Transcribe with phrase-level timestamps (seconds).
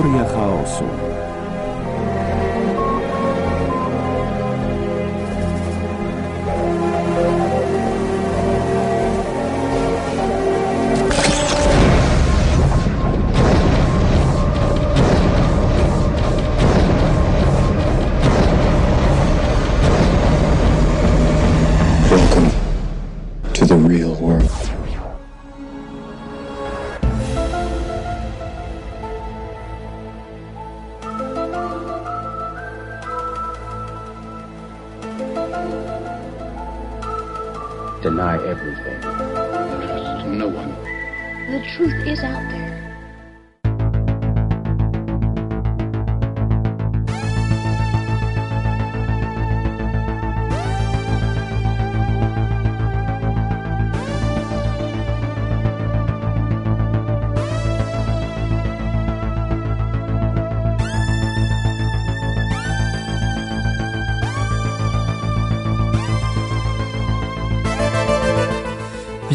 [0.00, 1.19] Teoria chaosu.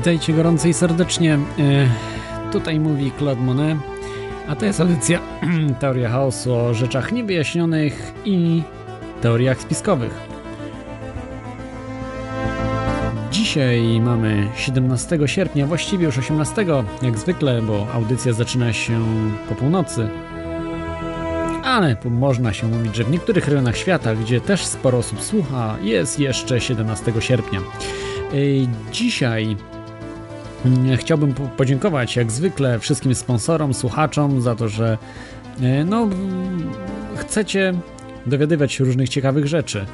[0.05, 1.33] Witajcie gorąco i serdecznie.
[1.33, 3.77] E, Tutaj mówi Claude Monet,
[4.47, 5.19] a to jest audycja
[5.79, 8.61] Teoria Chaosu o rzeczach niewyjaśnionych i
[9.21, 10.11] teoriach spiskowych.
[13.31, 16.65] Dzisiaj mamy 17 sierpnia, właściwie już 18,
[17.01, 19.05] jak zwykle, bo audycja zaczyna się
[19.49, 20.09] po północy.
[21.63, 26.19] Ale można się mówić, że w niektórych rejonach świata, gdzie też sporo osób słucha, jest
[26.19, 27.59] jeszcze 17 sierpnia.
[27.59, 28.35] E,
[28.91, 29.57] Dzisiaj
[30.97, 34.97] Chciałbym po- podziękować jak zwykle wszystkim sponsorom, słuchaczom za to, że
[35.61, 36.71] e, no, mm,
[37.15, 37.73] chcecie
[38.25, 39.85] dowiadywać się różnych ciekawych rzeczy.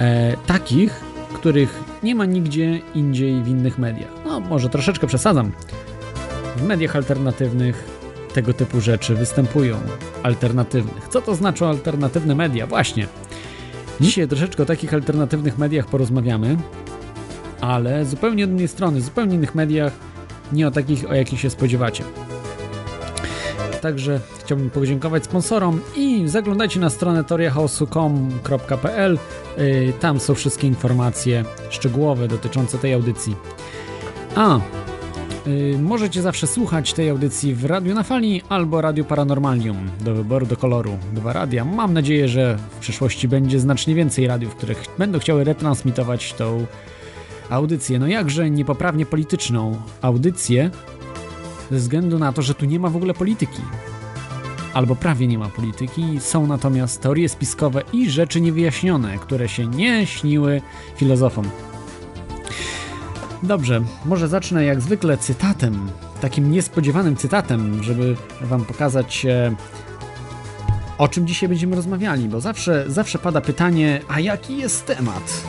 [0.00, 1.00] E, takich,
[1.34, 4.10] których nie ma nigdzie indziej w innych mediach.
[4.24, 5.52] No, może troszeczkę przesadzam.
[6.56, 7.84] W mediach alternatywnych
[8.34, 9.76] tego typu rzeczy występują.
[10.22, 11.08] Alternatywnych.
[11.08, 12.66] Co to znaczy alternatywne media?
[12.66, 13.06] Właśnie.
[14.00, 16.56] Dzisiaj troszeczkę o takich alternatywnych mediach porozmawiamy
[17.60, 19.92] ale zupełnie od innej strony, zupełnie innych mediach,
[20.52, 22.04] nie o takich, o jakich się spodziewacie.
[23.80, 29.18] Także chciałbym podziękować sponsorom i zaglądajcie na stronę teoriachaosu.com.pl.
[29.58, 33.36] Yy, Tam są wszystkie informacje szczegółowe dotyczące tej audycji.
[34.36, 34.60] A,
[35.46, 39.90] yy, możecie zawsze słuchać tej audycji w Radiu na Fali albo Radiu Paranormalium.
[40.00, 40.98] Do wyboru, do koloru.
[41.12, 41.64] Dwa radia.
[41.64, 46.66] Mam nadzieję, że w przyszłości będzie znacznie więcej radiów, które będą chciały retransmitować tą
[47.50, 50.70] audycję, no jakże niepoprawnie polityczną audycję,
[51.70, 53.62] ze względu na to, że tu nie ma w ogóle polityki.
[54.74, 60.06] Albo prawie nie ma polityki, są natomiast teorie spiskowe i rzeczy niewyjaśnione, które się nie
[60.06, 60.62] śniły
[60.96, 61.44] filozofom.
[63.42, 65.88] Dobrze, może zacznę jak zwykle cytatem,
[66.20, 69.54] takim niespodziewanym cytatem, żeby wam pokazać e,
[70.98, 75.42] o czym dzisiaj będziemy rozmawiali, bo zawsze, zawsze pada pytanie, a jaki jest temat?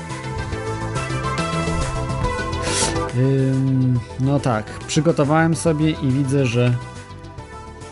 [3.17, 6.75] Ym, no tak, przygotowałem sobie i widzę, że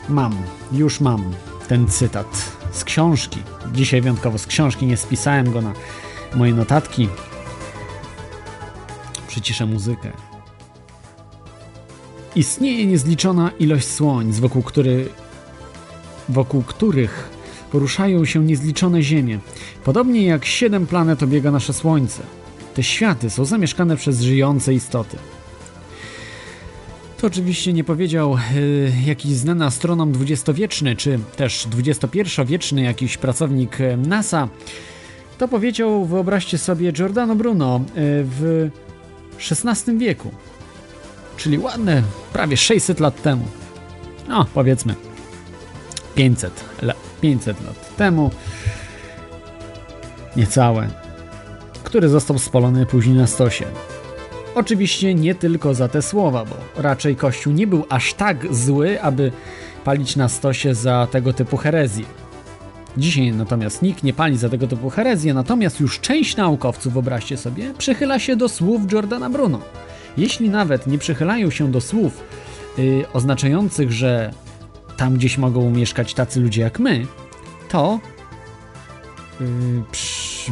[0.10, 0.36] mam,
[0.72, 1.34] już mam
[1.68, 3.40] ten cytat z książki.
[3.74, 5.74] Dzisiaj wyjątkowo z książki, nie spisałem go na
[6.36, 7.10] moje notatki.
[9.28, 10.12] Przyciszę muzykę.
[12.36, 15.10] Istnieje niezliczona ilość słońc, wokół, który,
[16.30, 17.30] wokół których
[17.72, 19.40] poruszają się niezliczone ziemie.
[19.84, 22.24] Podobnie jak siedem planet obiega nasze Słońce.
[22.78, 25.18] Te światy są zamieszkane przez żyjące istoty.
[27.18, 33.98] To oczywiście nie powiedział y, jakiś znany astronom dwudziestowieczny, czy też XXI-wieczny jakiś pracownik y,
[33.98, 34.48] NASA.
[35.38, 37.84] To powiedział, wyobraźcie sobie, Giordano Bruno y,
[38.24, 38.70] w
[39.52, 40.32] XVI wieku.
[41.38, 43.46] Czyli ładne prawie 600 lat temu.
[44.28, 44.96] No, powiedzmy
[46.16, 48.32] 500, la, 500 lat temu.
[50.36, 51.07] Niecałe
[51.88, 53.66] który został spalony później na stosie.
[54.56, 59.32] Oczywiście nie tylko za te słowa, bo raczej Kościół nie był aż tak zły, aby
[59.84, 62.06] palić na stosie za tego typu herezję.
[62.98, 67.74] Dzisiaj natomiast nikt nie pali za tego typu herezję, natomiast już część naukowców, wyobraźcie sobie,
[67.78, 69.60] przychyla się do słów Giordana Bruno.
[70.18, 72.24] Jeśli nawet nie przychylają się do słów
[72.78, 74.34] yy, oznaczających, że
[74.98, 77.06] tam gdzieś mogą mieszkać tacy ludzie jak my,
[77.70, 78.00] to
[79.40, 79.48] yy,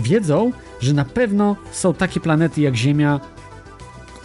[0.03, 3.19] wiedzą, że na pewno są takie planety jak Ziemia,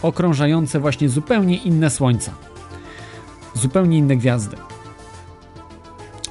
[0.01, 2.31] okrążające właśnie zupełnie inne słońca,
[3.53, 4.57] zupełnie inne gwiazdy.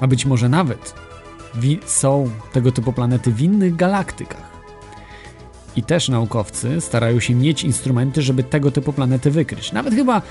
[0.01, 0.95] A być może nawet
[1.87, 4.51] są tego typu planety w innych galaktykach.
[5.77, 9.73] I też naukowcy starają się mieć instrumenty, żeby tego typu planety wykryć.
[9.73, 10.23] Nawet chyba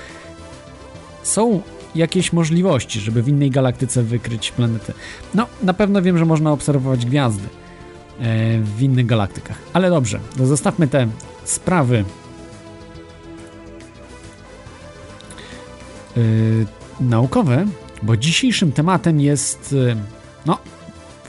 [1.22, 1.62] są
[1.94, 4.92] jakieś możliwości, żeby w innej galaktyce wykryć planety.
[5.34, 7.48] No, na pewno wiem, że można obserwować gwiazdy
[8.62, 9.58] w innych galaktykach.
[9.72, 11.08] Ale dobrze, zostawmy te
[11.44, 12.04] sprawy
[16.16, 16.66] yy,
[17.00, 17.66] naukowe,
[18.02, 19.96] bo dzisiejszym tematem jest, yy,
[20.46, 20.58] no,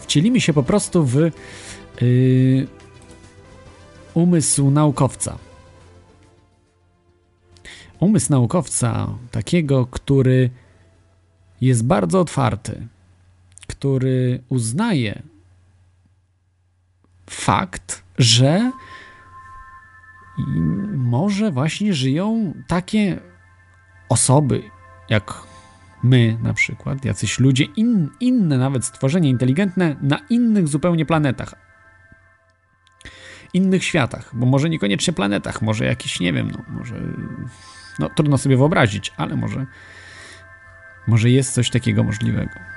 [0.01, 1.15] wcielimy się po prostu w
[2.01, 2.67] yy,
[4.13, 5.37] umysł naukowca.
[7.99, 10.49] Umysł naukowca, takiego, który
[11.61, 12.87] jest bardzo otwarty,
[13.67, 15.30] który uznaje
[17.31, 18.71] fakt, że
[20.97, 23.19] może właśnie żyją takie
[24.09, 24.63] osoby
[25.09, 25.33] jak
[26.03, 31.55] my na przykład, jacyś ludzie, in, inne nawet stworzenia inteligentne na innych zupełnie planetach,
[33.53, 36.95] innych światach, bo może niekoniecznie planetach, może jakiś, nie wiem, no może,
[37.99, 39.65] no trudno sobie wyobrazić, ale może,
[41.07, 42.70] może jest coś takiego możliwego.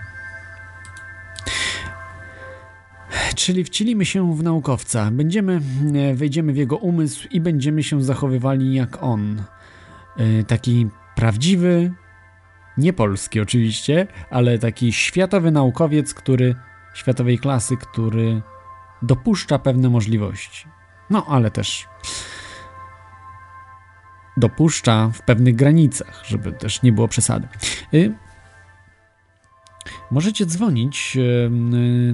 [3.37, 5.61] Czyli wcielimy się w naukowca, będziemy,
[5.95, 9.43] e, wejdziemy w jego umysł i będziemy się zachowywali jak on.
[10.17, 11.93] E, taki prawdziwy,
[12.79, 16.55] nie polski oczywiście, ale taki światowy naukowiec, który
[16.95, 18.43] światowej klasy, który
[19.03, 20.69] dopuszcza pewne możliwości.
[21.11, 21.89] No, ale też
[24.37, 27.49] dopuszcza w pewnych granicach, żeby też nie było przesady.
[30.11, 31.19] Możecie dzwonić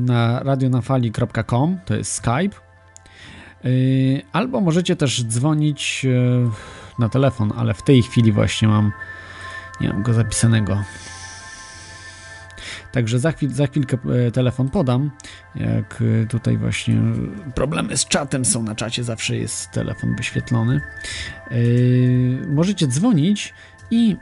[0.01, 2.57] na radionafali.com, to jest Skype,
[3.65, 6.07] y, albo możecie też dzwonić
[6.99, 8.93] na telefon, ale w tej chwili właśnie mam
[9.81, 10.85] nie mam go zapisanego.
[12.93, 15.11] Także za, chwil, za chwilkę e, telefon podam.
[15.55, 17.01] Jak e, tutaj właśnie
[17.55, 20.81] problemy z czatem są na czacie, zawsze jest telefon wyświetlony.
[22.49, 23.55] Możecie dzwonić
[23.91, 24.17] i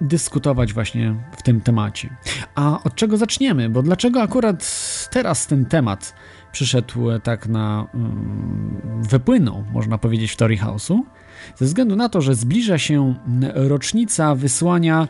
[0.00, 2.16] dyskutować właśnie w tym temacie.
[2.54, 3.68] A od czego zaczniemy?
[3.70, 4.70] Bo dlaczego akurat
[5.10, 6.14] teraz ten temat
[6.52, 7.86] przyszedł tak na.
[7.94, 8.00] Yy,
[9.08, 11.00] wypłynął, można powiedzieć, w Tory House'u?
[11.56, 13.14] Ze względu na to, że zbliża się
[13.54, 15.08] rocznica wysłania.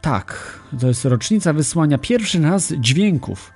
[0.00, 3.52] Tak, to jest rocznica wysłania pierwszy raz dźwięków.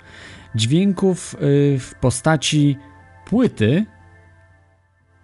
[0.55, 2.77] Dźwięków y, w postaci
[3.25, 3.85] płyty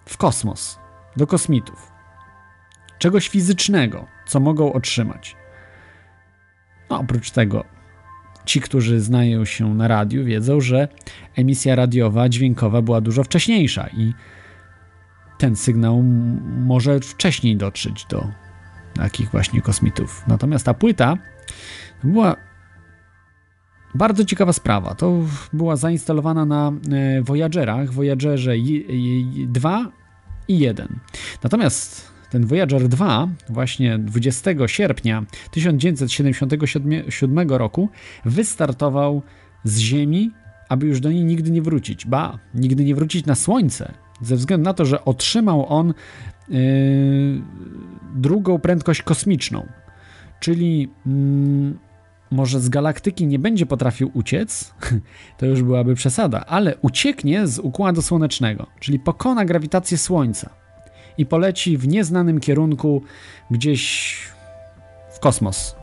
[0.06, 0.80] w kosmos,
[1.18, 1.93] do kosmitów.
[3.04, 5.36] Czegoś fizycznego, co mogą otrzymać.
[6.90, 7.66] No, oprócz tego
[8.46, 10.88] Ci, którzy znają się na radiu, wiedzą, że
[11.36, 14.14] emisja radiowa, dźwiękowa była dużo wcześniejsza i
[15.38, 16.04] ten sygnał
[16.58, 18.28] może wcześniej dotrzeć do
[18.94, 20.24] takich właśnie kosmitów.
[20.28, 21.18] Natomiast ta płyta
[22.04, 22.36] była
[23.96, 24.96] bardzo ciekawa sprawa.
[24.96, 25.20] To
[25.54, 28.54] była zainstalowana na e, Voyagerach, Voyagerze
[29.48, 29.92] 2
[30.48, 31.00] i 1.
[31.44, 37.90] Natomiast ten Voyager 2 właśnie 20 sierpnia 1977 roku
[38.26, 39.22] wystartował
[39.64, 40.32] z Ziemi,
[40.70, 42.06] aby już do niej nigdy nie wrócić.
[42.06, 45.94] Ba, nigdy nie wrócić na Słońce, ze względu na to, że otrzymał on
[46.50, 46.58] yy,
[48.16, 49.68] drugą prędkość kosmiczną.
[50.40, 51.14] Czyli yy,
[52.32, 54.74] może z galaktyki nie będzie potrafił uciec,
[55.38, 60.63] to już byłaby przesada, ale ucieknie z układu słonecznego, czyli pokona grawitację Słońca
[61.18, 63.04] i poleci w nieznanym kierunku
[63.52, 64.16] gdzieś
[65.12, 65.76] w kosmos.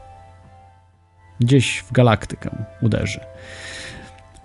[1.41, 3.21] Gdzieś w galaktykę uderzy.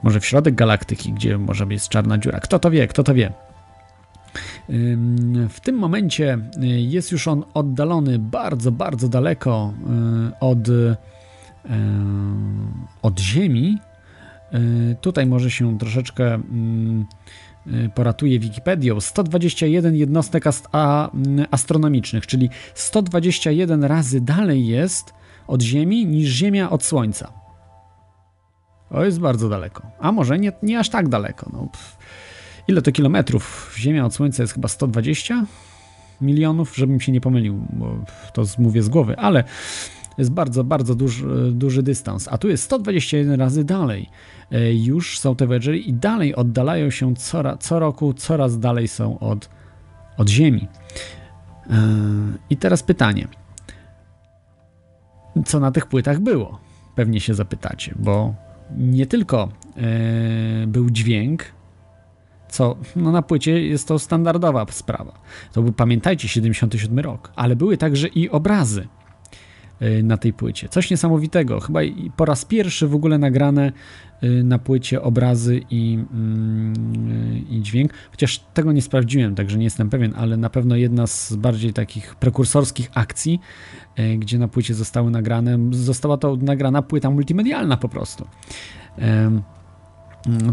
[0.03, 2.39] Może w środek galaktyki, gdzie może być czarna dziura.
[2.39, 3.33] Kto to wie, kto to wie.
[5.49, 9.73] W tym momencie y, jest już on oddalony bardzo, bardzo daleko
[10.31, 10.95] y, od, y,
[13.01, 13.77] od Ziemi.
[15.01, 16.45] Tutaj może się troszeczkę Y,
[17.95, 25.13] poratuje Wikipedią, 121 jednostek mm, astronomicznych, czyli 121 razy dalej jest
[25.47, 27.33] od Ziemi niż Ziemia od Słońca.
[28.89, 29.81] To jest bardzo daleko.
[29.99, 31.49] A może nie, nie aż tak daleko.
[31.53, 31.69] No,
[32.67, 33.75] ile to kilometrów?
[33.77, 35.45] Ziemia od Słońca jest chyba 120
[36.21, 37.97] milionów, żebym się nie pomylił, bo
[38.33, 39.43] to mówię z głowy, ale
[40.17, 42.27] jest bardzo, bardzo duży, duży dystans.
[42.31, 44.09] A tu jest 121 razy dalej.
[44.51, 49.19] E, już są te Voyagery i dalej oddalają się co, co roku, coraz dalej są
[49.19, 49.49] od,
[50.17, 50.67] od Ziemi.
[51.69, 51.77] E,
[52.49, 53.27] I teraz pytanie.
[55.45, 56.59] Co na tych płytach było?
[56.95, 58.33] Pewnie się zapytacie, bo
[58.77, 61.43] nie tylko e, był dźwięk,
[62.49, 65.19] co no na płycie jest to standardowa sprawa.
[65.53, 68.87] To był, pamiętajcie, 77 rok, ale były także i obrazy.
[70.03, 70.69] Na tej płycie.
[70.69, 71.79] Coś niesamowitego, chyba
[72.17, 73.71] po raz pierwszy w ogóle nagrane
[74.43, 80.13] na płycie obrazy i, mm, i dźwięk, chociaż tego nie sprawdziłem, także nie jestem pewien,
[80.17, 83.39] ale na pewno jedna z bardziej takich prekursorskich akcji,
[84.17, 88.27] gdzie na płycie zostały nagrane, została to nagrana płyta multimedialna po prostu.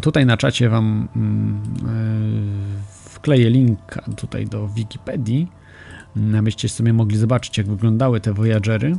[0.03, 1.09] Tutaj na czacie Wam
[3.11, 5.49] wkleję link tutaj do Wikipedii,
[6.39, 8.97] abyście sobie mogli zobaczyć, jak wyglądały te Voyagery.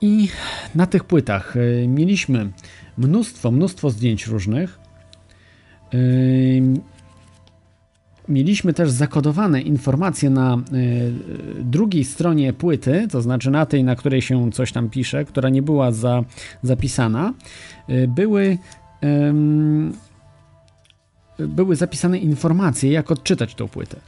[0.00, 0.28] I
[0.74, 2.50] na tych płytach e, mieliśmy
[2.98, 4.78] mnóstwo, mnóstwo zdjęć różnych.
[5.94, 5.98] E,
[8.28, 10.58] mieliśmy też zakodowane informacje na e,
[11.60, 15.62] drugiej stronie płyty, to znaczy na tej, na której się coś tam pisze, która nie
[15.62, 16.24] była za,
[16.62, 17.34] zapisana.
[18.08, 18.58] Były
[21.38, 24.00] były zapisane informacje, jak odczytać tą płytę.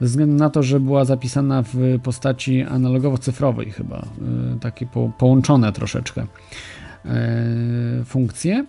[0.00, 5.72] Ze względu na to, że była zapisana w postaci analogowo-cyfrowej, chyba, e, takie po, połączone
[5.72, 6.26] troszeczkę
[7.04, 8.66] e, funkcje.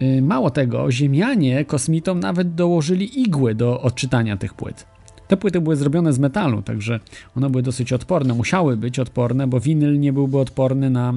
[0.00, 4.95] E, mało tego, Ziemianie kosmitom nawet dołożyli igły do odczytania tych płyt.
[5.28, 7.00] Te płyty były zrobione z metalu, także
[7.36, 11.14] one były dosyć odporne, musiały być odporne, bo winyl nie byłby odporny na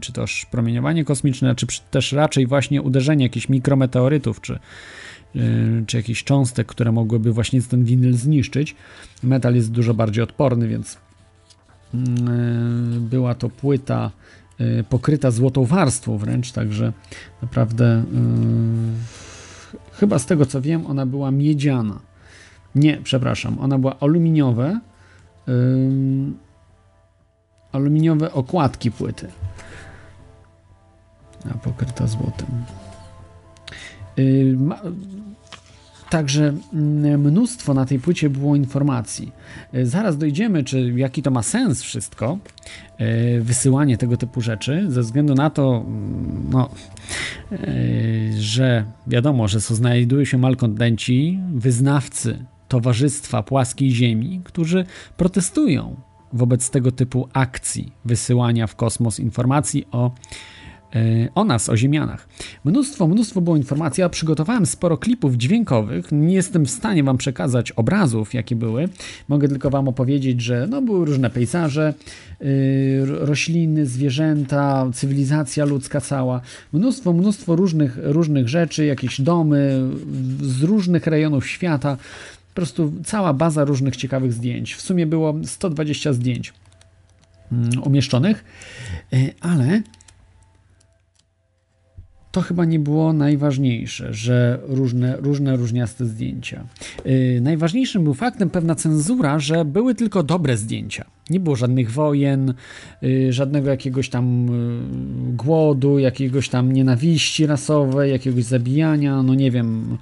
[0.00, 4.58] czy też promieniowanie kosmiczne, czy też raczej właśnie uderzenie jakichś mikrometeorytów, czy
[5.36, 8.76] Y, czy jakichś cząstek, które mogłyby właśnie ten winyl zniszczyć.
[9.22, 10.98] Metal jest dużo bardziej odporny, więc y,
[13.00, 14.10] była to płyta
[14.88, 16.92] pokryta złotą warstwą wręcz, także
[17.42, 18.04] naprawdę
[19.92, 22.00] chyba z tego co wiem, ona była miedziana.
[22.76, 24.80] Nie, przepraszam, ona była aluminiowe.
[27.72, 29.28] aluminiowe okładki płyty.
[31.50, 32.46] A pokryta złotem.
[36.10, 39.32] Także mm, mnóstwo na tej płycie było informacji.
[39.72, 42.38] E, zaraz dojdziemy, czy jaki to ma sens wszystko,
[42.98, 45.84] e, wysyłanie tego typu rzeczy, ze względu na to,
[46.50, 46.70] no,
[47.52, 47.56] e,
[48.38, 54.84] że wiadomo, że znajdują się malkontenci, wyznawcy Towarzystwa Płaskiej Ziemi, którzy
[55.16, 55.96] protestują
[56.32, 60.10] wobec tego typu akcji wysyłania w kosmos informacji o
[60.96, 62.28] E, o nas, o Ziemianach.
[62.64, 64.00] Mnóstwo, mnóstwo było informacji.
[64.00, 66.12] Ja przygotowałem sporo klipów dźwiękowych.
[66.12, 68.88] Nie jestem w stanie Wam przekazać obrazów, jakie były.
[69.28, 71.94] Mogę tylko Wam opowiedzieć, że no, były różne pejzaże,
[72.40, 72.46] yy,
[73.06, 76.40] rośliny, zwierzęta, cywilizacja ludzka cała.
[76.72, 79.80] Mnóstwo, mnóstwo różnych, różnych rzeczy, jakieś domy
[80.40, 81.96] z różnych rejonów świata.
[82.56, 84.74] Po prostu cała baza różnych ciekawych zdjęć.
[84.74, 86.52] W sumie było 120 zdjęć
[87.52, 88.44] mm, umieszczonych,
[89.12, 89.82] yy, ale
[92.32, 96.66] to chyba nie było najważniejsze, że różne, różne różniaste zdjęcia.
[97.04, 101.04] Yy, najważniejszym był faktem pewna cenzura, że były tylko dobre zdjęcia.
[101.30, 102.54] Nie było żadnych wojen,
[103.02, 104.46] yy, żadnego jakiegoś tam
[105.36, 109.98] głodu, jakiegoś tam nienawiści rasowej, jakiegoś zabijania, no nie wiem,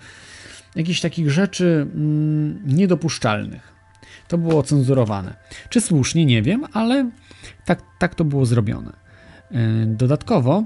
[0.77, 3.75] jakichś takich rzeczy mm, niedopuszczalnych.
[4.29, 5.35] To było cenzurowane.
[5.69, 7.11] Czy słusznie, nie wiem, ale
[7.65, 8.93] tak, tak to było zrobione.
[9.53, 10.65] Y, dodatkowo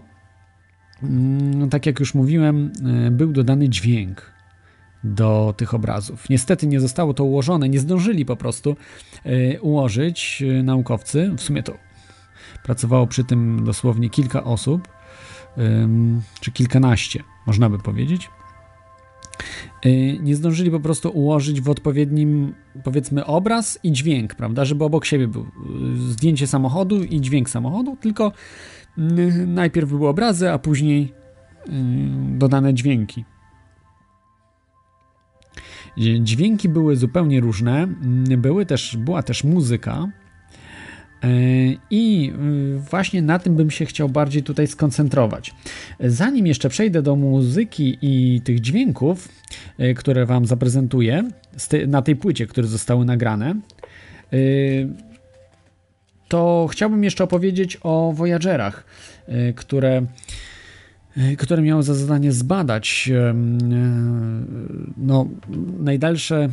[1.03, 2.73] no, tak jak już mówiłem,
[3.07, 4.33] e, był dodany dźwięk
[5.05, 6.29] do tych obrazów.
[6.31, 8.77] Niestety nie zostało to ułożone, nie zdążyli po prostu
[9.25, 11.31] e, ułożyć e, naukowcy.
[11.37, 11.75] W sumie to
[12.63, 14.89] pracowało przy tym dosłownie kilka osób,
[16.41, 18.31] czy kilkanaście, można by powiedzieć.
[20.21, 22.55] Nie zdążyli po prostu ułożyć w odpowiednim,
[22.85, 25.47] powiedzmy, obraz i dźwięk, prawda, żeby obok siebie był
[25.99, 28.33] zdjęcie samochodu i dźwięk samochodu, tylko
[29.47, 31.13] najpierw były obrazy, a później
[32.39, 33.25] dodane dźwięki.
[36.21, 37.87] Dźwięki były zupełnie różne,
[38.39, 40.09] były też, była też muzyka.
[41.25, 41.29] E,
[41.91, 42.33] I
[42.91, 45.55] właśnie na tym bym się chciał bardziej tutaj skoncentrować.
[46.01, 49.29] Zanim jeszcze przejdę do muzyki i tych dźwięków,
[49.79, 51.31] e, które Wam zaprezentuję
[51.87, 54.37] na tej płycie, które zostały nagrane, e,
[56.29, 58.85] to chciałbym jeszcze opowiedzieć o Voyagerach,
[59.57, 60.03] które,
[61.39, 63.11] które miały za zadanie zbadać
[64.97, 65.29] no,
[65.79, 66.49] najdalsze,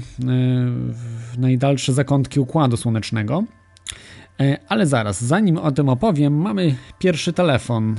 [1.38, 3.44] najdalsze zakątki Układu Słonecznego.
[4.68, 7.96] Ale zaraz, zanim o tym opowiem, mamy pierwszy telefon.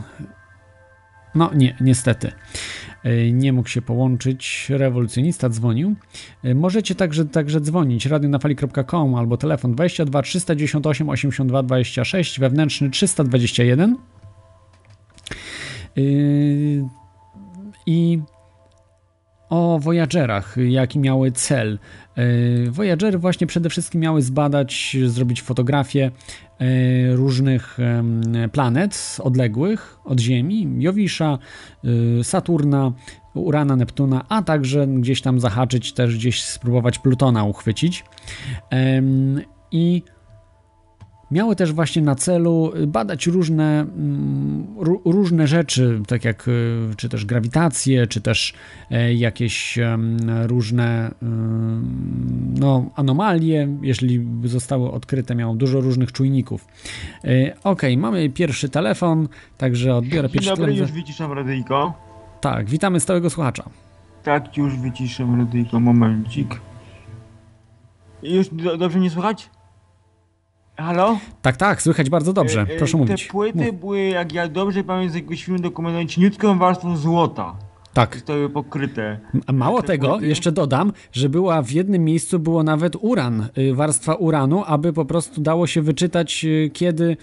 [1.34, 2.32] No nie, niestety.
[3.04, 5.94] E, nie mógł się połączyć, rewolucjonista dzwonił.
[6.44, 13.96] E, możecie także, także dzwonić radionafali.com albo telefon 22 398 82 26, wewnętrzny 321.
[15.96, 16.00] E,
[17.86, 18.18] I
[19.48, 21.78] o Voyagerach, jaki miały cel.
[22.70, 26.10] Voyagery właśnie przede wszystkim miały zbadać, zrobić fotografię
[27.10, 27.78] różnych
[28.52, 31.38] planet odległych od Ziemi, Jowisza,
[32.22, 32.92] Saturna,
[33.34, 38.04] Urana, Neptuna, a także gdzieś tam zahaczyć, też gdzieś spróbować Plutona uchwycić.
[39.72, 40.02] I
[41.30, 44.66] miały też właśnie na celu badać różne, mm,
[45.04, 48.54] różne rzeczy, tak jak y, czy też grawitację, czy też
[48.90, 49.78] e, jakieś
[50.46, 51.14] różne
[52.60, 56.66] no, anomalie, jeśli zostały odkryte, miało dużo różnych czujników.
[57.24, 59.28] E, ok, mamy pierwszy telefon,
[59.58, 60.66] także odbiorę pierwszy telefon.
[60.66, 61.94] Dzień dobry, już wyciszam radyjko.
[62.40, 63.64] Tak, witamy stałego słuchacza.
[64.22, 66.60] Tak, już wyciszam radyjko, momencik.
[68.22, 69.50] Już do, dobrze nie słychać?
[70.76, 71.18] Halo?
[71.42, 72.60] Tak, tak, słychać bardzo dobrze.
[72.70, 73.26] E, e, Proszę Te mówić.
[73.26, 73.80] Te płyty Mów.
[73.80, 77.56] były, jak ja dobrze pamiętam z jakiegoś filmu dokumentalnego, cieniutką warstwą złota.
[77.92, 78.14] Tak.
[78.14, 79.20] Zostały pokryte.
[79.46, 80.26] A mało Te tego, płyty?
[80.26, 85.04] jeszcze dodam, że była w jednym miejscu było nawet uran, y, warstwa uranu, aby po
[85.04, 87.16] prostu dało się wyczytać, y, kiedy,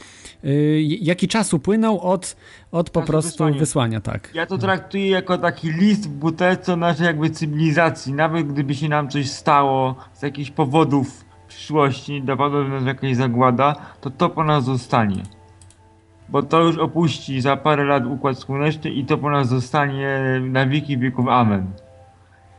[0.46, 2.36] y, jaki czas upłynął od,
[2.72, 3.60] od po prostu wysłania.
[3.60, 4.02] wysłania.
[4.02, 4.30] tak.
[4.34, 8.14] Ja to traktuję jako taki list w butelce naszej jakby cywilizacji.
[8.14, 11.26] Nawet gdyby się nam coś stało z jakichś powodów
[11.63, 15.24] przyszłości, dopadła nas jakaś zagłada, to to po nas zostanie.
[16.29, 20.65] Bo to już opuści za parę lat Układ Słoneczny i to po nas zostanie na
[20.65, 21.27] wieki wieków.
[21.27, 21.65] Amen.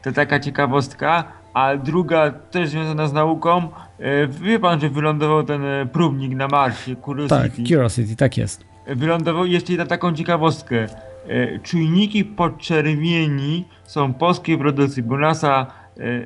[0.03, 1.25] To taka ciekawostka.
[1.55, 3.69] A druga, też związana z nauką,
[3.99, 7.43] e, wie pan, że wylądował ten e, próbnik na Marsie, Curiosity.
[7.43, 8.65] Tak, Curiosity, tak jest.
[8.87, 10.87] Wylądował jeszcze jedna taką ciekawostkę.
[11.29, 15.67] E, Czujniki podczerwieni są polskiej produkcji, bo NASA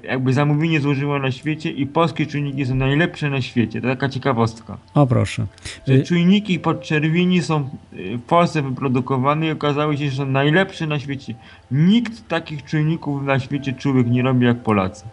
[0.02, 3.80] jakby zamówienie złożyło na świecie i polskie czujniki są najlepsze na świecie.
[3.80, 4.76] To taka ciekawostka.
[4.94, 5.46] O proszę.
[5.86, 10.86] Że Y, czujniki podczerwieni są e, w Polsce wyprodukowane i okazało się, że są najlepsze
[10.86, 11.34] na świecie.
[11.70, 15.04] Nikt takich czujników na świecie człowiek nie robi jak Polacy.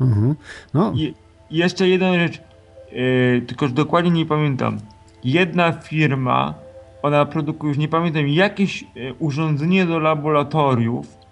[0.00, 0.34] mhm.
[0.74, 1.14] No, I
[1.50, 4.78] jeszcze jedna rzecz, e, tylko że dokładnie nie pamiętam.
[5.24, 6.54] Jedna firma,
[7.02, 8.86] ona produkuje, już nie pamiętam, jakieś e,
[9.18, 11.23] urządzenie do laboratoriów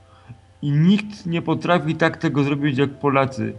[0.63, 3.53] i nikt nie potrafi tak tego zrobić jak Polacy.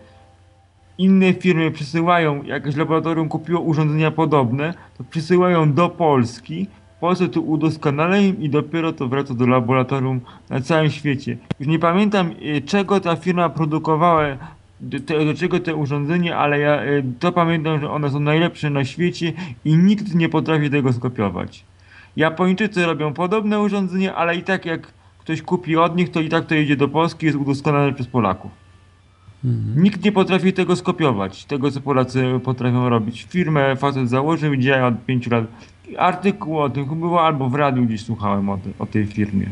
[0.98, 6.68] Inne firmy przysyłają, jakieś laboratorium kupiło urządzenia podobne, to przysyłają do Polski,
[6.98, 11.38] w Polsce to udoskonalają i dopiero to wraca do laboratorium na całym świecie.
[11.60, 14.26] Już nie pamiętam e, czego ta firma produkowała,
[14.82, 18.86] do, do czego te urządzenie, ale ja e, to pamiętam, że one są najlepsze na
[18.86, 19.34] świecie
[19.66, 21.66] i nikt nie potrafi tego skopiować.
[22.16, 26.46] Japończycy robią podobne urządzenie, ale i tak jak ktoś kupi od nich, to i tak
[26.46, 28.52] to jedzie do Polski, jest udoskonalone przez Polaków.
[29.76, 33.26] Nikt nie potrafi tego skopiować, tego co Polacy potrafią robić.
[33.30, 35.46] Firmę facet założył, działa od 5 lat.
[35.98, 39.50] Artykuł o tym było, albo w radiu gdzieś słuchałem o, ty, o tej firmie.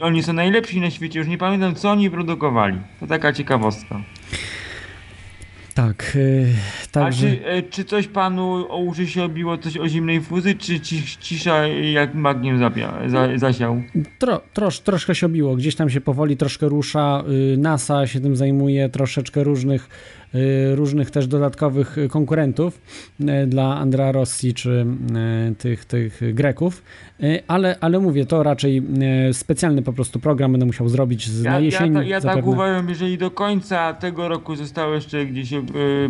[0.00, 2.78] Oni są najlepsi na świecie, już nie pamiętam co oni produkowali.
[3.00, 4.00] To taka ciekawostka.
[5.72, 6.12] Tak.
[6.16, 6.46] y,
[6.94, 10.80] A czy, e, czy coś panu o uszy się obiło, coś o zimnej fuzji, czy
[10.80, 13.82] ci, cisza jak magniem zapia, za, zasiał?
[14.18, 17.24] Tro, trosz, troszkę się obiło, gdzieś tam się powoli troszkę rusza.
[17.54, 19.88] y, NASA się tym zajmuje, troszeczkę różnych,
[20.74, 22.80] różnych też dodatkowych y, konkurentów
[23.20, 24.86] y, dla Andrea Rossi czy
[25.50, 26.82] y, tych, tych Greków,
[27.22, 28.82] Y, ale, ale mówię, to raczej
[29.30, 31.94] y, specjalny po prostu program będę musiał zrobić z, Ja, na ja, jesieni.
[31.94, 32.50] ta- ja tak zapewne.
[32.52, 35.50] uważam, jeżeli do końca tego roku zostało jeszcze gdzieś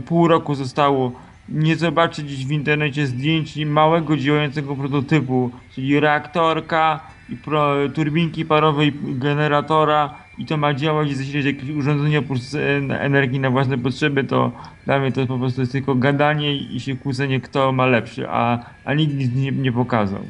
[0.07, 1.13] pół roku zostało,
[1.49, 7.01] nie zobaczy gdzieś w internecie zdjęć małego działającego prototypu, czyli reaktorka
[7.33, 12.61] i pro, turbinki parowej generatora i to ma działać i zasilać jakieś urządzenia plus e,
[13.01, 14.53] energii na własne potrzeby, to
[14.85, 18.59] dla mnie to po prostu jest tylko gadanie i się kłócenie kto ma lepszy, a,
[18.85, 20.23] a nikt nic nie, nie pokazał.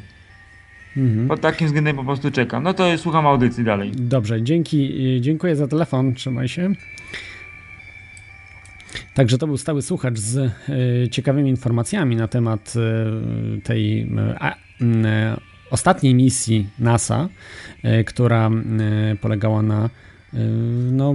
[0.96, 1.28] Mhm.
[1.28, 2.62] Pod takim względem po prostu czekam.
[2.62, 3.92] No to słucham audycji dalej.
[3.94, 6.72] Dobrze, dzięki, y, dziękuję za telefon, trzymaj się.
[9.14, 14.10] Także to był stały słuchacz z y, ciekawymi informacjami na temat y, tej
[15.72, 17.28] ostatniej misji NASA,
[17.84, 18.50] y, która
[19.12, 19.90] y, polegała na
[20.34, 20.38] y,
[20.92, 21.14] no,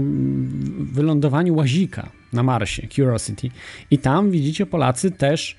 [0.93, 3.49] wylądowaniu łazika na Marsie, Curiosity.
[3.91, 5.57] I tam widzicie, Polacy też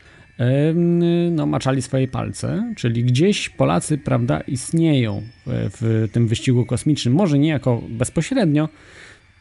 [1.31, 7.15] no, maczali swoje palce, czyli gdzieś Polacy, prawda, istnieją w, w tym wyścigu kosmicznym.
[7.15, 8.69] Może nie jako bezpośrednio,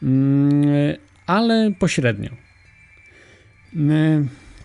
[0.02, 2.30] mm, ale pośrednio.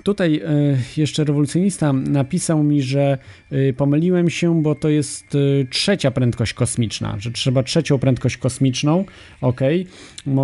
[0.03, 3.17] Tutaj e, jeszcze rewolucjonista napisał mi, że
[3.51, 9.05] e, pomyliłem się, bo to jest e, trzecia prędkość kosmiczna, że trzeba trzecią prędkość kosmiczną,
[9.41, 9.61] ok,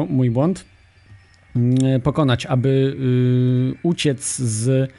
[0.10, 0.66] mój błąd,
[1.56, 4.92] mm, pokonać, aby y, uciec z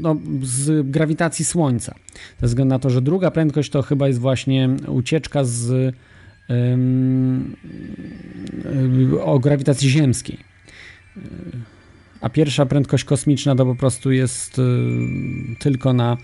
[0.00, 1.94] no, z grawitacji Słońca.
[2.40, 5.94] Ze względu na to, że druga prędkość to chyba jest właśnie ucieczka z
[6.48, 7.56] em,
[9.24, 10.47] o grawitacji ziemskiej.
[12.20, 14.62] A pierwsza prędkość kosmiczna to po prostu jest y,
[15.58, 16.16] tylko na,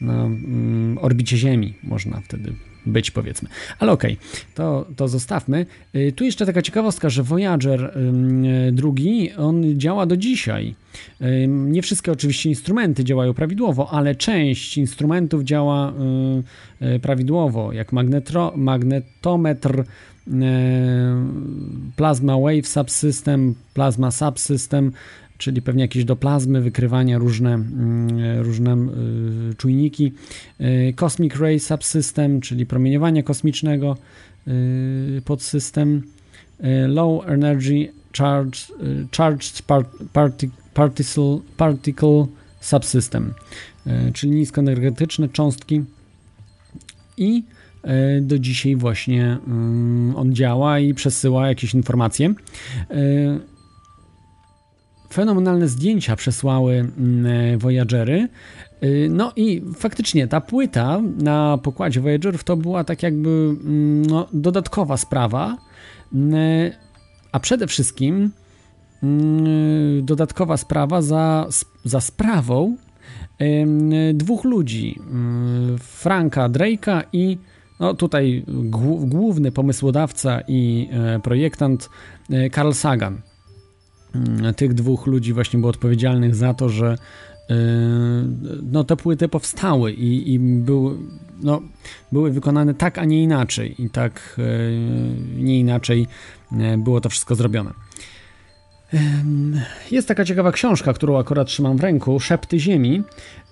[0.00, 2.52] na mm, orbicie Ziemi, można wtedy
[2.86, 3.48] być, powiedzmy.
[3.78, 4.16] Ale okej,
[4.54, 5.66] to, to zostawmy.
[5.94, 7.84] Y, Tu jeszcze taka ciekawostka, że Voyager
[8.68, 10.74] y, drugi, on działa do dzisiaj.
[11.48, 15.92] Nie wszystkie oczywiście instrumenty działają prawidłowo, ale część instrumentów działa
[17.02, 17.92] prawidłowo, jak
[18.56, 19.84] magnetometr,
[21.96, 24.92] plasma wave subsystem, plasma subsystem,
[25.38, 28.76] czyli pewnie jakieś do plazmy wykrywania różne, mm, różne
[29.50, 30.12] y, czujniki.
[30.96, 33.96] Cosmic Ray Subsystem, czyli promieniowania kosmicznego
[35.24, 36.02] podsystem.
[36.88, 42.26] Low Energy Charged, y, charged part, parti, particle, particle
[42.60, 43.34] Subsystem,
[44.14, 45.84] czyli niskoenergetyczne cząstki.
[47.16, 47.42] I
[48.20, 49.38] do dzisiaj właśnie
[50.12, 52.34] y, on działa i przesyła jakieś informacje.
[52.90, 53.40] Y,
[55.12, 58.28] fenomenalne zdjęcia przesłały mm, Voyagery.
[58.82, 64.28] Y, No i faktycznie ta płyta na pokładzie Voyagerów to była tak jakby mm, no,
[64.32, 65.56] dodatkowa sprawa,
[66.12, 66.70] Mm,
[67.32, 68.30] a przede wszystkim
[69.02, 71.46] mm, dodatkowa sprawa za,
[71.84, 72.76] za sprawą
[74.14, 77.38] dwóch ludzi, mm, Franka Drake'a i
[77.80, 81.90] no tutaj głó- główny pomysłodawca i e, projektant
[82.30, 83.20] e, Carl Sagan.
[84.14, 86.98] Mm, Tych dwóch ludzi właśnie było odpowiedzialnych za to, że
[87.50, 87.54] e,
[88.62, 90.96] no, te płyty powstały i, i były,
[91.42, 91.62] no,
[92.12, 93.82] były wykonane tak, a nie inaczej.
[93.82, 94.42] I tak e,
[95.42, 96.06] nie inaczej
[96.52, 97.70] e, było to wszystko zrobione.
[99.90, 103.02] Jest taka ciekawa książka, którą akurat trzymam w ręku, Szepty Ziemi,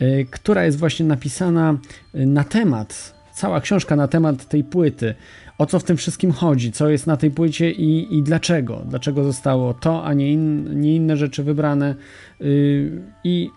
[0.01, 1.79] e, która jest właśnie napisana
[2.15, 5.15] e, na temat, cała książka na temat tej płyty.
[5.59, 8.83] O co w tym wszystkim chodzi, co jest na tej płycie i, i dlaczego.
[8.89, 11.95] Dlaczego zostało to, a nie, in, nie inne rzeczy wybrane.
[12.41, 13.51] Yy, I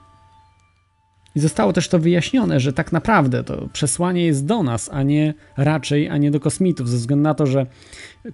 [1.35, 5.33] i zostało też to wyjaśnione, że tak naprawdę to przesłanie jest do nas, a nie
[5.57, 7.65] raczej, a nie do kosmitów, ze względu na to, że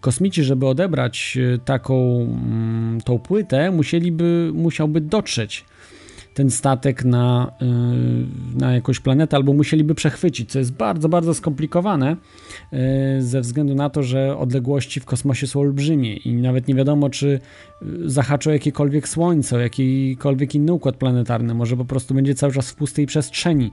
[0.01, 5.65] kosmici, żeby odebrać e, taką mm, tą płytę, musieliby, musiałby dotrzeć
[6.37, 12.15] ten statek na, y, na jakąś planetę, albo musieliby przechwycić, co jest bardzo, bardzo skomplikowane
[12.73, 12.77] y,
[13.21, 17.27] ze względu na to, że odległości w kosmosie są olbrzymie i nawet nie wiadomo, czy
[17.27, 21.53] y, zahaczą jakiekolwiek słońce, jakikolwiek inny układ planetarny.
[21.53, 23.71] Może po prostu będzie cały czas w pustej przestrzeni.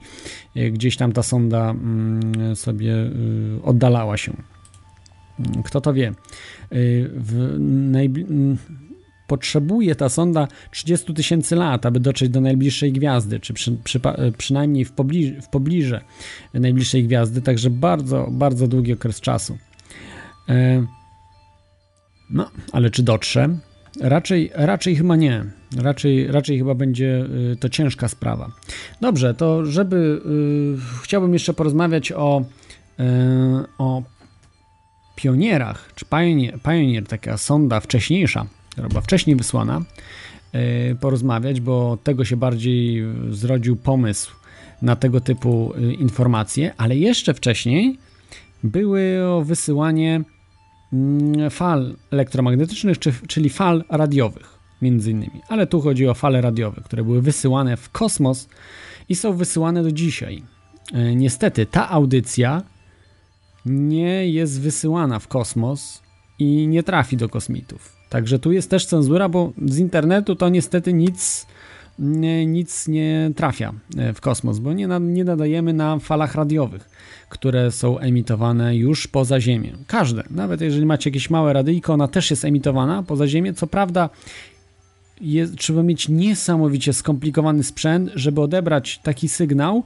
[0.71, 2.95] Gdzieś tam ta sonda mm, sobie
[3.63, 4.33] oddalała się.
[5.39, 6.13] Mm, Kto to wie?
[7.15, 7.57] W
[7.91, 8.57] najbli- mm,
[9.27, 14.85] potrzebuje ta sonda 30 tysięcy lat, aby dotrzeć do najbliższej gwiazdy, czy przy, przypa- przynajmniej
[14.85, 16.01] w, pobliż, w pobliże
[16.53, 19.57] najbliższej gwiazdy, także bardzo, bardzo długi okres czasu.
[20.49, 20.85] E,
[22.29, 23.49] No, ale czy dotrze?
[24.01, 25.45] Raczej, raczej chyba nie.
[25.77, 28.51] Raczej, raczej chyba będzie y, to ciężka sprawa.
[29.01, 30.21] Dobrze, to żeby.
[31.03, 32.45] Chciałbym jeszcze porozmawiać o,
[33.77, 34.03] o
[35.15, 39.81] pionierach, czy Pioneer, Pioneer, taka sonda wcześniejsza, która była wcześniej wysłana,
[40.91, 44.35] y, porozmawiać, bo tego się bardziej zrodził pomysł
[44.81, 47.97] na tego typu y, informacje, ale jeszcze wcześniej
[48.63, 50.21] były o wysyłanie
[50.93, 55.41] mm, fal elektromagnetycznych, czy, czyli fal radiowych, między innymi.
[55.49, 58.49] Ale tu chodzi o fale radiowe, które były wysyłane w kosmos
[59.09, 60.43] i są wysyłane do dzisiaj.
[60.93, 62.61] E, Niestety ta audycja
[63.65, 66.01] nie jest wysyłana w kosmos
[66.39, 67.94] i nie trafi do kosmitów.
[68.15, 71.47] Także tu jest też cenzura, bo z internetu to niestety nic
[72.45, 76.89] nic nie trafia e, w kosmos, bo nie, nie nadajemy na falach radiowych,
[77.29, 79.73] które są emitowane już poza Ziemię.
[79.87, 83.53] Każde, nawet jeżeli macie jakieś małe radyjko, ona też jest emitowana poza Ziemię.
[83.53, 84.09] Co prawda,
[85.21, 89.83] jest, trzeba mieć niesamowicie skomplikowany sprzęt, żeby odebrać taki sygnał,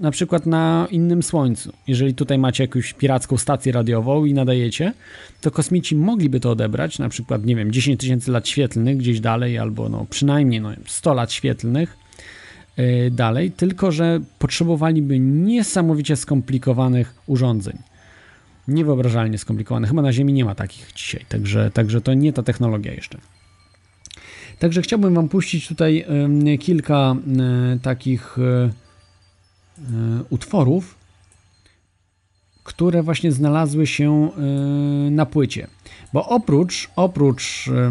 [0.00, 1.72] na przykład na innym słońcu.
[1.86, 4.92] Jeżeli tutaj macie jakąś piracką stację radiową i nadajecie,
[5.40, 9.58] to kosmici mogliby to odebrać, na przykład, nie wiem, 10 tysięcy lat świetlnych gdzieś dalej,
[9.58, 11.96] albo no, przynajmniej no, 100 lat świetlnych
[12.78, 17.78] y, dalej, tylko że potrzebowaliby niesamowicie skomplikowanych urządzeń.
[18.68, 19.90] Niewyobrażalnie skomplikowanych.
[19.90, 23.18] Chyba na Ziemi nie ma takich dzisiaj, także, także to nie ta technologia jeszcze.
[24.58, 26.04] Także chciałbym Wam puścić tutaj
[26.60, 28.38] kilka e, takich
[30.30, 30.94] utworów,
[32.66, 34.40] które właśnie znalazły się e,
[35.10, 35.66] na płycie.
[36.12, 37.90] Bo oprócz, oprócz e,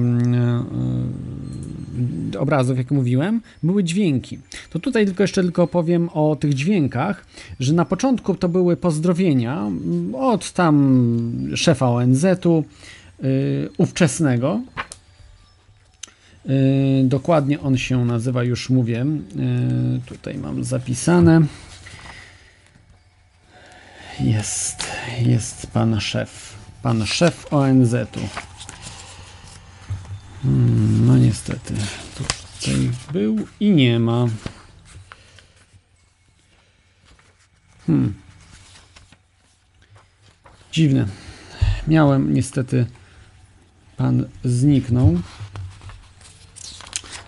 [2.40, 4.40] obrazów, jak mówiłem, były dźwięki.
[4.70, 7.26] To tutaj tylko jeszcze tylko powiem o tych dźwiękach,
[7.60, 11.08] że na początku to były pozdrowienia mm, od tam
[11.56, 12.64] szefa ONZ-u,
[13.78, 14.62] ówczesnego,
[17.04, 19.06] dokładnie on się nazywa, już mówię.
[20.06, 21.42] Tutaj mam zapisane.
[24.20, 24.88] Jest,
[25.22, 26.56] jest pan szef.
[26.82, 28.20] Pan szef ONZ-u.
[30.44, 31.74] Hmm, no niestety.
[32.16, 34.28] Tutaj był i nie ma.
[37.88, 38.14] Hmm.
[40.72, 41.08] Dziwne.
[41.88, 42.86] Miałem niestety.
[43.98, 45.20] Pan zniknął.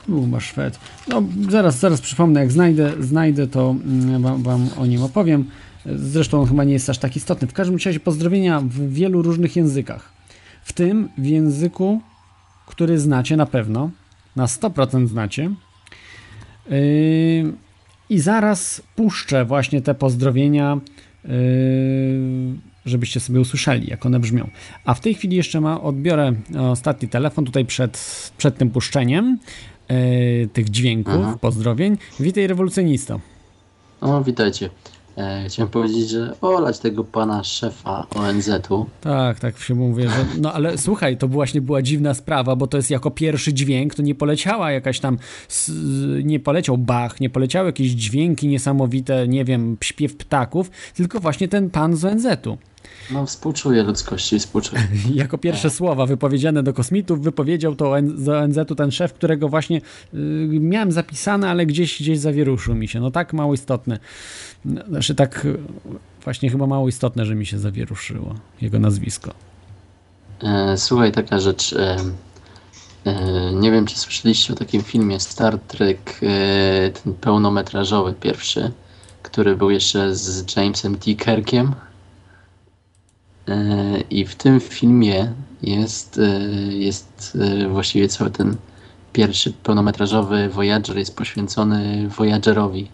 [0.08, 0.80] Był Szwed.
[1.08, 5.50] No, zaraz, zaraz przypomnę, jak znajdę, znajdę to mm, wam, wam o nim opowiem.
[5.96, 7.48] Zresztą on chyba nie jest aż tak istotny.
[7.48, 10.10] W każdym razie pozdrowienia w wielu różnych językach.
[10.64, 12.02] W tym w języku,
[12.66, 13.90] który znacie na pewno,
[14.36, 15.52] na 100% znacie.
[16.70, 17.54] Yy,
[18.10, 20.78] I zaraz puszczę właśnie te pozdrowienia,
[21.24, 21.32] yy,
[22.86, 24.50] żebyście sobie usłyszeli, jak one brzmią.
[24.86, 26.34] A w tej chwili jeszcze ma, odbiorę
[26.72, 29.40] ostatni telefon tutaj przed, przed tym puszczeniem
[29.90, 31.38] yy, tych dźwięków, Aha.
[31.42, 31.98] pozdrowień.
[32.20, 33.20] Witaj rewolucjonisto.
[34.02, 34.70] O, witajcie.
[35.18, 38.86] E, chciałem powiedzieć, że olać tego pana szefa ONZ-u.
[39.02, 40.26] Tak, tak się mówię, że.
[40.42, 44.02] No ale słuchaj, to właśnie była dziwna sprawa, bo to jest jako pierwszy dźwięk, to
[44.02, 45.18] nie poleciała jakaś tam.
[46.24, 51.70] Nie poleciał Bach, nie poleciały jakieś dźwięki niesamowite, nie wiem, śpiew ptaków, tylko właśnie ten
[51.70, 52.58] pan z ONZ-u.
[53.12, 54.82] No, współczuję ludzkości, współczuję.
[55.14, 59.78] Jako pierwsze słowa wypowiedziane do kosmitów wypowiedział to z ONZ-u ten szef, którego właśnie
[60.14, 60.18] y,
[60.60, 63.00] miałem zapisane, ale gdzieś, gdzieś zawieruszył mi się.
[63.00, 64.00] No tak mało istotne.
[64.66, 65.48] Znaczy tak
[66.24, 69.34] właśnie chyba mało istotne, że mi się zawieruszyło jego nazwisko.
[70.44, 71.74] E, słuchaj, taka rzecz.
[71.74, 71.98] E,
[73.06, 76.20] e, nie wiem, czy słyszeliście o takim filmie Star Trek,
[77.04, 78.72] ten pełnometrażowy pierwszy,
[79.24, 81.14] który był jeszcze z Jamesem T.
[81.14, 81.76] Kirkiem.
[84.10, 86.20] I w tym filmie jest,
[86.70, 87.38] jest
[87.70, 88.56] właściwie cały ten
[89.14, 92.88] pierwszy pełnometrażowy Voyager jest poświęcony Voyagerowi.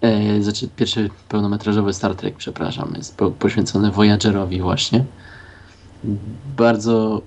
[0.00, 5.04] E, znaczy, pierwszy pełnometrażowy Star Trek, przepraszam, jest po, poświęcony Voyagerowi właśnie.
[6.56, 7.22] Bardzo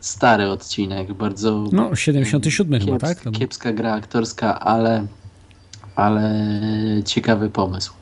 [0.00, 3.32] stary odcinek, bardzo No, 77 chyba, kiepska, tak?
[3.32, 5.06] Kiepska gra aktorska, ale,
[5.96, 6.46] ale
[7.04, 7.92] ciekawy pomysł.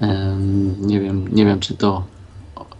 [0.00, 2.04] Em, nie wiem, nie wiem, czy to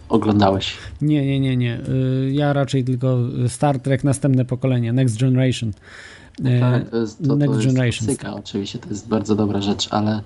[0.09, 0.77] oglądałeś.
[1.01, 1.79] Nie, nie, nie, nie.
[1.79, 5.71] Y, Ja raczej tylko Star Trek następne pokolenie, Next Generation.
[6.39, 7.35] Y, Tak, to jest, to,
[7.83, 10.21] jest klasyka, oczywiście, to jest bardzo dobra rzecz, ale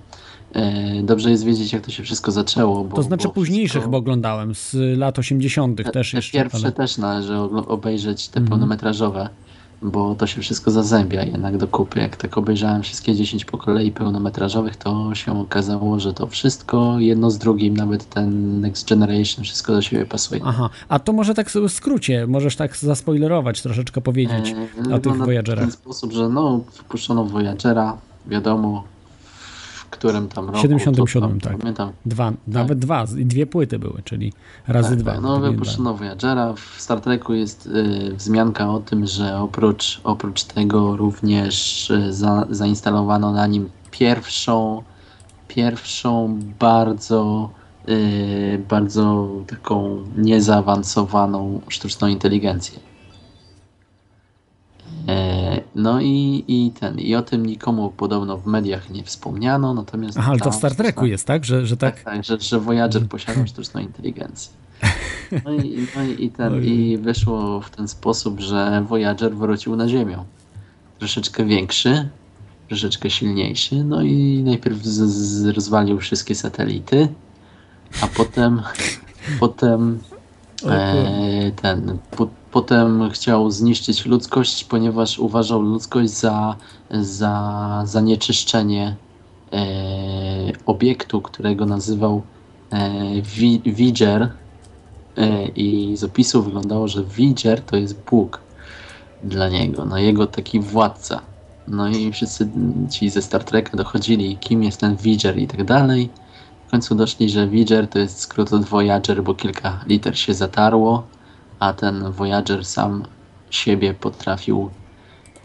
[0.54, 2.84] e, dobrze jest wiedzieć, jak to się wszystko zaczęło.
[2.84, 5.78] Bo, To znaczy bo późniejsze wszystko- chyba oglądałem, z lat 80.
[5.84, 6.32] Te, też te jeszcze.
[6.38, 8.48] pierwsze ale- też należy obejrzeć, te Mhm.
[8.50, 9.30] pełnometrażowe,
[9.82, 12.00] bo to się wszystko zazębia jednak do kupy.
[12.00, 17.32] Jak tak obejrzałem wszystkie 10 po kolei pełnometrażowych, to się okazało, że to wszystko jedno
[17.32, 20.42] z drugim, nawet ten Next Generation, wszystko do siebie pasuje.
[20.46, 24.56] Aha, a to może tak w skrócie, możesz tak zaspoilerować, troszeczkę powiedzieć
[24.92, 25.64] E, o tych no, W Voyagerach.
[25.64, 28.91] ten sposób, że no, wypuszczono Voyagera, wiadomo w
[30.02, 30.60] którym tam roku.
[30.60, 31.58] 77, to, tak.
[31.58, 31.92] Pamiętam.
[32.06, 34.34] Dwa, nawet dwa, dwie płyty były, czyli
[34.68, 35.12] razy Tak, dwa.
[35.12, 36.54] tak, No, nie wypuszczono Voyagera.
[36.54, 42.48] W Star Treku jest y, wzmianka o tym, że oprócz, oprócz tego również y, za,
[42.50, 44.84] zainstalowano na nim pierwszą,
[45.48, 47.50] pierwszą bardzo,
[47.90, 52.80] y, bardzo taką niezaawansowaną sztuczną inteligencję.
[55.08, 60.18] E, No i, i ten, i o tym nikomu podobno w mediach nie wspomniano, natomiast...
[60.18, 61.46] Aha, ale to w Star Treku jest, tak?
[61.46, 62.04] Że, że tak, tak?
[62.04, 64.54] tak, że, że Voyager posiadał sztuczną inteligencję.
[65.46, 66.80] No i, no i, i, ten, Ojej.
[66.80, 70.18] i wyszło w ten sposób, że Voyager wrócił na Ziemię.
[71.00, 72.10] Troszeczkę większy,
[72.68, 77.08] troszeczkę silniejszy, no i najpierw z, z, rozwalił wszystkie satelity,
[78.02, 78.62] a potem
[79.40, 80.00] potem
[80.70, 86.56] e, ten, po, potem chciał zniszczyć ludzkość, ponieważ uważał ludzkość za,
[86.92, 88.96] za zanieczyszczenie
[89.54, 89.58] e,
[90.66, 92.22] obiektu, którego nazywał
[92.72, 94.30] e, Wi- Wiger
[95.18, 98.42] e, i z opisu wyglądało, że Wiger to jest Bóg
[99.24, 101.22] dla niego, no jego taki władca.
[101.68, 102.50] No i wszyscy
[102.90, 106.10] ci ze Star Treka dochodzili, kim jest ten Wiger i tak dalej.
[106.68, 111.08] W końcu doszli, że Wiger to jest skrót od Voyager, bo kilka liter się zatarło,
[111.62, 113.04] a ten Voyager sam
[113.50, 114.70] siebie potrafił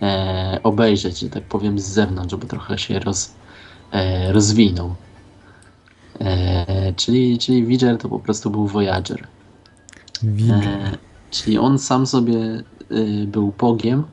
[0.02, 3.34] e, obejrzeć, że tak powiem, z zewnątrz, bo trochę się roz,
[3.92, 4.94] e, rozwinął.
[6.20, 9.26] E, czyli, czyli to po prostu był Voyager.
[10.22, 10.54] Widzę.
[10.54, 10.98] E,
[11.30, 14.04] czyli on sam sobie y, był Bogiem,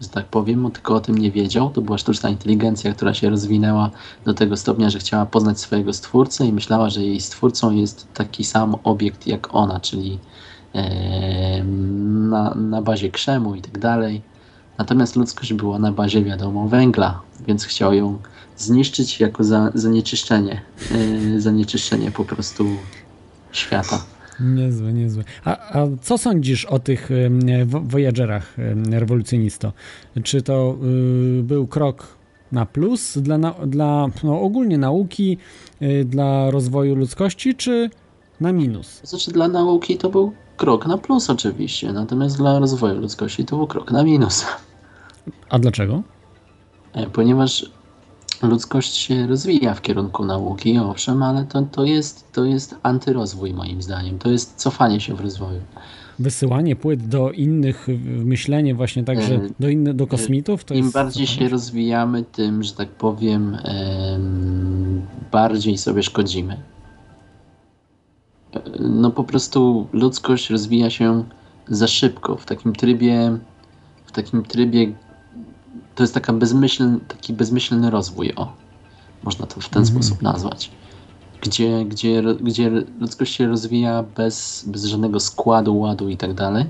[0.00, 1.70] że tak powiem, tylko o tym nie wiedział.
[1.70, 3.90] To była sztuczna inteligencja, która się rozwinęła
[4.24, 8.44] do tego stopnia, że chciała poznać swojego stwórcę i myślała, że jej stwórcą jest taki
[8.44, 10.49] sam obiekt jak ona, czyli e,
[12.30, 14.22] na, na bazie krzemu i tak dalej.
[14.78, 18.18] Natomiast ludzkość była na bazie, wiadomo, węgla, więc chciał ją
[18.56, 20.60] zniszczyć jako za, zanieczyszczenie.
[21.32, 22.64] Yy, zanieczyszczenie po prostu
[23.52, 24.04] świata.
[24.40, 25.24] Niezłe, niezłe.
[25.44, 27.10] A, a co sądzisz o tych
[27.66, 28.56] Voyagerach,
[28.90, 29.72] rewolucjonisto?
[30.22, 30.76] Czy to
[31.38, 32.06] y, był krok
[32.52, 35.38] na plus dla, na, dla no, ogólnie nauki,
[35.82, 37.90] y, dla rozwoju ludzkości, czy
[38.40, 39.00] na minus?
[39.04, 43.66] Znaczy dla nauki to był krok na plus oczywiście, natomiast dla rozwoju ludzkości to był
[43.66, 44.46] krok na minus.
[45.50, 46.02] A dlaczego?
[46.92, 47.70] E, Ponieważ
[48.42, 53.82] ludzkość się rozwija w kierunku nauki, owszem, ale to, to, jest, to jest antyrozwój moim
[53.82, 54.18] zdaniem.
[54.18, 55.60] To jest cofanie się w rozwoju.
[56.18, 57.86] Wysyłanie płyt do innych,
[58.24, 60.64] myślenie właśnie także E, do, innych, do kosmitów?
[60.64, 66.56] To Im jest bardziej się rozwijamy, tym, że tak powiem, em, bardziej sobie szkodzimy.
[68.52, 71.24] E, No po prostu ludzkość rozwija się
[71.68, 73.38] za szybko, w takim trybie,
[74.06, 74.92] w takim trybie,
[75.94, 78.52] to jest taka bezmyślny, taki bezmyślny rozwój, o,
[79.22, 80.70] można to w ten sposób nazwać.
[81.40, 86.66] Gdzie, gdzie, gdzie ludzkość się rozwija bez, bez żadnego składu, ładu i tak dalej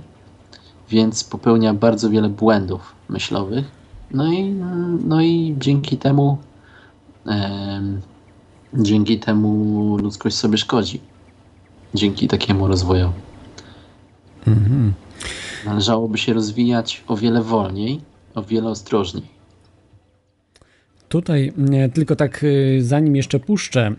[0.90, 3.70] więc popełnia bardzo wiele błędów myślowych.
[4.10, 4.54] No i,
[5.04, 6.38] no i dzięki temu
[7.26, 8.00] em,
[8.74, 11.00] dzięki temu ludzkość sobie szkodzi.
[11.94, 13.20] Dzięki takiemu rozwojowi.
[14.46, 14.92] Mhm.
[15.66, 18.00] Należałoby się rozwijać o wiele wolniej,
[18.35, 19.40] o wiele ostrożniej.
[21.11, 23.94] Tutaj e, tylko tak, e, zanim jeszcze puszczę e,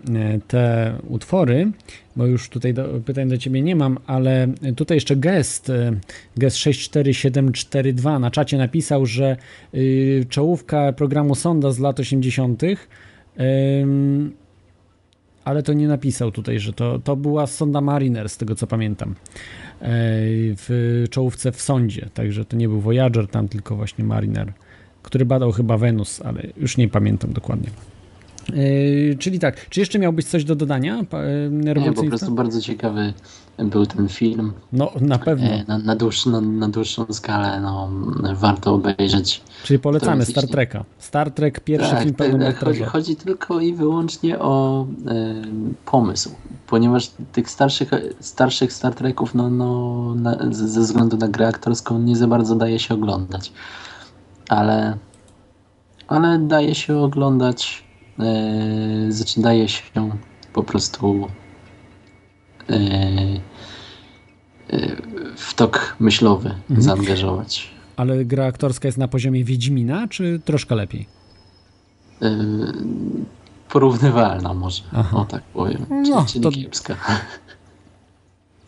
[0.47, 1.71] te utwory,
[2.15, 5.71] bo już tutaj do, pytań do ciebie nie mam, ale tutaj jeszcze gest,
[6.37, 9.37] gest 64742 na czacie napisał, że
[10.29, 12.61] czołówka programu Sonda z lat 80.
[15.45, 19.09] ale to nie napisał tutaj, że to, to była Sonda Mariner, z tego co pamiętam,
[19.09, 19.15] e,
[20.55, 24.53] w czołówce w Sondzie, także to nie był Voyager tam, tylko właśnie Mariner
[25.03, 27.69] który badał chyba Wenus, ale już nie pamiętam dokładnie.
[28.49, 30.97] Yy, czyli tak, czy jeszcze miałbyś coś do dodania?
[30.97, 33.13] yy, Nie, po prostu bardzo ciekawy
[33.57, 34.53] był ten film.
[34.73, 35.47] No, na pewno.
[35.49, 37.89] E, Na, na, na, na dłuższą skalę no,
[38.35, 39.41] warto obejrzeć.
[39.63, 40.25] Czyli polecamy.
[40.25, 40.83] Star Treka.
[40.99, 42.85] Star Trek, pierwszy Tak, film tak, chodzi, pełnometrażowy.
[42.89, 45.41] chodzi tylko i wyłącznie o e,
[45.85, 46.31] pomysł,
[46.67, 51.99] ponieważ tych starszych, starszych Star Treków no, no, na, ze ze względu na grę aktorską
[51.99, 53.51] nie za bardzo daje się oglądać.
[54.49, 54.97] Ale,
[56.07, 57.83] ale daje się oglądać,
[58.19, 59.81] e, daje się
[60.53, 61.27] po prostu
[62.69, 63.39] e, e,
[65.35, 66.81] w tok myślowy Mhm.
[66.81, 67.71] zaangażować.
[67.97, 71.07] Ale gra aktorska jest na poziomie Wiedźmina, czy troszkę lepiej?
[72.21, 72.37] E,
[73.69, 75.17] porównywalna może, Aha.
[75.17, 76.95] o tak powiem, No, czyli, to- kiepska.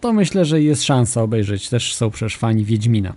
[0.03, 1.69] To myślę, że jest szansa obejrzeć.
[1.69, 3.13] Też są przecież fani Wiedźmina.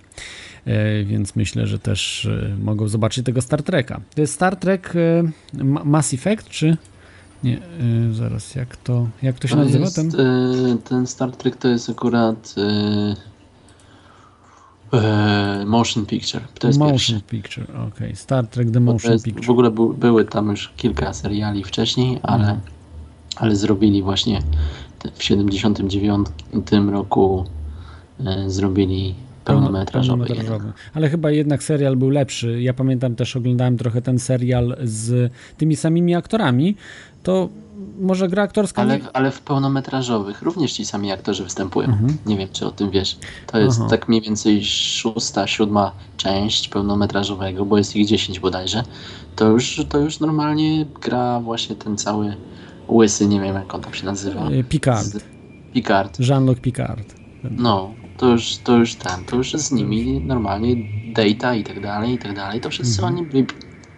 [0.67, 4.01] E, Więc myślę, że też e, mogą zobaczyć tego Star Treka.
[4.15, 6.77] To jest Star Trek e, Ma- Mass Effect, czy...
[7.45, 7.61] Nie,
[8.13, 9.85] zaraz, jak to, jak to się To nazywa?
[9.85, 10.11] jest, Ten?
[10.89, 12.55] ten Star Trek to jest akurat
[14.93, 16.43] e, motion picture.
[16.59, 17.21] To jest Motion pierwszy.
[17.21, 18.17] Picture, okej.
[18.17, 19.47] Star Trek The Motion jest, Picture.
[19.47, 22.61] w ogóle bu, były tam już kilka seriali wcześniej, ale, Mhm.
[23.37, 24.43] ale zrobili właśnie
[25.15, 26.27] w 79
[26.91, 27.45] roku
[28.27, 30.25] e, zrobili pełnometrażowy.
[30.27, 30.73] Pełnometrażowy.
[30.95, 32.63] Ale chyba jednak serial był lepszy.
[32.63, 36.77] Ja pamiętam też, oglądałem trochę ten serial z tymi samymi aktorami.
[37.23, 37.49] To
[38.01, 39.13] może gra aktorska Ale, nie...
[39.13, 41.89] ale w pełnometrażowych również ci sami aktorzy występują.
[41.89, 42.17] Mhm.
[42.27, 43.19] Nie wiem, czy o tym wiesz.
[43.47, 43.91] To jest Aha.
[43.91, 48.83] tak mniej więcej szósta, siódma część pełnometrażowego, bo jest ich 10 bodajże.
[49.37, 52.37] To już, to już normalnie gra właśnie ten cały
[52.89, 54.51] łysy, nie wiem jak on tam się nazywa.
[54.51, 55.05] Y, Picard.
[55.07, 55.25] Z-
[55.75, 56.21] Picard.
[56.21, 57.15] Jean-Luc Picard.
[57.51, 60.77] No, to już, to już ten, to już z nimi normalnie
[61.15, 62.61] data i tak dalej, i tak dalej.
[62.61, 63.15] To wszyscy Mhm.
[63.19, 63.47] oni bi-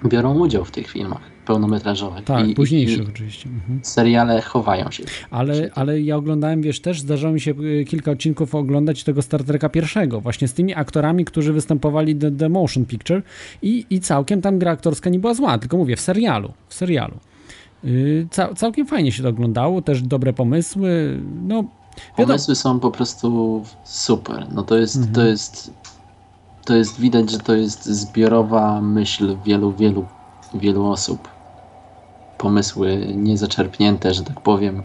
[0.09, 2.25] biorą udział w tych filmach pełnometrażowych.
[2.25, 3.49] Tak, I, późniejszych I, oczywiście.
[3.49, 3.81] Mhm.
[3.83, 5.05] seriale chowają się.
[5.31, 9.45] Ale, ale ja oglądałem, wiesz, też zdarzało mi się y, kilka odcinków oglądać tego Star
[9.45, 13.23] Treka pierwszego, właśnie z tymi aktorami, którzy występowali The, The Motion Picture
[13.63, 17.15] i, i całkiem tam gra aktorska nie była zła, tylko mówię, w serialu, w serialu.
[18.31, 21.65] Cał, całkiem fajnie się to oglądało, też dobre pomysły, no
[22.17, 24.47] Pomysły są po prostu super.
[24.53, 25.15] No to jest, Mhm.
[25.15, 25.71] to jest,
[26.65, 30.05] to jest widać, że to jest zbiorowa myśl wielu, wielu,
[30.55, 31.29] wielu osób.
[32.39, 34.83] Pomysły niezaczerpnięte, że tak powiem,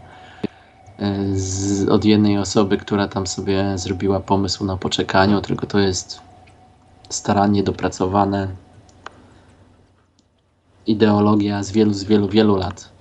[0.98, 6.20] e, z, od jednej osoby, która tam sobie zrobiła pomysł na poczekaniu, tylko to jest
[7.08, 8.48] starannie dopracowane
[10.86, 12.94] ideologia z wielu, z wielu, wielu lat.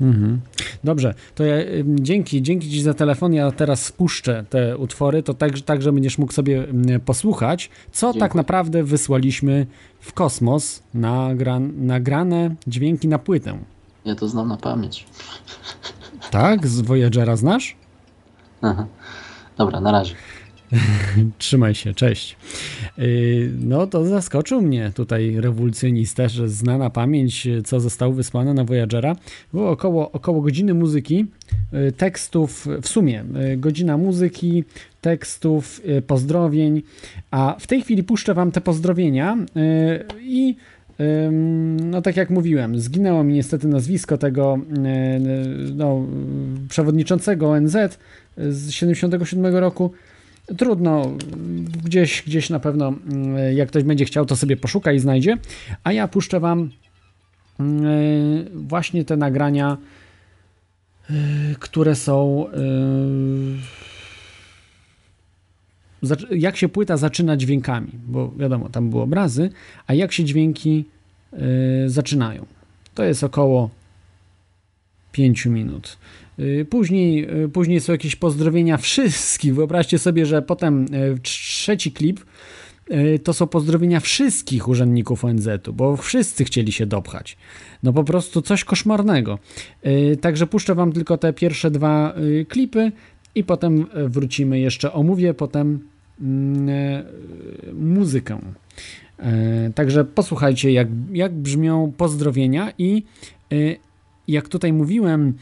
[0.00, 0.40] Mhm.
[0.84, 1.54] Dobrze, to ja
[1.84, 3.32] dzięki, dzięki Ci za telefon.
[3.34, 6.66] Ja teraz spuszczę te utwory, to tak, tak że będziesz mógł sobie
[7.04, 8.20] posłuchać, co Dziękuję.
[8.20, 9.66] tak naprawdę wysłaliśmy
[10.00, 13.58] w kosmos nagra, nagrane dźwięki na płytę.
[14.04, 15.06] Ja to znam na pamięć.
[16.30, 16.66] Tak?
[16.66, 17.76] Z Voyagera znasz?
[18.62, 18.86] Aha.
[19.56, 20.14] Dobra, na razie.
[21.38, 22.36] Trzymaj się, cześć.
[22.98, 28.64] Yy, No to zaskoczył mnie tutaj rewolucjonista, że zna na pamięć, co zostało wysłane na
[28.64, 29.16] Voyagera.
[29.52, 31.26] Było około, około godziny muzyki,
[31.72, 34.64] yy, tekstów, w sumie yy, godzina muzyki,
[35.00, 36.82] tekstów, pozdrowień,
[37.30, 39.38] a w tej chwili puszczę wam te pozdrowienia
[40.22, 40.56] i
[41.80, 44.58] No tak jak mówiłem, zginęło mi niestety nazwisko tego
[45.74, 46.06] no,
[46.68, 47.76] przewodniczącego ONZ
[48.36, 49.92] z 77 roku.
[50.58, 51.12] Trudno,
[51.84, 52.94] gdzieś, gdzieś na pewno,
[53.36, 55.36] yy, jak ktoś będzie chciał, to sobie poszuka i znajdzie.
[55.84, 56.70] A ja puszczę wam
[57.58, 57.64] yy,
[58.54, 59.76] właśnie te nagrania,
[61.10, 61.16] yy,
[61.60, 62.46] które są.
[66.02, 69.50] zac- Jak się płyta zaczyna dźwiękami, bo wiadomo, tam były obrazy,
[69.86, 70.84] a jak się dźwięki
[71.86, 72.46] zaczynają.
[72.94, 73.70] To jest około
[75.12, 75.98] 5 minut.
[76.38, 79.54] Yy, Później, yy, później są jakieś pozdrowienia wszystkich.
[79.54, 82.20] Wyobraźcie sobie, że potem yy, trzeci klip
[83.24, 87.36] to są pozdrowienia wszystkich urzędników ONZ-u, bo wszyscy chcieli się dopchać.
[87.82, 89.38] No po prostu coś koszmarnego.
[90.20, 92.14] Także puszczę wam tylko te pierwsze dwa
[92.48, 92.92] klipy
[93.34, 95.88] i potem wrócimy jeszcze omówię potem
[96.20, 97.04] mm,
[97.72, 98.38] muzykę.
[99.74, 103.02] Także posłuchajcie, jak, jak brzmią pozdrowienia i
[104.28, 105.34] jak tutaj mówiłem,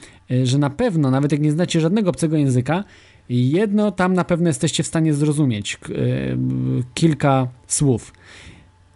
[0.45, 2.85] że na pewno, nawet jak nie znacie żadnego obcego języka,
[3.29, 5.75] jedno tam na pewno jesteście w stanie zrozumieć.
[5.75, 5.79] E,
[6.95, 8.13] Kilka słów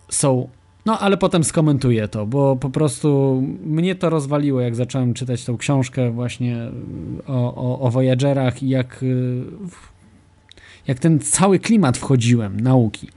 [0.09, 0.49] są.
[0.87, 5.57] No, ale potem skomentuję to, bo po prostu mnie to rozwaliło, jak zacząłem czytać tą
[5.57, 6.57] książkę właśnie
[7.27, 8.97] o, o, o Voyagerach i jak,
[9.69, 9.93] w-
[10.87, 13.09] jak ten cały klimat wchodziłem nauki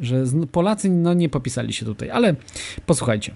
[0.00, 2.34] że Polacy no, nie popisali się tutaj, ale
[2.86, 3.34] posłuchajcie.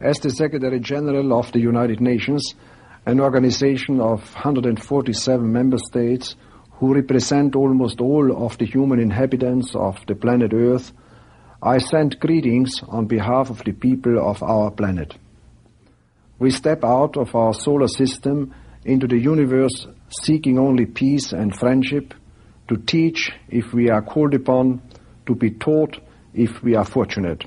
[0.00, 2.56] As the Secretary General of the United Nations,
[3.04, 6.36] an organization of 147 member states
[6.72, 10.92] who represent almost all of the human inhabitants of the planet Earth,
[11.60, 15.14] I send greetings on behalf of the people of our planet.
[16.38, 22.14] We step out of our solar system into the universe seeking only peace and friendship,
[22.68, 24.82] to teach if we are called upon,
[25.26, 25.98] to be taught
[26.34, 27.44] if we are fortunate.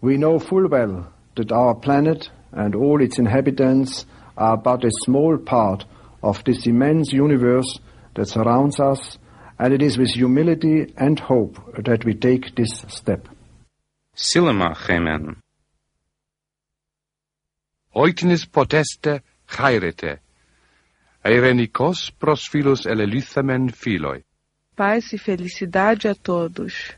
[0.00, 4.06] We know full well that our planet and all its inhabitants
[4.37, 5.85] are but a small part
[6.21, 7.79] of this immense universe
[8.15, 9.17] that surrounds us,
[9.57, 13.27] and it is with humility and hope that we take this step.
[14.15, 15.37] Silema Chemen.
[17.95, 20.19] Oiknis poteste chairete.
[21.25, 24.23] Eirenikos pros philos elelithamen philoi.
[24.75, 26.93] Paz e felicidade a todos.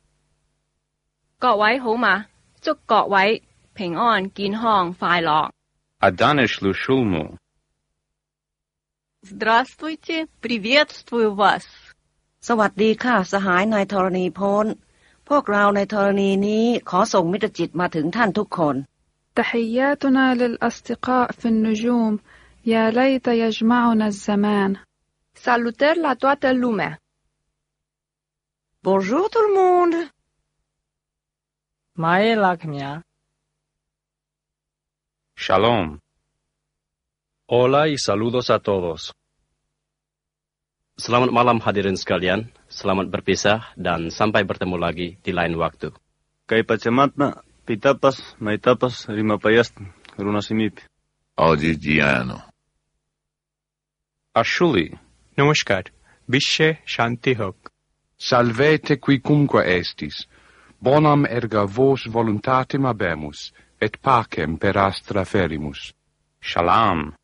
[1.40, 2.28] 各位好嘛，
[2.62, 3.42] 祝各位
[3.74, 5.50] 平安健康快乐。
[5.99, 7.39] А данешлу шулму.
[9.23, 11.65] Здравствуйте, приветствую вас.
[12.49, 13.17] สวัสดีค่ะ
[19.35, 22.19] تحياتنا للأصدقاء في النجوم
[22.67, 24.77] يا ليت يجمعنا الزمان
[25.35, 26.99] Salutări la toată lumea
[28.83, 30.11] Bonjour tout le monde
[31.99, 32.35] Mai e
[35.37, 36.01] Shalom.
[37.47, 39.13] Hola y saludos a todos.
[40.97, 45.93] Selamat malam hadirin sekalian, selamat berpisah dan sampai bertemu lagi di lain waktu.
[46.49, 49.77] Kay pacematna, pitapas, maitapas, rimapayas,
[50.17, 50.81] runasimip.
[51.37, 52.41] Oggi Giano.
[54.33, 54.89] Ashuli.
[55.37, 55.93] Namaskar.
[56.25, 57.69] Bishe Shanti Hoc.
[58.17, 60.25] Salvete qui cumque estis.
[60.81, 63.53] Bonam erga vos voluntatem abemus.
[63.81, 65.95] et pacem per astra ferimus.
[66.41, 67.15] Shalom.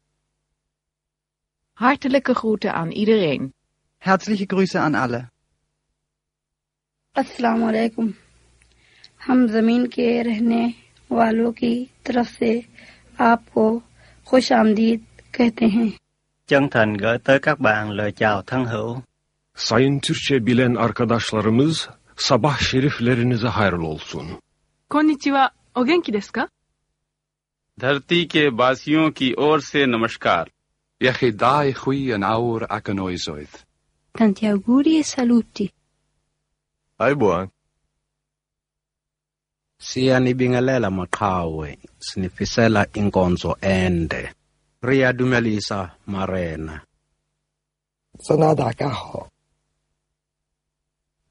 [1.74, 3.52] Hartelijke groeten aan iedereen.
[3.98, 5.28] Herzliche Grüße an alle.
[7.20, 8.06] अस्सलाम वालेकुम
[9.26, 10.62] हम ज़मीन के रहने
[11.12, 11.72] वालों की
[12.06, 12.50] तरफ से
[13.20, 13.64] आपको
[14.28, 15.00] खुश आमदीद
[15.36, 15.90] कहते हैं
[16.48, 19.02] Chân thành gửi tới các bạn lời chào thân hữu.
[19.56, 24.26] Sayın Türkçe bilen arkadaşlarımız sabah şeriflerinize hayırlı olsun.
[24.90, 25.50] Konnichiwa.
[25.75, 26.49] お元気ですか
[27.79, 30.49] धरती के वासियों की ओर से नमस्कार
[30.99, 33.53] Yechidai chui an aur ac an oisoedd.
[34.17, 35.69] Tanti auguri e saluti.
[36.99, 37.49] Aibuan.
[39.79, 44.33] siyanibingelela maqhawe sinifisela inkonzo ende
[44.81, 46.81] riyadumelisa marena
[48.19, 49.29] 真係大家好。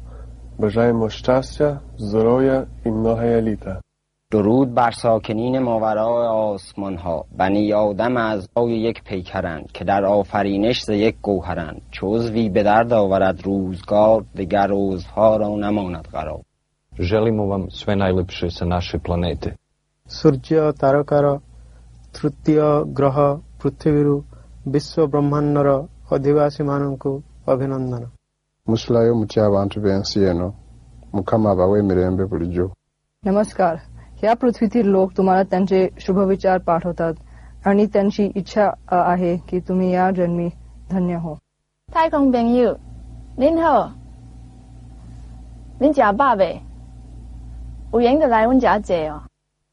[0.59, 3.57] بجایمو شتاسیا زرویا ای مناهای
[4.31, 10.81] درود بر ساکنین ماورا آسمان ها بنی آدم از آی یک پیکرند که در آفرینش
[10.81, 11.81] ز یک گوهرند.
[11.91, 16.41] چوزوی به درد آورد روزگار دگر روزها را نماند قرار.
[16.99, 19.51] جلیم و هم سوی نایلپشه سا ناشی پلانیتی
[20.07, 21.41] سرژیا و تارکارا
[22.13, 24.23] ترتیا و گراها پرتیویرو
[24.65, 27.57] بیسو برمحن نرا خودیواسی مانونکو و
[28.68, 30.53] musulayo mutya abantu b'ensi eno.
[31.14, 32.68] Mukama abawe emirembe bulijjo.
[33.26, 33.76] नमस्कार
[34.22, 37.14] ह्या पृथ्वीतील लोक तुम्हाला त्यांचे शुभविचार पाठवतात
[37.66, 40.49] आणि त्यांची इच्छा आहे की तुम्ही या जन्मी
[40.91, 41.38] धन्य हो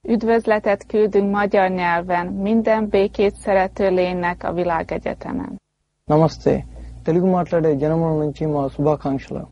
[0.09, 2.27] Üdvözletet küldünk magyar nyelven.
[2.27, 5.61] Minden békét szerető lénynek a világegyetemen.
[6.07, 6.78] Namaste.
[7.08, 9.44] Telugu మాట్లాడే జనముల నుంచి మా శుభాకాంక్షలు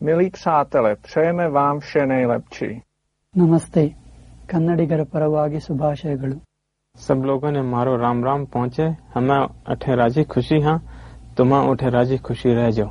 [0.00, 2.70] Milí přátelé, přejeme vám vše nejlepší.
[3.34, 3.82] ನಮಸ್ತೆ
[4.52, 6.36] ಕನ್ನಡಿಗರ ಪರವಾಗಿ ಶುಭಾಶಯಗಳು
[6.96, 9.40] सब लोगों ने मारो राम राम पहुँचे हमें
[9.72, 10.78] अठे राजी खुशी हाँ
[11.36, 12.90] तुम्हें उठे राजी खुशी रह जाओ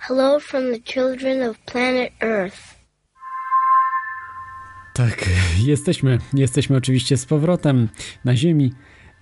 [0.00, 2.62] Hello from the children of planet Earth.
[4.94, 5.16] Tak,
[5.64, 7.88] jesteśmy, jesteśmy oczywiście z powrotem
[8.24, 8.72] na Ziemi.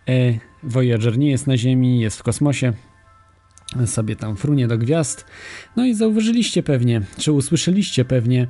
[0.08, 2.72] E, Voyager nie jest na Ziemi, jest w kosmosie.
[3.85, 5.25] Sobie tam frunie do gwiazd.
[5.75, 8.47] No i zauważyliście pewnie, czy usłyszeliście pewnie,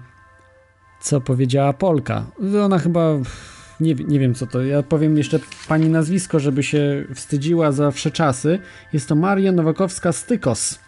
[1.02, 2.26] co powiedziała Polka.
[2.64, 3.18] Ona chyba,
[3.80, 8.12] nie, nie wiem co to, ja powiem jeszcze pani nazwisko, żeby się wstydziła za wsze
[8.12, 8.60] czasy.
[8.94, 10.80] Jest to Maria Nowakowska-Stykos,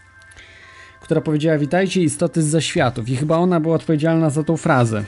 [1.01, 5.03] która powiedziała witajcie istoty z zaświatów i chyba ona była odpowiedzialna za tą frazę.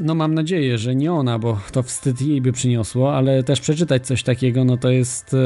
[0.00, 4.06] No mam nadzieję, że nie ona, bo to wstyd jej by przyniosło, ale też przeczytać
[4.06, 5.36] coś takiego, no to jest...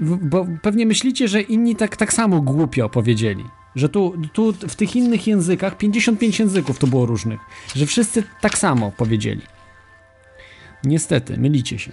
[0.00, 3.44] Bo pewnie myślicie, że inni tak, tak samo głupio powiedzieli.
[3.76, 7.40] Że tu, tu w tych innych językach, 55 języków to było różnych,
[7.76, 9.42] że wszyscy tak samo powiedzieli.
[10.84, 11.92] Niestety, mylicie się.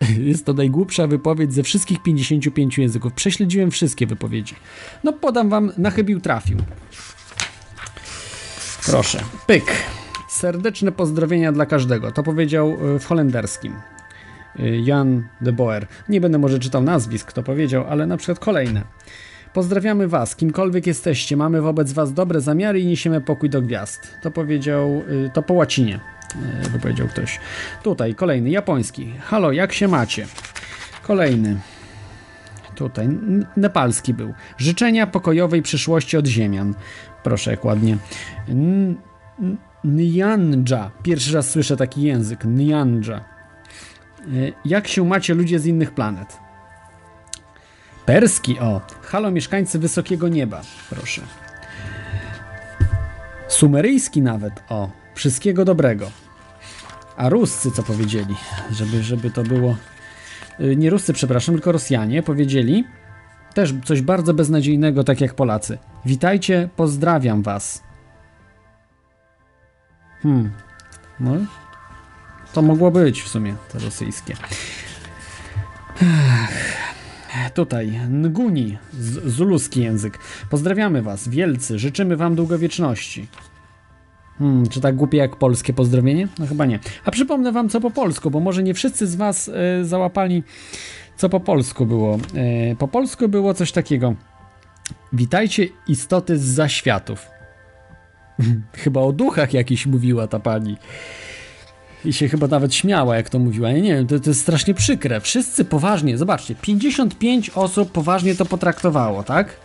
[0.30, 3.12] Jest to najgłupsza wypowiedź ze wszystkich 55 języków.
[3.12, 4.54] Prześledziłem wszystkie wypowiedzi.
[5.04, 6.58] No podam wam, na chybił trafił.
[8.86, 9.20] Proszę.
[9.46, 9.64] Pyk.
[10.28, 12.12] Serdeczne pozdrowienia dla każdego.
[12.12, 13.74] To powiedział e, w holenderskim.
[14.58, 15.86] E, Jan de Boer.
[16.08, 18.82] Nie będę może czytał nazwisk, kto powiedział, ale na przykład kolejne.
[19.52, 21.36] Pozdrawiamy Was, kimkolwiek jesteście.
[21.36, 24.14] Mamy wobec Was dobre zamiary i niesiemy pokój do gwiazd.
[24.22, 26.00] To powiedział, y, to po łacinie
[26.66, 27.40] y, wypowiedział ktoś.
[27.82, 29.12] Tutaj kolejny, japoński.
[29.20, 30.26] Halo, jak się macie?
[31.02, 31.56] Kolejny.
[32.74, 33.08] Tutaj,
[33.56, 34.34] nepalski był.
[34.58, 36.74] Życzenia pokojowej przyszłości od ziemian.
[37.22, 37.96] Proszę, jak ładnie.
[38.48, 38.96] N-
[39.84, 40.90] Nyanja.
[41.02, 42.44] Pierwszy raz słyszę taki język.
[42.44, 43.33] Nyanja.
[44.32, 46.38] Y, Jak się macie ludzie z innych planet?
[48.06, 48.80] Perski, o.
[49.02, 50.60] Halo, mieszkańcy wysokiego nieba.
[50.90, 51.22] Proszę.
[53.48, 54.90] Sumeryjski nawet, o.
[55.14, 56.10] Wszystkiego dobrego.
[57.16, 58.34] A Ruscy co powiedzieli?
[58.70, 59.76] Żeby, żeby to było...
[60.60, 62.84] Y, Nie Ruscy, przepraszam, tylko Rosjanie powiedzieli
[63.54, 65.78] też coś bardzo beznadziejnego, tak jak Polacy.
[66.04, 67.82] Witajcie, pozdrawiam was.
[70.22, 70.52] Hmm.
[71.20, 71.30] No.
[72.54, 74.34] To mogło być w sumie, te rosyjskie.
[77.54, 78.78] Tutaj, Nguni,
[79.26, 80.18] zuluski język.
[80.50, 83.28] Pozdrawiamy was, wielcy, życzymy wam długowieczności.
[84.38, 86.28] Hmm, czy tak głupie jak polskie pozdrowienie?
[86.38, 86.78] No chyba nie.
[87.04, 90.42] A przypomnę wam co po polsku, bo może nie wszyscy z was e, załapali
[91.16, 92.18] co po polsku było.
[92.34, 94.14] E, po polsku było coś takiego.
[95.12, 97.26] Witajcie istoty z zaświatów.
[98.82, 100.76] chyba o duchach jakiś mówiła ta pani.
[102.04, 103.70] I się chyba nawet śmiała, jak to mówiła.
[103.70, 105.20] Ja nie wiem, to, to jest strasznie przykre.
[105.20, 109.56] Wszyscy poważnie, zobaczcie, 55 osób poważnie to potraktowało, tak?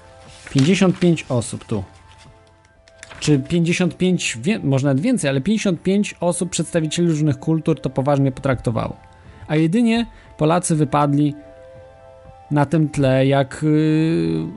[0.50, 1.84] 55 osób tu.
[3.20, 8.98] Czy 55, wie, nawet więcej, ale 55 osób, przedstawicieli różnych kultur to poważnie potraktowało.
[9.48, 10.06] A jedynie
[10.38, 11.36] Polacy wypadli
[12.52, 13.60] na tym tle, jak.
[13.64, 14.48] Yy,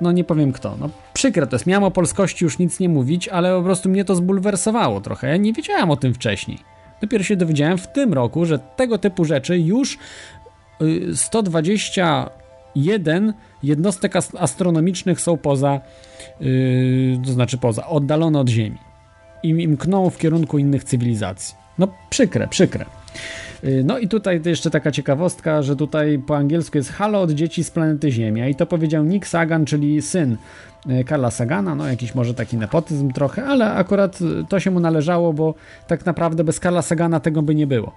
[0.00, 0.76] no nie powiem kto.
[0.80, 1.66] No przykre to jest.
[1.66, 5.28] Miałem o polskości już nic nie mówić, ale po prostu mnie to zbulwersowało trochę.
[5.28, 6.69] Ja nie wiedziałem o tym wcześniej.
[7.00, 9.98] Dopiero się dowiedziałem w tym roku, że tego typu rzeczy już
[11.14, 15.80] 121 y, jednostek astronomicznych są poza,
[16.40, 18.78] yy, to znaczy poza, oddalone od Ziemi.
[19.42, 21.54] I mkną w kierunku innych cywilizacji.
[21.78, 22.84] No przykre, przykre.
[23.64, 27.64] Y, no i tutaj jeszcze taka ciekawostka, że tutaj po angielsku jest halo od dzieci
[27.64, 30.36] z planety Ziemia i to powiedział Nick Sagan, czyli syn y,
[31.06, 34.18] Karla Sagana, no jakiś może taki nepotyzm trochę, ale akurat
[34.48, 35.54] to się mu należało, bo
[35.86, 37.92] tak naprawdę bez Karla Sagana tego by nie było.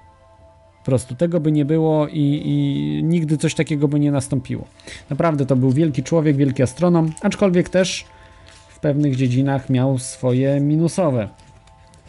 [0.79, 4.65] Po prostu tego by nie było i, i nigdy coś takiego by nie nastąpiło.
[5.09, 8.05] Naprawdę to był wielki człowiek, wielki astronom, aczkolwiek też
[8.69, 11.29] w pewnych dziedzinach miał swoje minusowe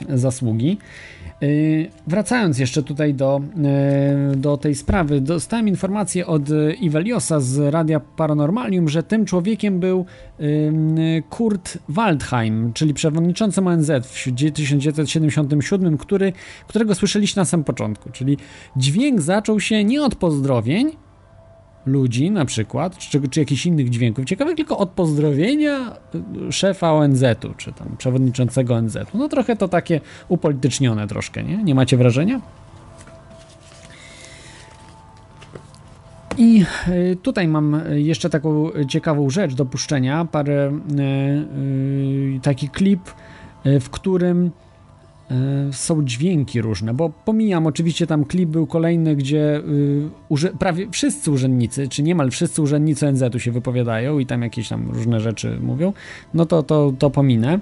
[0.09, 0.79] zasługi.
[1.45, 3.41] Y, wracając jeszcze tutaj do,
[4.33, 6.43] y, do tej sprawy, dostałem informację od
[6.81, 10.07] Iveliosa z Radia Paranormalium, że tym człowiekiem był
[10.41, 16.33] y, Kurt Waldheim, czyli przewodniczący ONZ w 1977, który,
[16.69, 18.11] którego słyszeliście na samym początku.
[18.11, 18.37] Czyli
[18.77, 20.91] dźwięk zaczął się nie od pozdrowień,
[21.87, 25.97] ludzi na przykład, czy, czy jakichś innych dźwięków ciekawych, tylko od pozdrowienia
[26.51, 29.18] szefa ONZ-u, czy tam przewodniczącego ONZ-u.
[29.18, 31.62] No trochę to takie upolitycznione troszkę, nie?
[31.62, 32.41] Nie macie wrażenia?
[36.39, 41.03] I y, tutaj mam jeszcze taką ciekawą rzecz do puszczenia, parę, y,
[42.37, 43.01] y, taki klip,
[43.80, 44.51] w którym
[45.72, 49.62] są dźwięki różne, bo pomijam, oczywiście tam klip był kolejny, gdzie
[50.31, 54.91] y, prawie wszyscy urzędnicy, czy niemal wszyscy urzędnicy NZ-u się wypowiadają i tam jakieś tam
[54.91, 55.93] różne rzeczy mówią,
[56.35, 57.61] no to, to, to pominę.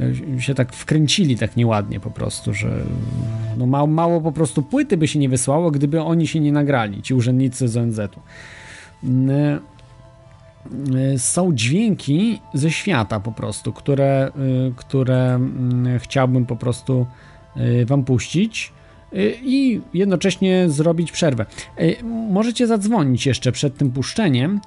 [0.00, 2.84] Y, się tak wkręcili tak nieładnie po prostu, że
[3.58, 7.02] no mało, mało po prostu płyty by się nie wysłało, gdyby oni się nie nagrali,
[7.02, 8.20] ci urzędnicy z ONZ-u.
[9.04, 9.71] Y,
[11.16, 14.30] są dźwięki ze świata po prostu, które,
[14.68, 17.06] y, które mm, chciałbym po prostu
[17.56, 18.72] y, Wam puścić
[19.42, 21.46] i jednocześnie zrobić przerwę.
[22.30, 24.60] Możecie zadzwonić jeszcze przed tym puszczeniem.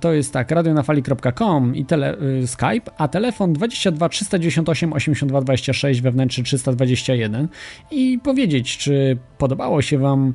[0.00, 2.16] To jest tak, radionafali.com i tele,
[2.46, 7.48] Skype, a telefon 22 398 82 26 wewnętrzny 321
[7.90, 10.34] i powiedzieć, czy podobało się Wam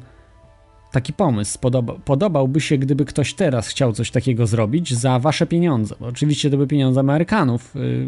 [0.91, 5.95] taki pomysł podoba, podobałby się, gdyby ktoś teraz chciał coś takiego zrobić za wasze pieniądze.
[5.99, 8.07] Bo oczywiście to by pieniądze Amerykanów, yy,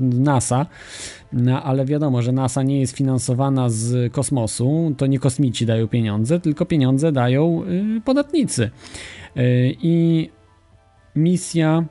[0.00, 0.66] NASA,
[1.32, 6.40] no, ale wiadomo, że NASA nie jest finansowana z kosmosu, to nie kosmici dają pieniądze,
[6.40, 8.70] tylko pieniądze dają yy, podatnicy.
[9.36, 9.42] Yy,
[9.82, 10.28] I
[11.16, 11.84] misja.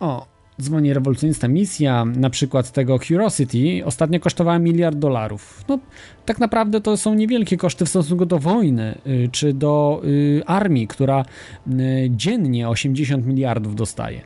[0.00, 5.64] O, dzwoni rewolucjonista misja, na przykład tego Curiosity, ostatnio kosztowała miliard dolarów.
[5.68, 5.78] No,
[6.26, 10.88] tak naprawdę to są niewielkie koszty w stosunku do wojny, y, czy do y, armii,
[10.88, 11.24] która
[11.66, 14.20] y, dziennie 80 miliardów dostaje.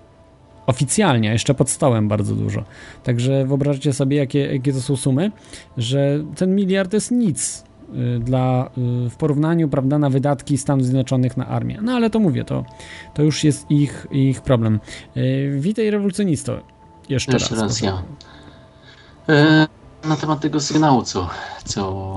[0.67, 2.65] Oficjalnie, jeszcze pod stołem bardzo dużo.
[3.05, 5.33] Także wyobraźcie sobie, jakie, jakie to są sumy,
[5.77, 7.66] że ten miliard jest nic
[8.21, 8.71] dla,
[9.07, 11.79] y, w porównaniu prawda, na wydatki Stanów Zjednoczonych na armię.
[11.83, 12.65] No ale to mówię, to,
[13.15, 14.81] to już jest ich, ich problem.
[15.17, 16.61] Y, witaj rewolucjonisto.
[17.09, 17.63] Jeszcze, Jeszcze raz.
[17.63, 18.03] raz ja.
[20.05, 21.29] Na temat tego sygnału, co,
[21.65, 22.13] co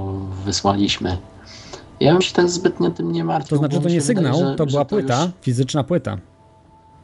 [0.46, 1.18] wysłaliśmy.
[2.00, 3.58] Ja bym się tak zbytnio tym nie martwił.
[3.58, 5.32] To znaczy, to nie sygnał, wydaje, że, to była płyta, już...
[5.42, 6.18] fizyczna płyta.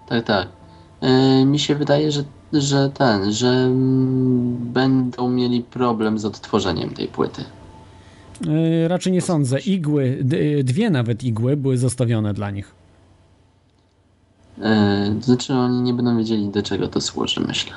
[0.08, 0.48] Tak, tak.
[1.46, 3.70] mi się wydaje, że, że ten, że
[4.60, 7.44] będą mieli problem z odtworzeniem tej płyty.
[8.42, 9.60] Yy, raczej nie sądzę.
[9.60, 10.18] Igły,
[10.64, 12.76] dwie nawet igły były zostawione dla nich.
[14.58, 14.64] Yy,
[15.20, 17.74] to znaczy oni nie będą wiedzieli do czego to służy, myślę.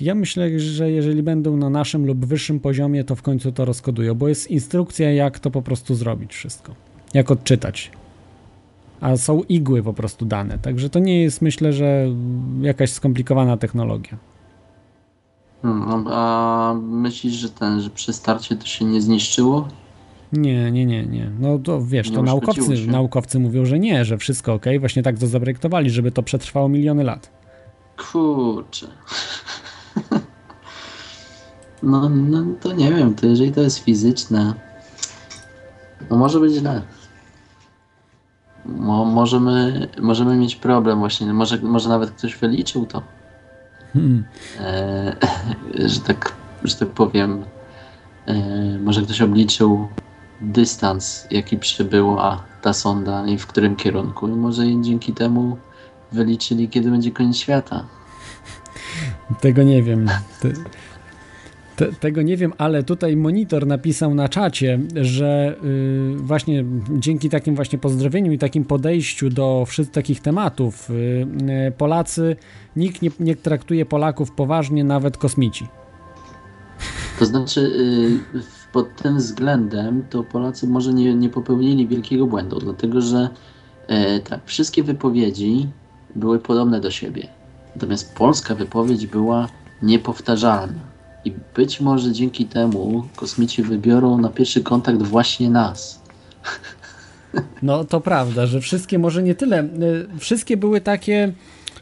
[0.00, 4.14] Ja myślę, że jeżeli będą na naszym lub wyższym poziomie, to w końcu to rozkodują,
[4.14, 6.74] bo jest instrukcja, jak to po prostu zrobić wszystko.
[7.14, 7.90] Jak odczytać.
[9.00, 12.06] A są igły po prostu dane, także to nie jest, myślę, że
[12.60, 14.18] jakaś skomplikowana technologia.
[15.62, 19.68] Hmm, a myślisz, że ten, że przy starcie to się nie zniszczyło?
[20.32, 21.30] Nie, nie, nie, nie.
[21.40, 25.18] No to wiesz, nie to naukowcy, naukowcy mówią, że nie, że wszystko ok, właśnie tak
[25.18, 27.30] to zaprojektowali, żeby to przetrwało miliony lat.
[27.96, 28.86] Kurczę.
[31.82, 34.54] No, no to nie wiem, to jeżeli to jest fizyczne,
[36.10, 36.82] no może być źle.
[38.64, 43.02] Mo, możemy, możemy mieć problem właśnie, może, może nawet ktoś wyliczył to.
[43.92, 44.24] Hmm.
[44.60, 45.16] E,
[45.88, 46.32] że, tak,
[46.64, 47.44] że tak powiem,
[48.26, 48.34] e,
[48.78, 49.88] może ktoś obliczył
[50.40, 54.28] dystans, jaki przybyła ta sonda i w którym kierunku.
[54.28, 55.56] I może dzięki temu
[56.12, 57.84] wyliczyli, kiedy będzie koniec świata.
[59.40, 60.10] Tego nie wiem.
[61.78, 67.30] Te, te, tego nie wiem, ale tutaj monitor napisał na czacie, że y, właśnie dzięki
[67.30, 70.94] takim właśnie pozdrowieniu i takim podejściu do wszystkich takich tematów y,
[71.68, 72.36] y, Polacy,
[72.76, 75.66] nikt nie, nie traktuje Polaków poważnie, nawet kosmici.
[77.18, 77.72] To znaczy,
[78.72, 83.28] pod tym względem to Polacy może nie, nie popełnili wielkiego błędu, dlatego że
[83.86, 85.68] e, tak, wszystkie wypowiedzi
[86.16, 87.28] były podobne do siebie.
[87.74, 89.48] Natomiast polska wypowiedź była
[89.82, 90.97] niepowtarzalna.
[91.58, 96.02] Być może dzięki temu kosmici wybiorą na pierwszy kontakt właśnie nas.
[97.62, 99.68] No to prawda, że wszystkie może nie tyle, e,
[100.18, 101.32] wszystkie były takie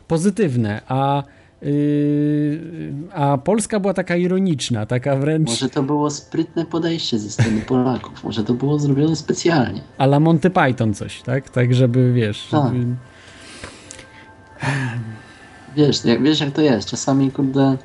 [0.08, 1.22] pozytywne, a
[1.62, 5.48] Yy, a Polska była taka ironiczna, taka wręcz.
[5.48, 9.80] Może to było sprytne podejście ze strony Polaków, może to było zrobione specjalnie.
[9.98, 11.50] A la Monty Python coś, tak?
[11.50, 12.48] Tak, żeby wiesz.
[12.50, 12.74] Tak.
[12.74, 12.86] Żeby...
[15.76, 16.88] Wiesz, jak, wiesz, jak to jest.
[16.88, 17.76] Czasami, kurde,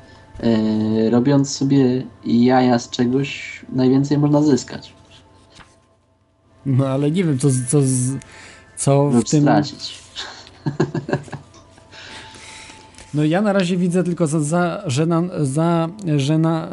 [1.10, 4.92] robiąc sobie jaja z czegoś, najwięcej można zyskać.
[6.66, 7.78] No ale nie wiem, co, co,
[8.76, 9.42] co w Lub tym.
[9.42, 9.98] stracić.
[13.14, 16.68] No ja na razie widzę tylko za, za, żena, za, żena,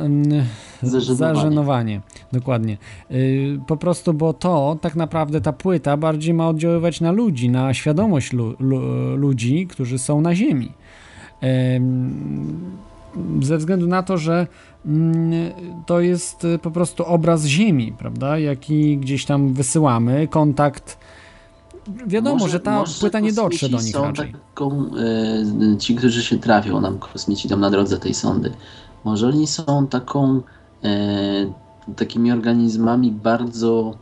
[0.84, 1.36] Zażenowanie.
[1.36, 2.02] zażenowanie.
[2.32, 2.78] Dokładnie.
[3.10, 7.74] Yy, po prostu, bo to tak naprawdę ta płyta bardziej ma oddziaływać na ludzi, na
[7.74, 8.80] świadomość lu, lu,
[9.16, 10.72] ludzi, którzy są na Ziemi.
[11.42, 11.50] Yy,
[13.42, 14.48] ze względu na to, że
[14.86, 15.52] mm,
[15.86, 18.40] to jest po prostu obraz Ziemi, prawda?
[18.40, 20.98] Jaki gdzieś tam wysyłamy, kontakt
[22.08, 24.34] wiadomo, Może- że ta może płyta nie dotrze do nich są raczej.
[24.50, 24.86] Taką,
[25.74, 28.52] e, ci, którzy się trafią nam, kosmici tam na drodze tej sondy,
[29.06, 30.42] może oni są taką,
[30.84, 30.90] e,
[31.96, 33.94] takimi organizmami bardzo,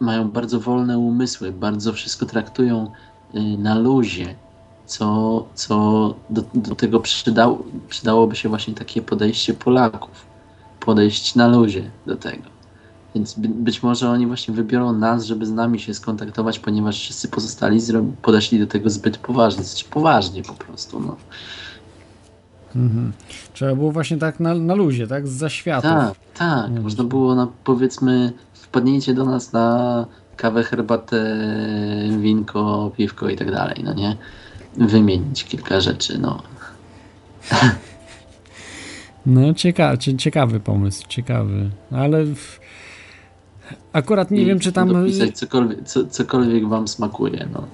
[0.00, 2.90] mają bardzo wolne umysły, bardzo wszystko traktują
[3.58, 4.34] na luzie,
[4.90, 5.74] co, co
[6.30, 10.26] do, do tego przydał, przydałoby się właśnie takie podejście Polaków,
[10.80, 12.42] podejść na luzie do tego.
[13.14, 17.28] Więc by, być może oni właśnie wybiorą nas, żeby z nami się skontaktować, ponieważ wszyscy
[17.28, 17.80] pozostali
[18.22, 21.00] podeszli do tego zbyt poważnie, znaczy poważnie po prostu.
[21.00, 21.16] No.
[22.76, 23.12] Mhm.
[23.52, 25.28] Trzeba było właśnie tak na, na luzie, tak?
[25.28, 25.90] Z zaświatów.
[25.90, 26.70] Tak, tak.
[26.82, 31.36] Można było, na, powiedzmy, wpadnijcie do nas na kawę, herbatę,
[32.18, 34.16] winko, piwko i tak dalej, no nie?
[34.76, 36.42] Wymienić kilka rzeczy, no.
[39.26, 41.70] No cieka cie- ciekawy pomysł, ciekawy.
[41.90, 42.60] Ale w...
[43.92, 47.64] akurat nie I wiem, czy tam Dopisać cokolwiek, co, cokolwiek wam smakuje, no.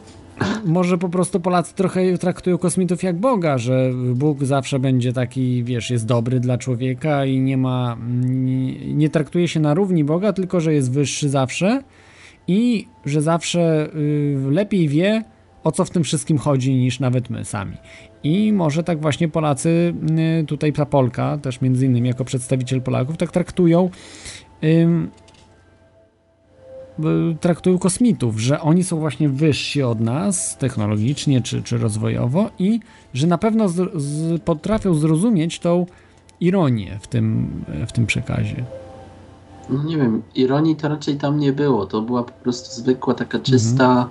[0.64, 5.90] może po prostu Polacy trochę traktują kosmitów jak Boga, że Bóg zawsze będzie taki, wiesz,
[5.90, 10.61] jest dobry dla człowieka i nie ma, nie, nie traktuje się na równi Boga, tylko
[10.61, 11.82] że jest wyższy zawsze
[12.49, 15.24] i że zawsze y, lepiej wie,
[15.67, 17.77] o co w tym wszystkim chodzi, niż nawet my sami.
[18.23, 19.95] I może tak właśnie Polacy,
[20.41, 23.91] y, tutaj ta Polka, też między innymi jako przedstawiciel Polaków, tak traktują
[24.64, 25.11] ym,
[26.99, 32.81] y, traktują kosmitów, że oni są właśnie wyżsi od nas technologicznie czy, czy rozwojowo i
[33.14, 35.87] że na pewno z, z, potrafią zrozumieć tą
[36.41, 37.49] ironię w tym,
[37.87, 38.64] w tym przekazie.
[39.71, 41.87] No nie wiem, ironii to raczej tam nie było.
[41.87, 44.11] To była po prostu zwykła, taka czysta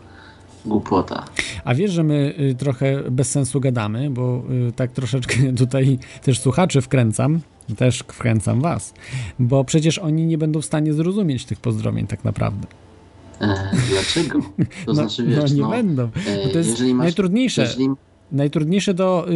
[0.66, 1.26] głupota.
[1.64, 6.40] A wiesz, że my y, trochę bez sensu gadamy, bo y, tak troszeczkę tutaj też
[6.40, 7.40] słuchaczy wkręcam,
[7.78, 8.94] też wkręcam was,
[9.40, 12.68] bo przecież oni nie będą w stanie zrozumieć tych pozdrowień tak naprawdę.
[13.42, 14.40] E, dlaczego?
[14.40, 14.48] To
[14.88, 16.04] No- znaczy, wiesz, no nie no, będą.
[16.28, 17.62] e, to jest jeżeli masz- najtrudniejsze.
[17.62, 17.90] jeżeli-
[18.36, 19.28] Najtrudniejsze do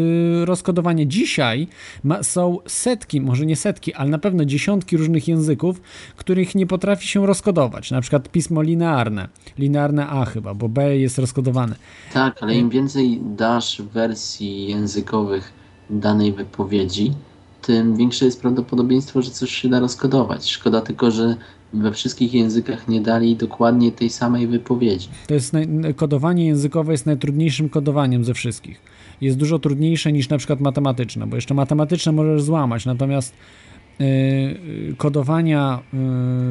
[0.42, 1.68] y, rozkodowania dzisiaj
[2.04, 5.82] ma, są setki, może nie setki, ale na pewno dziesiątki różnych języków,
[6.16, 7.92] których nie potrafi się rozkodować.
[7.92, 9.28] Na przykład pismo linearne,
[9.58, 11.76] linearne A chyba, bo B jest rozkodowane.
[12.14, 15.54] Tak, ale im więcej dasz wersji językowych
[15.90, 17.14] danej wypowiedzi,
[17.62, 20.50] tym większe jest prawdopodobieństwo, że coś się da rozkodować.
[20.50, 21.36] Szkoda tylko, że
[21.74, 25.08] we wszystkich językach nie dali dokładnie tej samej wypowiedzi.
[25.28, 25.54] To jest
[25.96, 28.82] kodowanie językowe jest najtrudniejszym kodowaniem ze wszystkich.
[29.22, 33.36] Jest dużo trudniejsze niż na przykład matematyczne, bo jeszcze matematyczne możesz złamać, natomiast
[34.00, 34.06] yy,
[34.98, 35.80] kodowania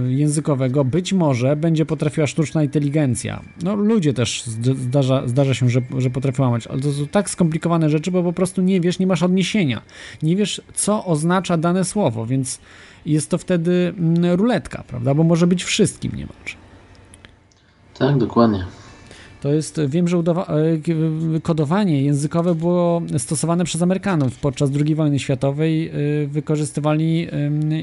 [0.07, 3.43] yy, językowego być może będzie potrafiła sztuczna inteligencja.
[3.63, 7.31] No ludzie też zd- zdarza, zdarza się, że, że potrafią łamać, ale to są tak
[7.31, 9.83] skomplikowane rzeczy, bo po prostu nie wiesz, nie masz odniesienia.
[10.23, 12.61] Nie wiesz, co oznacza dane słowo, więc
[13.07, 15.15] jest to wtedy mm, ruletka, prawda?
[15.15, 16.55] Bo może być wszystkim niemalże.
[17.99, 18.65] Tak, dokładnie.
[19.49, 20.23] To jest, wiem, że e,
[21.43, 25.89] kodowanie językowe było stosowane przez Amerykanów podczas II wojny światowej.
[25.89, 25.93] e,
[26.27, 27.29] Wykorzystywali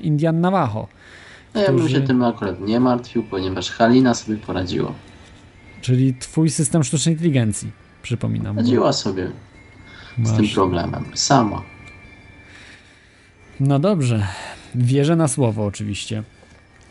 [0.03, 0.88] Indian Navajo.
[1.55, 4.91] No ja bym którzy- się tym akurat nie martwił, ponieważ Halina sobie poradziła.
[5.82, 8.57] Czyli twój system sztucznej inteligencji, przypominam.
[8.57, 9.32] Radziła sobie
[10.24, 10.53] z tym Masz.
[10.53, 11.05] problemem.
[11.13, 11.61] Sama.
[13.59, 14.28] No dobrze,
[14.76, 16.24] wierzę na słowo oczywiście.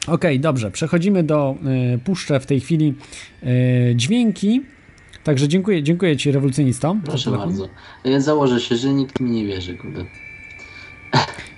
[0.06, 1.56] Okej, dobrze, przechodzimy do
[1.94, 2.94] y, puszczę w tej chwili
[3.42, 4.62] y, dźwięki.
[5.24, 6.96] Także dziękuję, dziękuję Ci rewolucjonisto.
[7.04, 7.68] Proszę bardzo.
[8.04, 10.04] Ja założę się, że nikt mi nie wierzy, kurde.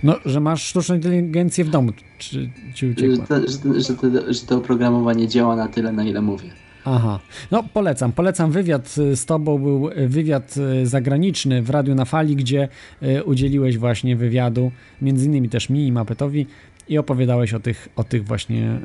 [0.03, 3.27] No, że masz sztuczną inteligencję w domu, czy Ci uciekła?
[3.29, 6.51] że, że, te, że to oprogramowanie działa na tyle, na ile mówię.
[6.85, 7.21] Aha.
[7.51, 12.37] No polecam, polecam wywiad y, z tobą, był wywiad y, zagraniczny w Radiu na Fali,
[12.37, 12.69] gdzie
[13.03, 14.71] y, udzieliłeś właśnie wywiadu,
[15.03, 16.47] między innymi też mi i Mapetowi
[16.89, 18.81] i opowiadałeś o tych, o tych właśnie,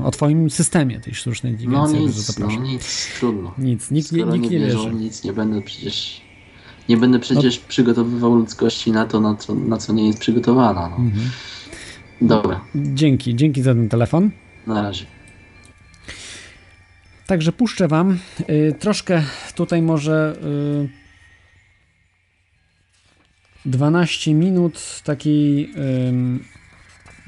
[0.00, 1.58] y, o twoim systemie tej sztucznej No
[1.88, 2.34] inteligencji.
[2.34, 3.54] także nic, no nic, trudno.
[3.58, 4.90] Nic, nikt, nie, Skoro nikt nie wierzą, wierzy.
[4.92, 4.98] No.
[5.00, 6.20] nic nie będę przecież...
[6.88, 10.88] Nie będę przecież przygotowywał ludzkości na to, na co, na co nie jest przygotowana.
[10.88, 10.96] No.
[10.96, 11.30] Mhm.
[12.20, 14.30] Dobra, Dzięki, dzięki za ten telefon.
[14.66, 15.04] na razie.
[17.26, 18.18] Także puszczę wam
[18.50, 19.22] y, troszkę
[19.54, 20.36] tutaj może
[23.64, 25.72] y, 12 minut takiej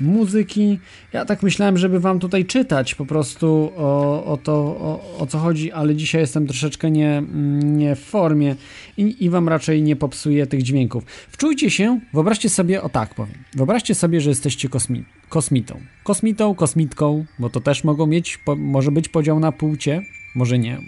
[0.01, 0.79] muzyki.
[1.13, 5.39] Ja tak myślałem, żeby wam tutaj czytać po prostu o, o to, o, o co
[5.39, 7.23] chodzi, ale dzisiaj jestem troszeczkę nie,
[7.63, 8.57] nie w formie
[8.97, 11.05] i, i wam raczej nie popsuję tych dźwięków.
[11.29, 15.81] Wczujcie się, wyobraźcie sobie, o tak powiem, wyobraźcie sobie, że jesteście kosmi, kosmitą.
[16.05, 20.03] Kosmitą, kosmitką, bo to też mogą mieć, po, może być podział na płcie,
[20.35, 20.79] może nie,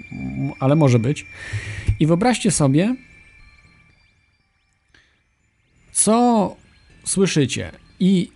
[0.61, 1.27] ale może być.
[2.01, 2.97] I wyobraźcie sobie,
[5.93, 6.57] co
[7.05, 8.31] słyszycie i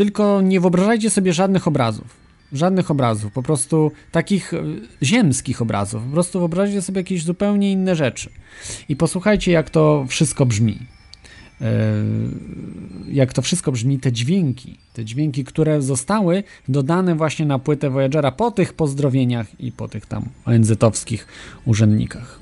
[0.00, 2.16] tylko nie wyobrażajcie sobie żadnych obrazów.
[2.52, 4.62] Żadnych obrazów, po prostu takich e,
[5.02, 6.02] ziemskich obrazów.
[6.02, 8.30] Po prostu wyobraźcie sobie jakieś zupełnie inne rzeczy.
[8.88, 10.78] I posłuchajcie, jak to wszystko brzmi.
[11.60, 11.92] E,
[13.08, 18.32] Jak to wszystko brzmi, te dźwięki, te dźwięki, które zostały dodane właśnie na płytę Voyagera
[18.32, 21.26] po tych pozdrowieniach i po tych tam ONZ-owskich
[21.64, 22.39] urzędnikach.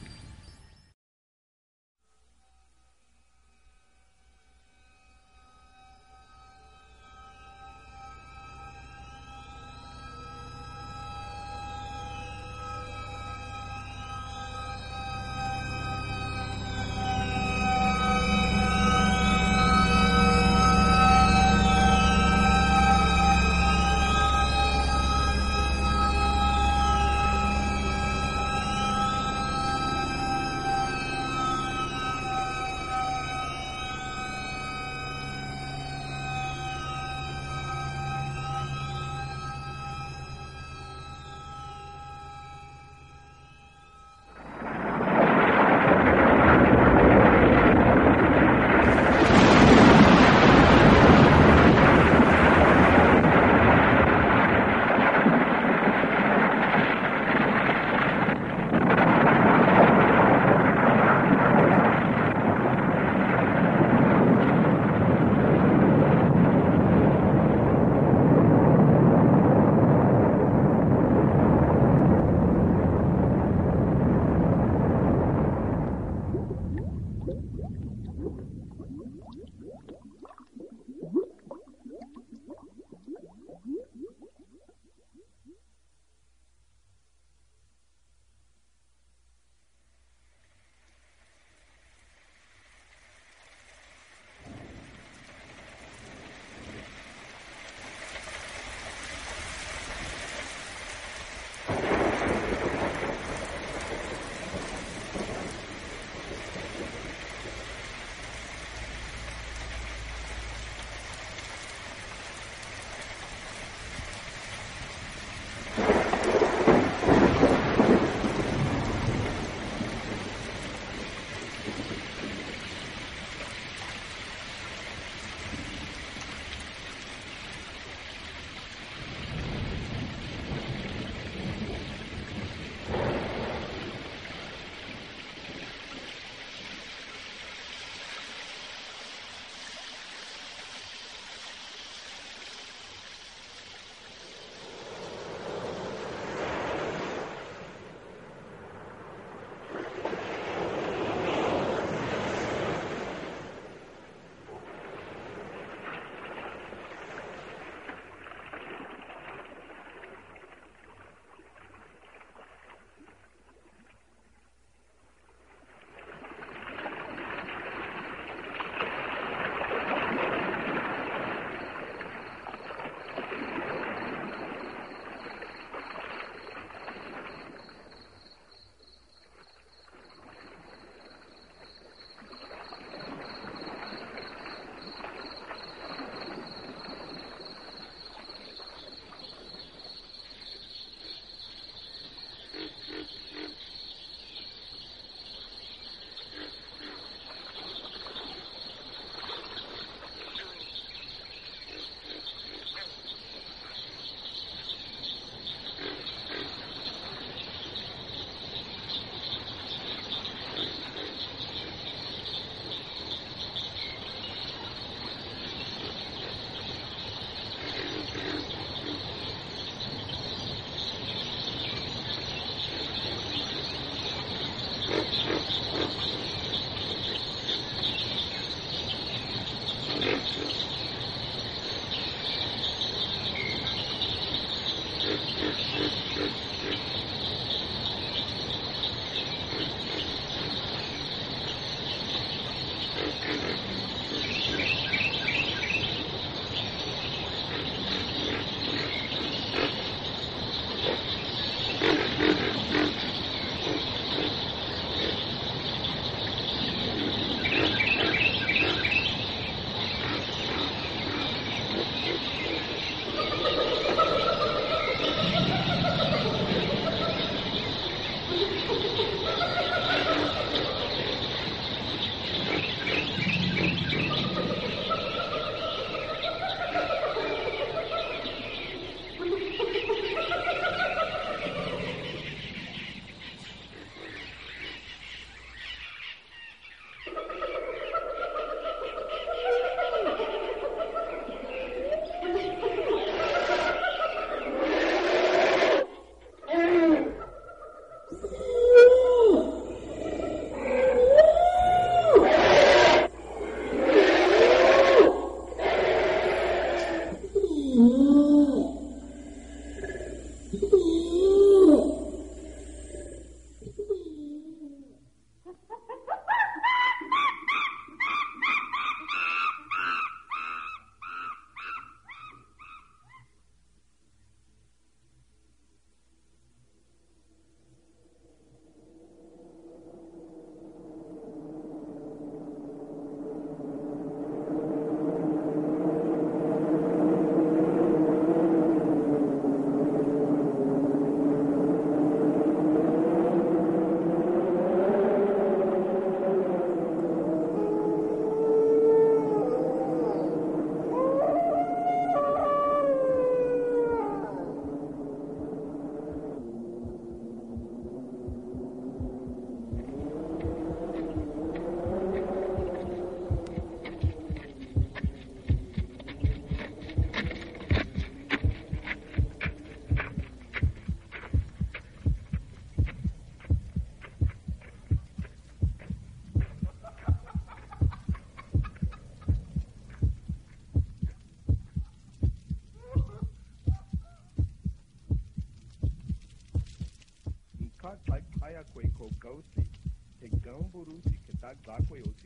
[391.48, 392.17] 他咋会有？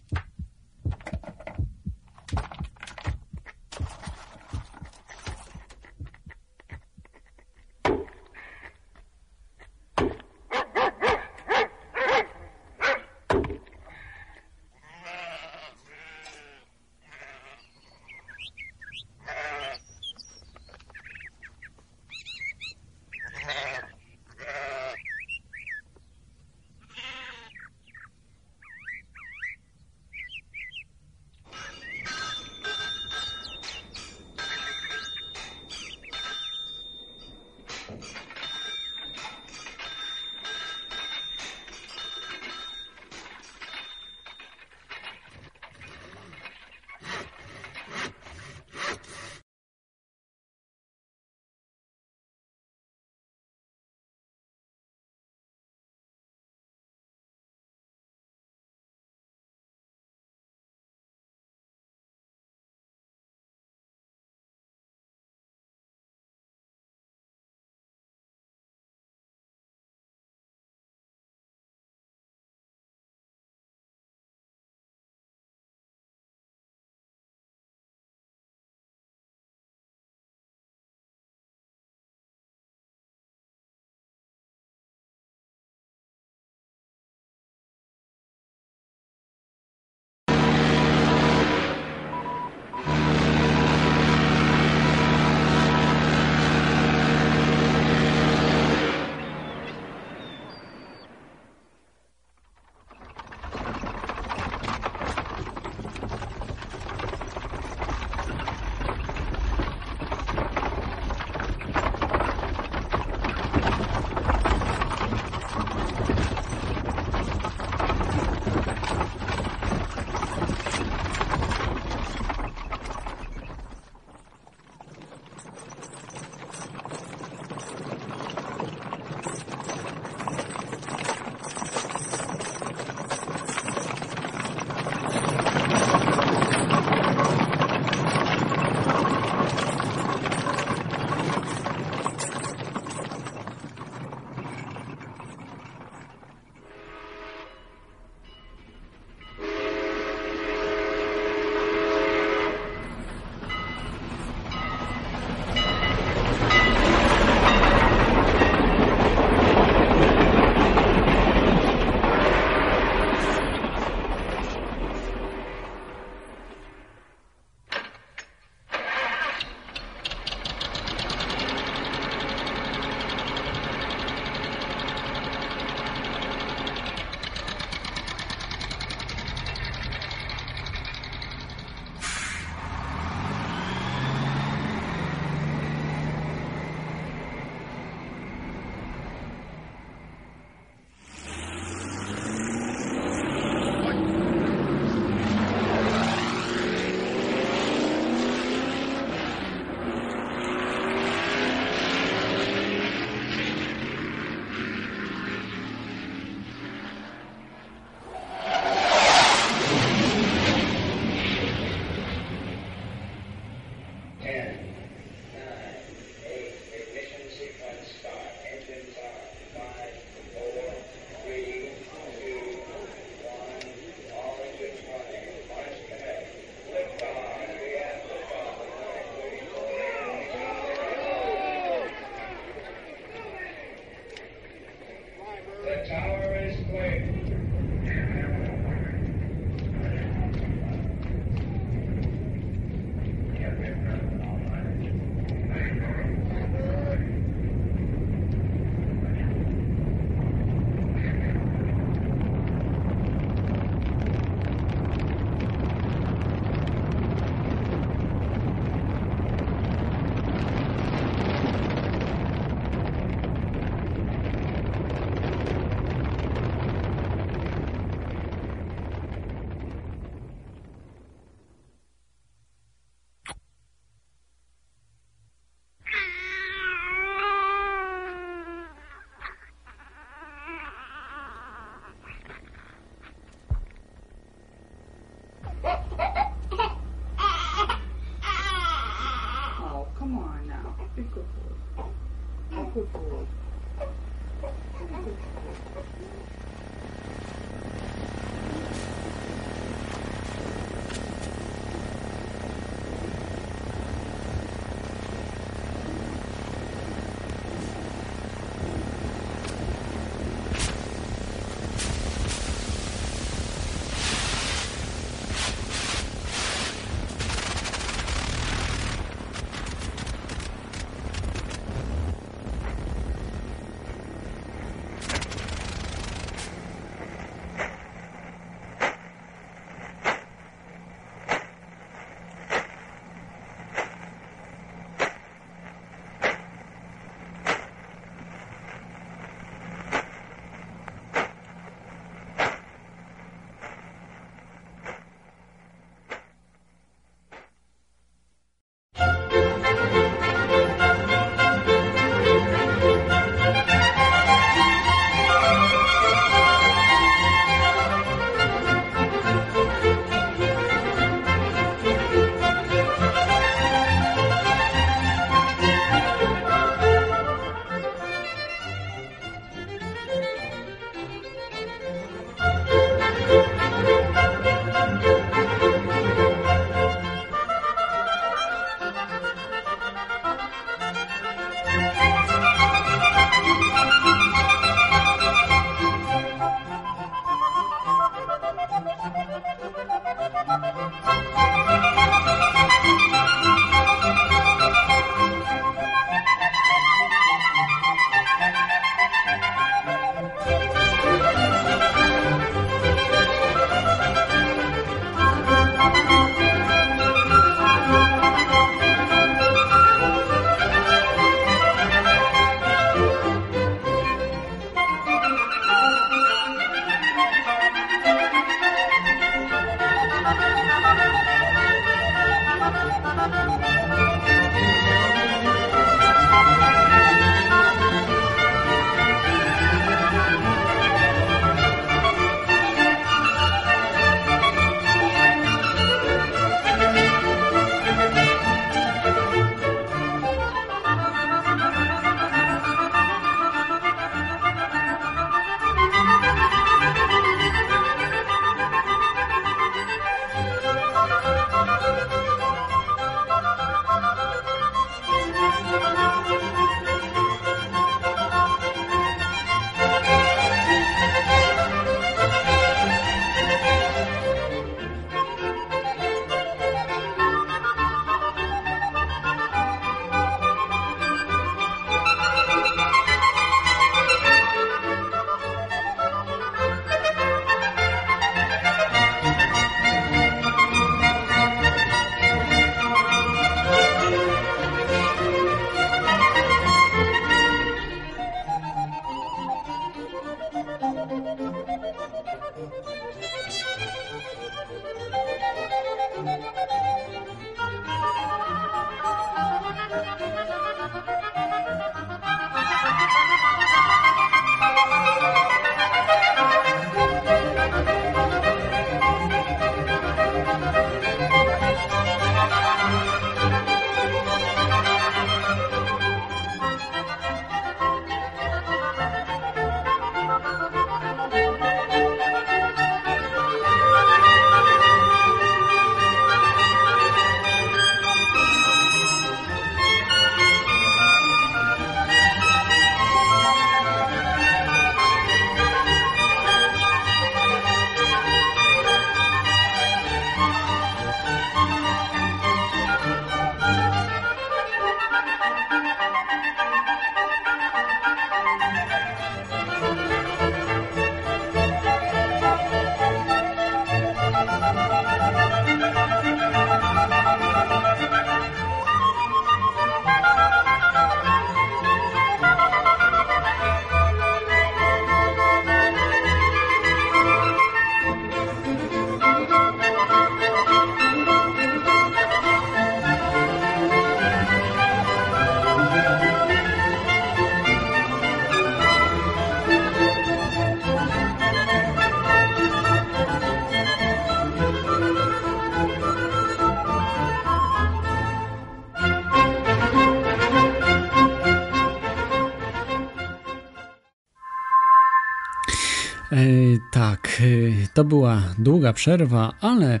[598.02, 600.00] To była długa przerwa, ale e,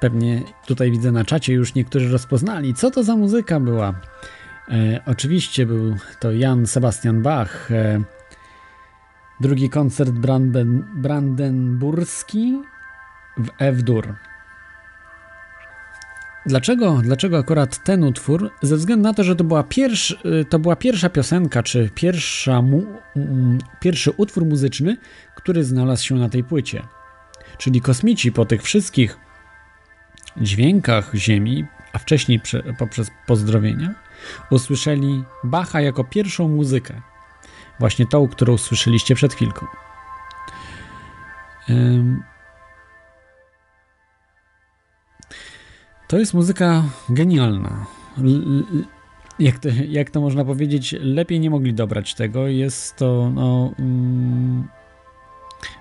[0.00, 3.94] pewnie tutaj widzę na czacie już niektórzy rozpoznali, co to za muzyka była.
[4.68, 7.72] E, oczywiście był to Jan Sebastian Bach.
[7.72, 8.02] E,
[9.40, 12.62] drugi koncert Branden, brandenburski
[13.38, 14.14] w F-dur.
[16.48, 18.50] Dlaczego, dlaczego akurat ten utwór?
[18.62, 20.18] Ze względu na to, że to była, pierwszy,
[20.48, 22.86] to była pierwsza piosenka, czy pierwsza mu,
[23.80, 24.96] pierwszy utwór muzyczny,
[25.36, 26.82] który znalazł się na tej płycie.
[27.58, 29.18] Czyli kosmici po tych wszystkich
[30.36, 33.94] dźwiękach Ziemi, a wcześniej prze, poprzez pozdrowienia,
[34.50, 37.00] usłyszeli Bacha jako pierwszą muzykę.
[37.80, 39.66] Właśnie tą, którą słyszeliście przed chwilką.
[41.68, 42.22] Um,
[46.08, 47.86] To jest muzyka genialna.
[49.38, 52.46] Jak to, jak to można powiedzieć, lepiej nie mogli dobrać tego.
[52.46, 54.68] Jest to, no, mm,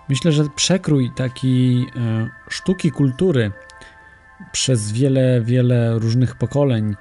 [0.09, 3.51] myślę, że przekrój takiej e, sztuki kultury
[4.51, 6.95] przez wiele, wiele różnych pokoleń.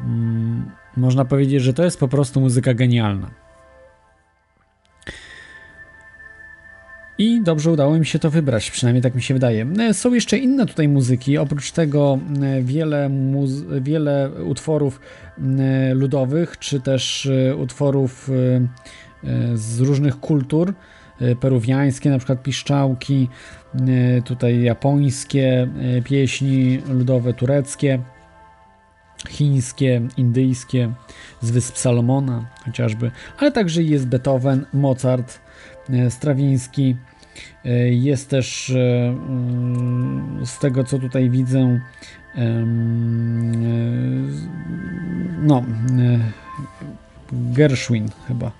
[0.00, 3.41] Mm, można powiedzieć, że to jest po prostu muzyka genialna.
[7.18, 9.66] I dobrze udało mi się to wybrać, przynajmniej tak mi się wydaje.
[9.78, 13.10] E, są jeszcze inne tutaj muzyki, oprócz tego e, wiele,
[13.80, 15.00] wiele utworów
[15.38, 17.28] e, ludowych, czy też
[17.58, 18.30] utworów
[19.54, 20.74] z różnych kultur,
[21.40, 23.28] peruwiańskie, na przykład piszczałki,
[24.24, 25.68] tutaj japońskie
[26.04, 27.98] pieśni ludowe, tureckie,
[29.28, 30.92] chińskie, indyjskie,
[31.40, 35.40] z Wysp Salomona chociażby, ale także jest Beethoven, Mozart,
[36.08, 36.96] Strawiński,
[37.64, 41.80] E, jest też e, mm, z tego, co tutaj widzę,
[42.34, 42.66] e,
[45.42, 45.64] no,
[47.32, 48.52] Gershwin chyba.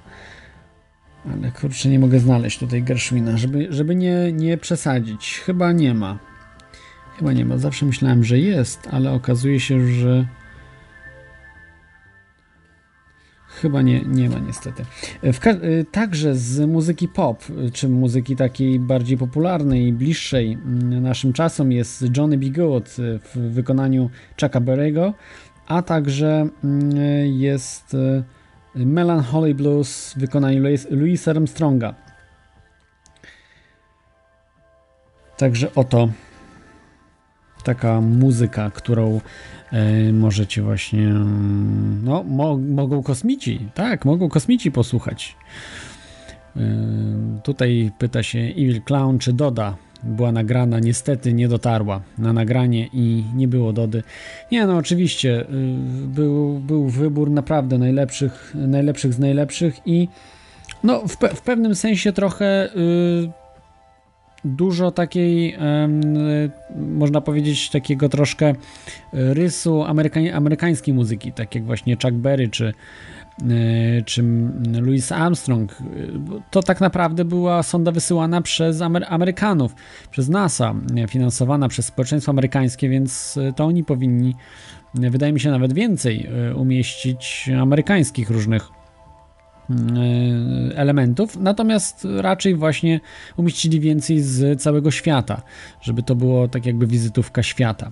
[1.32, 5.40] Ale kurczę, nie mogę znaleźć tutaj Gershwina, żeby, żeby nie, nie przesadzić.
[5.47, 6.19] Chyba nie ma.
[7.19, 7.59] Chyba nie ma.
[7.59, 10.27] Zawsze myślałem, że jest, ale okazuje się, że
[13.63, 14.85] Chyba nie, nie ma niestety.
[15.91, 22.39] Także z muzyki pop, czy muzyki takiej bardziej popularnej, bliższej mm, naszym czasom jest Johnny
[22.39, 22.47] B.
[22.47, 22.89] Good
[23.35, 24.11] w wykonaniu
[24.41, 25.13] Chucka Berry'ego,
[25.67, 28.23] a także mm, jest y,
[28.75, 31.95] Melancholy Blues w wykonaniu Louisa Armstronga.
[35.37, 36.09] Także oto
[37.65, 39.21] taka muzyka, którą
[40.12, 41.09] możecie właśnie,
[42.05, 45.36] no, mo mogą kosmici, tak, mogą kosmici posłuchać.
[46.57, 46.61] E,
[47.43, 53.24] tutaj pyta się Evil Clown, czy Doda była nagrana, niestety nie dotarła na nagranie i
[53.35, 54.03] nie było Dody.
[54.53, 55.47] Nie, no oczywiście, e,
[56.07, 60.09] był, był wybór naprawdę najlepszych, najlepszych z najlepszych i
[60.85, 62.69] no w, pe w pewnym sensie trochę
[64.44, 65.56] dużo takiej,
[66.77, 68.55] można powiedzieć, takiego troszkę
[69.12, 69.85] rysu
[70.35, 72.73] amerykańskiej muzyki, tak jak właśnie Chuck Berry czy,
[73.43, 74.24] e, czy
[74.82, 75.77] Louis Armstrong.
[76.51, 79.74] To tak naprawdę była sonda wysyłana przez Amery Amerykanów,
[80.10, 80.74] przez NASA,
[81.09, 84.35] finansowana przez społeczeństwo amerykańskie, więc to oni powinni,
[84.94, 88.82] wydaje mi się, nawet więcej umieścić amerykańskich różnych
[90.75, 93.01] elementów, natomiast raczej właśnie
[93.37, 95.43] umieścili więcej z całego świata,
[95.83, 97.91] żeby to było tak jakby wizytówka świata.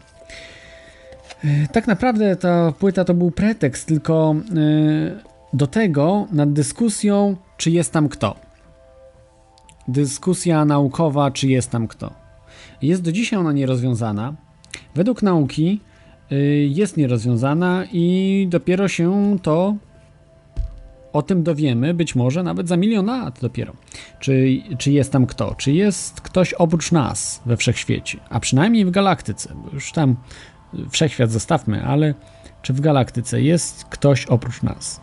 [1.45, 7.71] E, tak naprawdę ta płyta to był pretekst tylko e, do tego nad dyskusją, czy
[7.71, 8.37] jest tam kto.
[9.89, 12.15] Dyskusja naukowa, czy jest tam kto.
[12.83, 14.35] Jest do dzisiaj ona nierozwiązana.
[14.95, 15.81] Według nauki
[16.69, 19.75] jest nierozwiązana i dopiero się to
[21.13, 23.73] o tym dowiemy być może nawet za milion lat dopiero.
[24.21, 25.55] Czy, czy jest tam kto?
[25.55, 28.19] Czy jest ktoś oprócz nas we wszechświecie?
[28.31, 30.17] A przynajmniej w galaktyce, bo już tam
[30.91, 32.15] wszechświat zostawmy, ale
[32.63, 35.01] czy w galaktyce jest ktoś oprócz nas?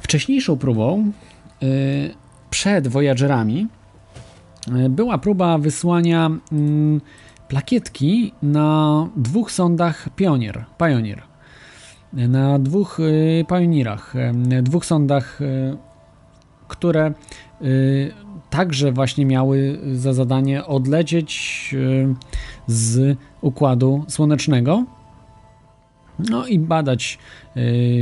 [0.00, 1.12] Wcześniejszą próbą
[1.60, 1.68] yy,
[2.50, 3.66] przed Voyagerami
[4.72, 7.00] yy, była próba wysłania yy,
[7.48, 10.64] plakietki na dwóch sondach Pioneer.
[10.78, 11.27] Pioneer
[12.12, 15.76] na dwóch y, Pioneerach, y, dwóch sondach, y,
[16.68, 17.12] które
[18.50, 21.74] także właśnie miały za zadanie odlecieć
[22.66, 24.84] z układu słonecznego
[26.30, 27.18] no i badać,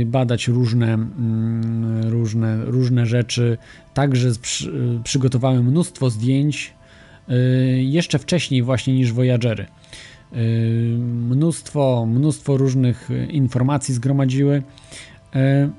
[0.05, 3.57] badać różne, mm, różne, różne rzeczy.
[3.93, 4.29] Także
[5.03, 6.73] przygotowały mnóstwo zdjęć
[7.77, 9.65] jeszcze wcześniej właśnie niż Voyagery.
[10.33, 14.63] Y, mnóstwo, mnóstwo różnych informacji zgromadziły.
[15.35, 15.69] Y,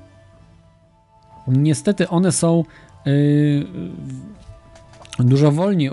[1.47, 2.63] niestety one są
[3.07, 3.65] y,
[5.19, 5.91] dużo wolniej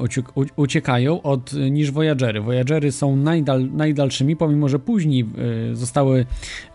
[0.56, 2.40] uciekają od, niż Voyagery.
[2.40, 5.26] Voyagery są najdal, najdalszymi, pomimo że później
[5.72, 6.26] zostały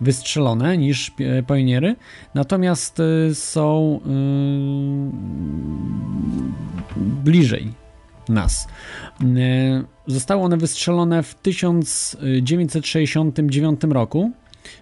[0.01, 1.11] wystrzelone niż
[1.47, 1.95] Pioniery,
[2.35, 3.01] natomiast
[3.33, 3.99] są
[7.23, 7.80] bliżej
[8.29, 8.67] nas.
[10.07, 14.31] Zostały one wystrzelone w 1969 roku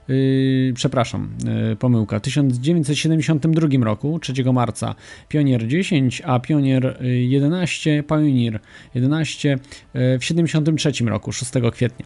[0.07, 1.29] Yy, przepraszam,
[1.69, 2.19] yy, pomyłka.
[2.19, 4.95] W 1972 roku, 3 marca,
[5.27, 8.59] Pionier 10, a Pionier 11, Pioneer
[8.95, 9.59] 11
[9.93, 12.05] yy, w 73 roku, 6 kwietnia.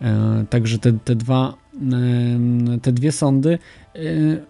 [0.00, 0.08] Yy,
[0.50, 1.54] także te, te dwa,
[2.82, 3.12] te dwie
[3.94, 4.42] yy,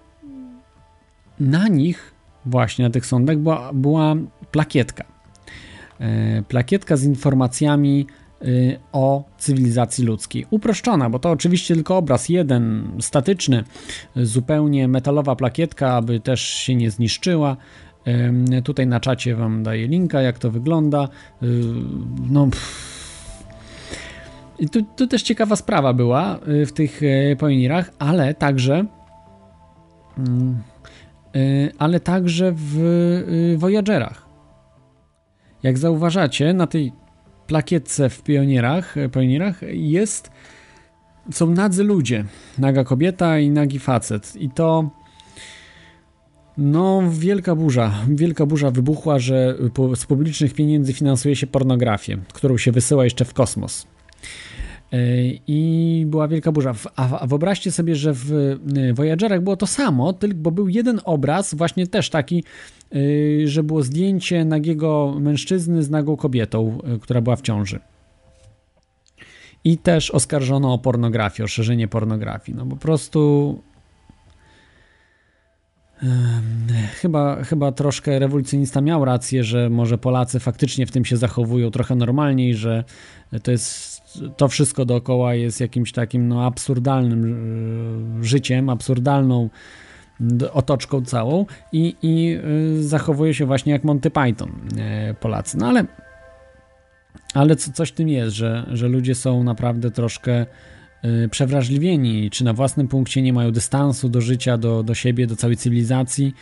[1.40, 2.14] na nich,
[2.46, 4.14] właśnie na tych sondach, była, była
[4.50, 5.11] plakietka.
[6.48, 8.06] Plakietka z informacjami
[8.44, 10.46] Y, o cywilizacji ludzkiej.
[10.50, 13.64] Uproszczona, bo to oczywiście tylko obraz jeden, statyczny,
[14.16, 17.56] zupełnie metalowa plakietka, aby też się nie zniszczyła.
[18.64, 21.08] Tutaj na czacie Wam daję linka, jak to wygląda.
[21.42, 21.46] Y,
[22.30, 22.48] no.
[24.58, 27.00] I tu, tu też ciekawa sprawa była w tych
[27.40, 28.84] pionirach, ale także
[30.18, 30.62] mm,
[31.78, 34.21] ale także w Voyagerach.
[35.62, 36.92] Jak zauważacie, na tej
[37.46, 40.30] plakietce w pionierach, pionierach jest,
[41.32, 42.24] są nadzy ludzie.
[42.58, 44.36] Naga kobieta i nagi facet.
[44.36, 44.90] I to
[46.58, 47.92] no, wielka burza.
[48.08, 49.56] Wielka burza wybuchła, że
[49.94, 53.86] z publicznych pieniędzy finansuje się pornografię, którą się wysyła jeszcze w kosmos.
[54.92, 54.98] E,
[55.46, 56.74] I była wielka burza.
[56.96, 58.32] A wyobraźcie sobie, że w
[58.76, 62.44] e, Voyagerach było to samo, tylko bo był jeden obraz, właśnie też taki
[63.44, 67.80] że było zdjęcie nagiego mężczyzny z nagą kobietą, y, która była w ciąży.
[69.64, 72.58] I też oskarżono o pornografię, o szerzenie pornografii.
[72.58, 73.58] No po prostu
[77.00, 81.94] Chyba, chyba troszkę rewolucjonista miał rację, że może Polacy faktycznie w tym się zachowują trochę
[81.94, 82.84] normalniej, że
[83.42, 84.02] to jest
[84.36, 87.24] to wszystko dookoła jest jakimś takim no, absurdalnym
[88.22, 89.50] y, życiem, absurdalną
[90.52, 92.38] otoczką całą i, i
[92.78, 95.58] y, zachowuje się właśnie jak Monty Python e, Polacy.
[95.58, 95.84] No ale,
[97.34, 100.46] ale co, coś w tym jest, że, że ludzie są naprawdę troszkę
[101.04, 105.36] y, przewrażliwieni, czy na własnym punkcie nie mają dystansu do życia, do, do siebie, do
[105.36, 106.34] całej cywilizacji,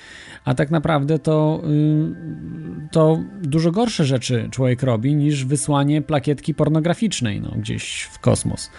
[0.44, 7.40] a tak naprawdę to, y, to dużo gorsze rzeczy człowiek robi niż wysłanie plakietki pornograficznej
[7.40, 8.70] no, gdzieś w kosmos.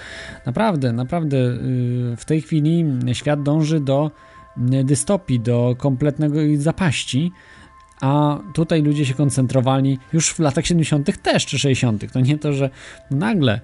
[0.45, 1.37] Naprawdę, naprawdę
[2.17, 4.11] w tej chwili świat dąży do
[4.57, 7.31] dystopii, do kompletnego zapaści,
[8.01, 11.21] a tutaj ludzie się koncentrowali już w latach 70.
[11.21, 12.13] też, czy 60.
[12.13, 12.69] To nie to, że
[13.11, 13.61] nagle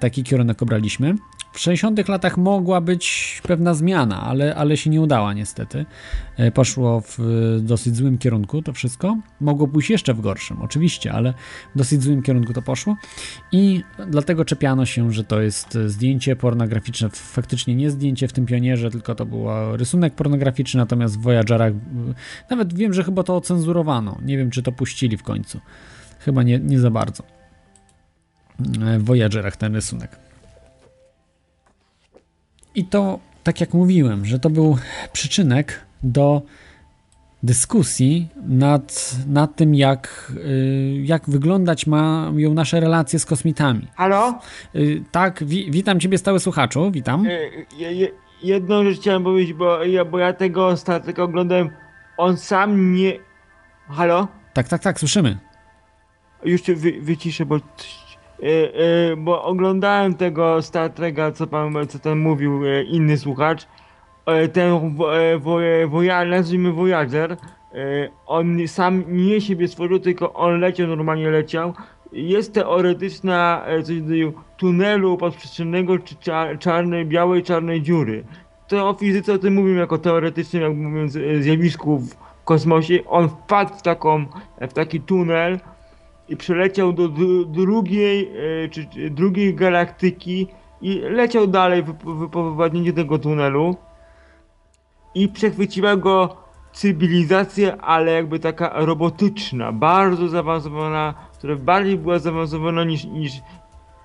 [0.00, 1.14] taki kierunek obraliśmy.
[1.52, 5.86] W 60 latach mogła być pewna zmiana, ale, ale się nie udała niestety.
[6.36, 7.18] E, poszło w
[7.62, 9.18] dosyć złym kierunku to wszystko.
[9.40, 11.34] Mogło pójść jeszcze w gorszym, oczywiście, ale
[11.74, 12.96] w dosyć złym kierunku to poszło.
[13.52, 17.08] I dlatego czepiano się, że to jest zdjęcie pornograficzne.
[17.10, 19.46] Faktycznie nie zdjęcie w tym pionierze, tylko to był
[19.76, 21.72] rysunek pornograficzny, natomiast w Voyagerach
[22.50, 24.18] nawet wiem, że chyba to ocenzurowano.
[24.24, 25.60] Nie wiem, czy to puścili w końcu.
[26.18, 27.41] Chyba nie, nie za bardzo.
[28.60, 30.10] E, w Voyagerach ten rysunek.
[32.74, 34.78] I to, tak jak mówiłem, że to był
[35.12, 36.42] przyczynek do
[37.42, 43.88] dyskusji nad, nad tym, jak, y, jak wyglądać mają nasze relacje z kosmitami.
[43.94, 44.38] Halo?
[44.74, 47.26] Y, tak, wi witam Ciebie, stały słuchaczu, witam.
[48.42, 51.70] Jedną rzecz chciałem powiedzieć, bo ja, bo ja tego ostatnio oglądałem.
[52.16, 53.12] On sam nie.
[53.88, 54.28] Halo?
[54.54, 55.38] Tak, tak, tak, słyszymy.
[56.44, 57.60] Już cię wy, wyciszę, bo
[59.16, 63.66] bo oglądałem tego Star Treka, co pan, co ten mówił y, inny słuchacz.
[64.52, 64.96] Ten
[65.88, 67.36] Voyager, nazwijmy Voyager,
[68.26, 71.74] on sam nie siebie stworzył, tylko on leciał, normalnie leciał.
[72.12, 76.14] Jest teoretyczna coś rodzaju tunelu podprzestrzennego czy
[76.58, 78.24] czarnej, białej, czarnej dziury.
[78.68, 82.14] To o fizyce o tym mówimy jako teoretycznym, jak mówiąc, zjawisku w
[82.44, 82.98] kosmosie.
[83.06, 84.26] On wpadł w, taką,
[84.60, 85.60] w taki tunel,
[86.28, 87.08] i przeleciał do
[87.46, 88.30] drugiej,
[88.64, 90.46] e, czy, drugiej galaktyki
[90.80, 91.84] i leciał dalej
[92.32, 93.76] po wypadnięciu tego tunelu
[95.14, 96.36] i przechwyciła go
[96.72, 103.32] cywilizacja, ale jakby taka robotyczna, bardzo zaawansowana, która bardziej była zaawansowana niż, niż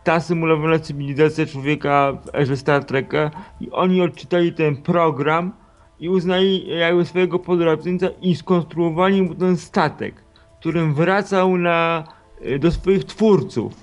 [0.03, 3.31] ta symulowana cywilizacja człowieka w erze Star Treka
[3.61, 5.51] i oni odczytali ten program
[5.99, 10.26] i uznali jakby swojego podrobieńca i skonstruowali mu ten statek
[10.67, 12.03] którym wracał na,
[12.45, 13.73] y, do swoich twórców.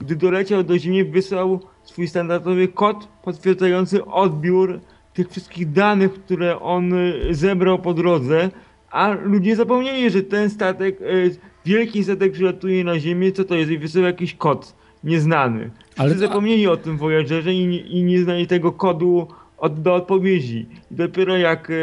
[0.00, 4.80] Gdy doleciał do Ziemi, wysłał swój standardowy kod potwierdzający odbiór
[5.14, 8.50] tych wszystkich danych, które on y, zebrał po drodze,
[8.90, 13.70] a ludzie zapomnieli, że ten statek, y, wielki statek przylatuje na Ziemię, co to jest?
[13.70, 14.74] I wysyła jakiś kod
[15.04, 15.70] nieznany.
[15.96, 20.66] Ale Wszyscy zapomnieli o tym Voyagerze i, i nie znali tego kodu od, do odpowiedzi.
[20.90, 21.74] I dopiero jak e,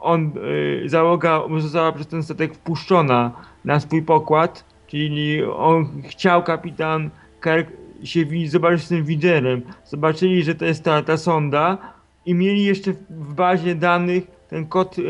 [0.00, 0.32] on,
[0.84, 3.32] e, załoga została przez ten statek wpuszczona
[3.64, 7.10] na swój pokład, czyli on chciał kapitan
[7.42, 7.68] Kirk
[8.04, 9.62] się zobaczyć z tym widzerem.
[9.84, 11.78] Zobaczyli, że to jest ta, ta sonda
[12.26, 15.02] i mieli jeszcze w- bazie danych ten kod e,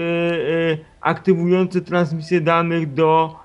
[1.00, 3.36] aktywujący transmisję danych do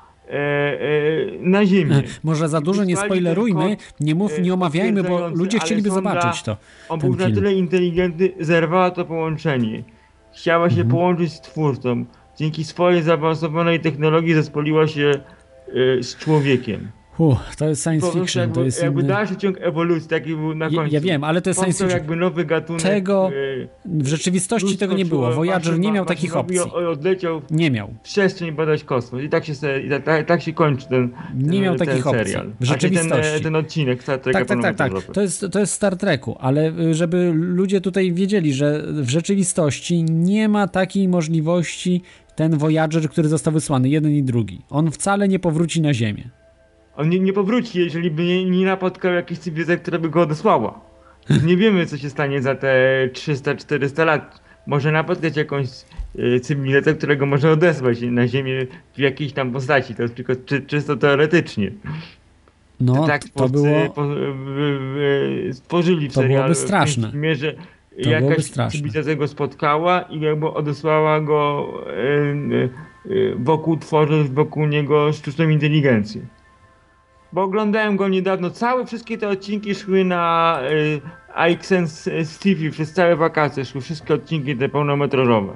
[1.39, 2.03] na Ziemię.
[2.23, 6.57] Może za dużo nie spoilerujmy, nie mów, nie omawiajmy, bo ludzie chcieliby zobaczyć to.
[6.89, 9.83] On był na tyle inteligentny, zerwała to połączenie.
[10.35, 10.89] Chciała się Mhm.
[10.89, 12.05] połączyć z twórcą.
[12.37, 15.11] Dzięki swojej zaawansowanej technologii zespoliła się
[16.01, 16.91] z człowiekiem.
[17.19, 19.09] Uff, to jest science fiction, jakby, to jest jakby inny...
[19.09, 20.93] dalszy ciąg ewolucji, taki był na Ja- końcu.
[20.95, 21.99] ja wiem, ale to jest science fiction.
[21.99, 22.81] jakby nowy gatunek.
[22.81, 25.31] Tego y, w rzeczywistości tego nie było.
[25.31, 26.59] Voyager nie miał takich opcji.
[26.59, 27.93] Odleciał Nie miał.
[28.03, 29.21] przestrzeń badać kosmos.
[29.23, 29.53] I tak się,
[29.85, 32.23] i tak, tak, tak się kończy ten, ten Nie miał ten takich opcji.
[32.25, 32.45] serial.
[32.59, 33.33] W Znaczy rzeczywistości.
[33.33, 35.03] Ten, ten odcinek Star Treka Tak, tak, tak, tak.
[35.13, 40.03] To jest, to jest Star Treku, ale y, żeby ludzie tutaj wiedzieli, że w rzeczywistości
[40.03, 42.01] nie ma takiej możliwości
[42.35, 44.61] ten Voyager, który został wysłany, jeden i drugi.
[44.69, 46.29] On wcale nie powróci na Ziemię.
[46.99, 50.79] On nie, nie powróci, jeżeli by nie, nie napotkał jakiejś cywilizacji, która by go odesłała.
[51.45, 54.41] Nie wiemy, co się stanie za te 300-400 lat.
[54.67, 55.67] Może napotkać jakąś
[56.19, 59.95] e, cywilizację, która go może odesłać na Ziemię w jakiejś tam postaci.
[59.95, 61.71] To jest tylko czy, czysto teoretycznie.
[62.79, 63.89] No, tak to było...
[63.89, 64.05] po,
[65.51, 67.11] stworzyli w To byłoby serialu straszne.
[67.11, 71.67] w mierze To byłoby jakaś cywilizacja go spotkała i jakby odesłała go
[73.05, 76.21] e, wokół, tworząc wokół niego sztuczną inteligencję.
[77.33, 81.01] Bo oglądałem go niedawno, całe wszystkie te odcinki szły na y,
[81.35, 81.85] AXN
[82.23, 85.53] z TV, przez całe wakacje szły wszystkie odcinki te pełnometrażowe,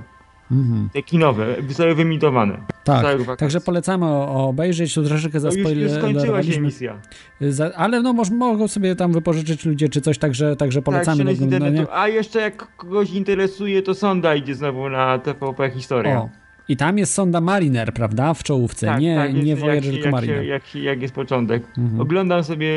[0.51, 0.89] Mhm.
[0.93, 2.57] te kinowe, zostały wymitowane.
[2.83, 3.05] Tak,
[3.37, 6.55] także polecamy obejrzeć, tu troszeczkę No już, już skończyła się zaspoilerowaliśmy.
[6.61, 6.99] emisja.
[7.41, 11.35] Za, ale no moż, mogą sobie tam wypożyczyć ludzie czy coś, także, także polecamy tak,
[11.73, 11.95] do.
[11.99, 16.17] A jeszcze jak kogoś interesuje, to sonda idzie znowu na TVP Historia.
[16.17, 16.29] O,
[16.67, 19.89] i tam jest sonda Mariner, prawda, w czołówce, nie, Tak, jest, nie jak, Voyager, się-
[19.91, 20.43] tylko jak, Mariner.
[20.45, 21.63] jak, się- jak jest początek.
[21.77, 22.01] Mhm.
[22.01, 22.69] Oglądam sobie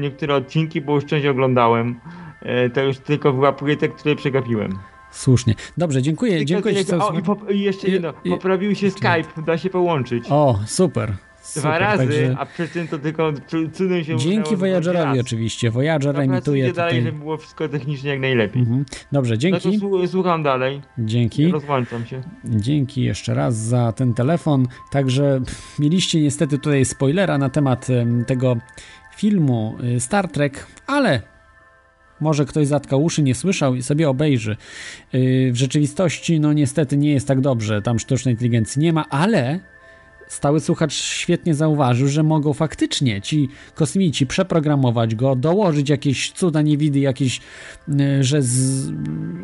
[0.00, 2.00] niektóre odcinki, bo już część oglądałem.
[2.42, 4.78] E, To już tylko wyłapuję te, które przegapiłem.
[5.10, 5.54] Słusznie.
[5.76, 8.12] Dobrze, dziękuję, Tylko dziękuję co- O, i, pop, i jeszcze jedno.
[8.30, 10.24] Poprawił się Skype, da się połączyć.
[10.30, 11.12] O, super.
[11.40, 15.70] Dwa super, razy, także- a przy tym to tylko cu- cudem się Dzięki Voyagerowi oczywiście.
[15.70, 17.02] Voyager emituje Pracujcie dalej, tutaj...
[17.12, 18.62] żeby było wszystko technicznie jak najlepiej.
[18.62, 18.84] Mhm.
[19.12, 19.68] Dobrze, dzięki.
[19.68, 20.80] No to słu- słucham dalej.
[20.98, 21.50] Dzięki.
[21.50, 22.20] Rozłączam się.
[22.44, 24.66] Dzięki jeszcze raz za ten telefon.
[24.90, 25.40] Także
[25.78, 28.56] mieliście niestety tutaj spoilera na temat em, tego
[29.16, 31.22] filmu y, Star Trek, ale
[32.20, 34.56] może ktoś zatkał uszy, nie słyszał i sobie obejrzy.
[35.14, 39.60] Y, W rzeczywistości, no niestety nie jest tak dobrze, tam sztucznej inteligencji nie ma, ale
[40.30, 46.98] stały słuchacz świetnie zauważył, że mogą faktycznie ci kosmici przeprogramować go, dołożyć jakieś cuda niewidy,
[46.98, 47.40] jakieś,
[47.88, 48.88] y, że z,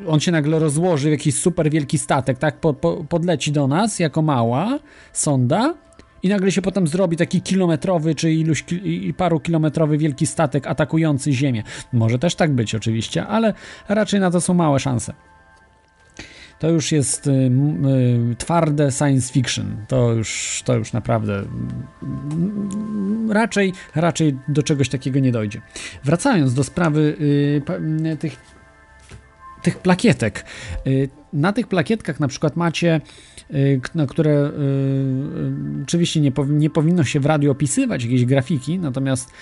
[0.07, 3.99] on się nagle rozłoży w jakiś super wielki statek, tak, po, po, podleci do nas
[3.99, 4.79] jako mała
[5.13, 5.75] sonda
[6.23, 11.33] i nagle się potem zrobi taki kilometrowy, czy iluś i paru kilometrowy wielki statek atakujący
[11.33, 11.63] Ziemię.
[11.93, 13.55] Może też tak być oczywiście, ale
[13.89, 15.15] raczej na to są małe szanse.
[16.59, 19.77] To już jest y, y, twarde science fiction.
[19.89, 21.43] To już, to już naprawdę
[23.31, 25.61] raczej, raczej do czegoś takiego nie dojdzie.
[26.05, 28.37] Wracając do sprawy y, tych,
[29.63, 30.45] tych plakietek.
[31.37, 33.01] Na tych plakietkach na przykład macie,
[33.55, 34.53] y, na które y,
[35.81, 39.33] y, oczywiście nie, powi- nie powinno się w radiu opisywać jakieś grafiki, natomiast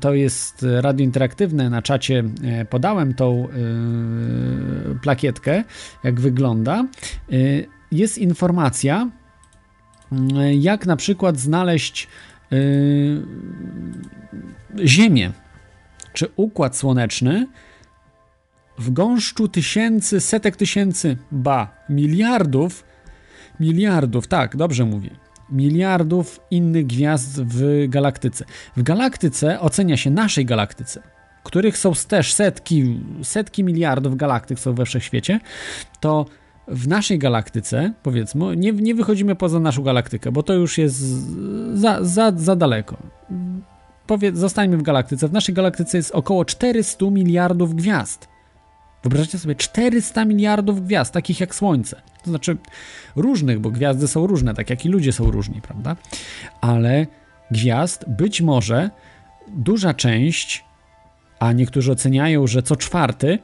[0.00, 1.70] to jest radio interaktywne.
[1.70, 2.24] Na czacie
[2.70, 3.48] podałem tą
[5.02, 5.64] plakietkę,
[6.04, 6.86] jak wygląda.
[7.92, 9.10] Jest informacja,
[10.58, 12.08] jak na przykład znaleźć
[14.84, 15.32] Ziemię
[16.12, 17.46] czy układ słoneczny
[18.80, 22.84] w gąszczu tysięcy, setek tysięcy, ba, miliardów,
[23.60, 25.10] miliardów, tak, dobrze mówię,
[25.52, 28.44] miliardów innych gwiazd w galaktyce.
[28.76, 31.02] W galaktyce ocenia się naszej galaktyce,
[31.42, 35.40] których są też setki, setki miliardów galaktyk są we wszechświecie,
[36.00, 36.26] to
[36.68, 40.96] w naszej galaktyce, powiedzmy, nie, nie wychodzimy poza naszą galaktykę, bo to już jest
[41.74, 42.96] za, za, za daleko.
[44.06, 45.28] Powiedz, zostańmy w galaktyce.
[45.28, 48.29] W naszej galaktyce jest około 400 miliardów gwiazd.
[49.02, 52.02] Wyobraźcie sobie 400 miliardów gwiazd, takich jak Słońce.
[52.22, 52.56] To znaczy
[53.16, 55.96] różnych, bo gwiazdy są różne, tak jak i ludzie są różni, prawda?
[56.60, 57.06] Ale
[57.50, 58.90] gwiazd być może
[59.48, 60.64] duża część,
[61.38, 63.38] a niektórzy oceniają, że co czwarty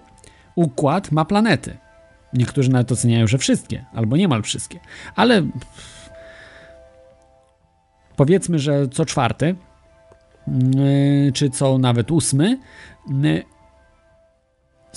[0.54, 1.76] układ ma planety.
[2.32, 4.80] Niektórzy nawet oceniają, że wszystkie, albo niemal wszystkie.
[5.16, 5.42] Ale
[8.16, 9.54] powiedzmy, że co czwarty,
[11.28, 12.58] y, czy co nawet ósmy,
[13.24, 13.55] y,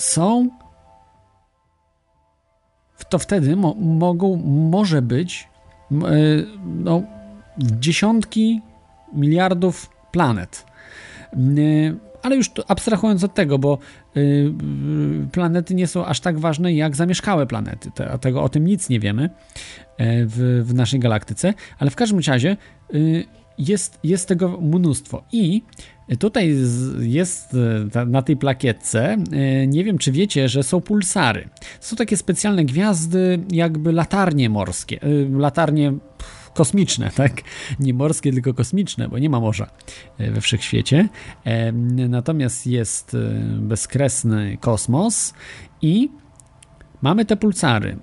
[0.00, 0.48] są
[3.08, 4.36] to wtedy mo mogą,
[4.70, 5.48] może być
[5.92, 5.96] y,
[6.66, 7.02] no,
[7.58, 8.60] dziesiątki
[9.12, 10.66] miliardów planet.
[11.58, 13.78] Y, ale już abstrahując od tego, bo
[14.16, 14.52] y,
[15.32, 17.90] planety nie są aż tak ważne jak zamieszkałe planety.
[17.94, 19.30] Te, tego, o tym nic nie wiemy
[20.26, 22.56] w, w naszej galaktyce, ale w każdym razie
[23.58, 25.22] jest, jest tego mnóstwo.
[25.32, 25.62] I
[26.18, 26.56] tutaj
[27.00, 27.56] jest
[28.06, 29.16] na tej plakietce,
[29.68, 31.48] nie wiem czy wiecie, że są pulsary.
[31.80, 35.00] Są takie specjalne gwiazdy, jakby latarnie morskie,
[35.30, 35.92] latarnie
[36.54, 37.42] kosmiczne, tak?
[37.80, 39.70] Nie morskie, tylko kosmiczne, bo nie ma morza
[40.18, 41.08] e, we wszechświecie.
[41.44, 41.72] E,
[42.08, 43.18] natomiast jest e,
[43.58, 45.34] bezkresny kosmos
[45.82, 46.08] i
[47.02, 47.96] mamy te pulsary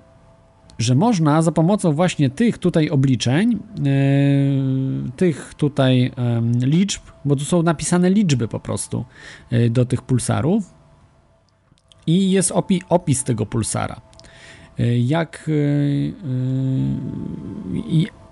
[0.78, 3.58] że można za pomocą właśnie tych tutaj obliczeń,
[5.16, 6.12] tych tutaj
[6.60, 9.04] liczb, bo tu są napisane liczby po prostu
[9.70, 10.74] do tych pulsarów
[12.06, 14.00] i jest opi opis tego pulsara.
[15.00, 15.50] Jak,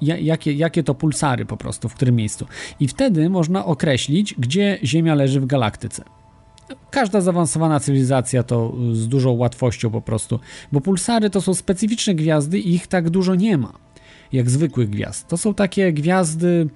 [0.00, 2.46] jakie, jakie to pulsary po prostu, w którym miejscu.
[2.80, 6.04] I wtedy można określić, gdzie Ziemia leży w galaktyce.
[6.90, 10.40] Każda zaawansowana cywilizacja to z dużą łatwością po prostu,
[10.72, 13.72] bo pulsary to są specyficzne gwiazdy i ich tak dużo nie ma,
[14.32, 15.28] jak zwykłych gwiazd.
[15.28, 16.68] To są takie gwiazdy,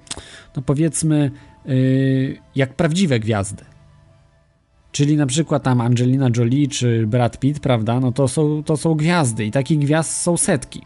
[0.55, 1.31] no powiedzmy,
[1.65, 3.63] yy, jak prawdziwe gwiazdy.
[4.91, 7.99] Czyli na przykład tam Angelina Jolie czy Brad Pitt, prawda?
[7.99, 10.81] No to są, to są gwiazdy i takich gwiazd są setki,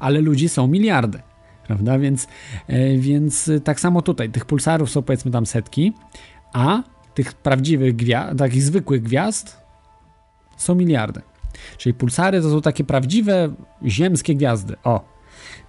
[0.00, 1.18] ale ludzi są miliardy
[1.66, 1.98] prawda?
[1.98, 2.28] Więc,
[2.66, 5.92] e, więc tak samo tutaj, tych pulsarów są powiedzmy tam setki,
[6.52, 6.82] a
[7.16, 9.56] tych prawdziwych gwiazd, takich zwykłych gwiazd
[10.56, 11.20] są miliardy.
[11.78, 13.54] Czyli pulsary to są takie prawdziwe
[13.86, 14.76] ziemskie gwiazdy.
[14.84, 15.04] O,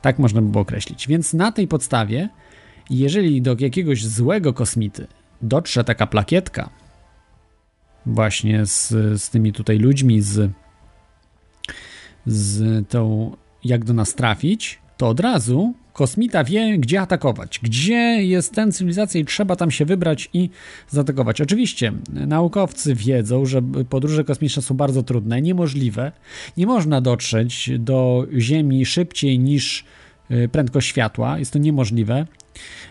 [0.02, 1.08] tak można by było określić.
[1.08, 2.30] Więc na tej podstawie,
[2.90, 5.08] jeżeli do jakiegoś złego kosmity
[5.42, 6.70] dotrze taka plakietka,
[8.06, 8.90] właśnie z,
[9.22, 10.52] z tymi tutaj ludźmi, z,
[12.26, 13.32] z tą,
[13.64, 19.22] jak do nas trafić, to od razu kosmita wie, gdzie atakować, gdzie jest ten cywilizacja
[19.22, 20.50] i trzeba tam się wybrać i
[20.90, 21.42] zaatakować.
[21.42, 26.12] Oczywiście naukowcy wiedzą, że podróże kosmiczne są bardzo trudne, niemożliwe.
[26.58, 29.86] Nie można dotrzeć do Ziemi szybciej niż
[30.32, 32.26] y, prędkość światła, jest to niemożliwe.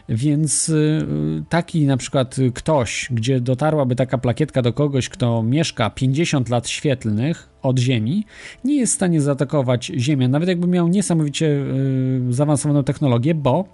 [0.09, 1.07] Więc y,
[1.49, 7.49] taki na przykład ktoś, gdzie dotarłaby taka plakietka do kogoś, kto mieszka 50 lat świetlnych
[7.67, 8.25] od Ziemi,
[8.65, 13.65] nie jest w stanie zaatakować Ziemię, nawet jakby miał niesamowicie y, zaawansowaną technologię, bo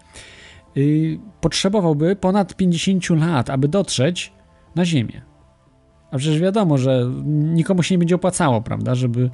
[0.77, 4.32] y, potrzebowałby ponad 50 lat, aby dotrzeć
[4.74, 5.23] na Ziemię.
[6.10, 9.31] A przecież wiadomo, że nikomu się nie będzie opłacało, prawda, żeby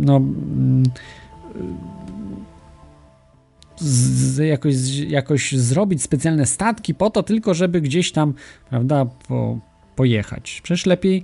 [0.00, 0.82] no mm,
[3.76, 4.74] z, jakoś,
[5.08, 8.34] jakoś zrobić specjalne statki po to tylko, żeby gdzieś tam,
[8.70, 9.58] prawda, po,
[9.96, 10.60] pojechać.
[10.62, 11.22] Przecież lepiej,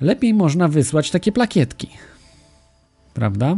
[0.00, 1.88] lepiej można wysłać takie plakietki,
[3.14, 3.56] prawda?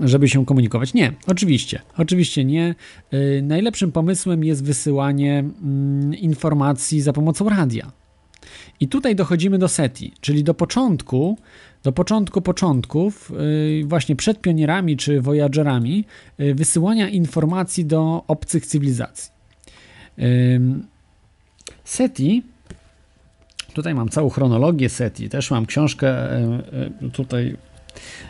[0.00, 0.94] Żeby się komunikować.
[0.94, 2.74] Nie, oczywiście, oczywiście nie.
[3.12, 5.44] Yy, najlepszym pomysłem jest wysyłanie
[6.10, 7.92] yy, informacji za pomocą radia.
[8.80, 11.38] I tutaj dochodzimy do SETI, czyli do początku
[11.82, 13.32] do początku początków,
[13.80, 16.04] y, właśnie przed pionierami czy Voyagerami,
[16.40, 19.38] y, wysyłania informacji do obcych cywilizacji.
[21.84, 22.42] SETI,
[23.72, 26.38] tutaj mam całą chronologię SETI, też mam książkę e,
[27.02, 27.56] e, tutaj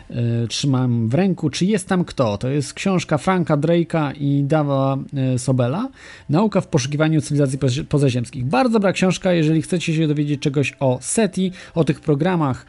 [0.09, 1.49] E, trzymam w ręku.
[1.49, 2.37] Czy jest tam kto?
[2.37, 4.97] To jest książka Franka Drake'a i Dawa
[5.37, 5.89] Sobela.
[6.29, 8.45] Nauka w poszukiwaniu cywilizacji pozaziemskich.
[8.45, 12.65] Bardzo dobra książka, jeżeli chcecie się dowiedzieć czegoś o SETI, o tych programach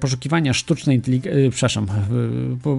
[0.00, 1.86] poszukiwania sztucznej inteligencji, przepraszam,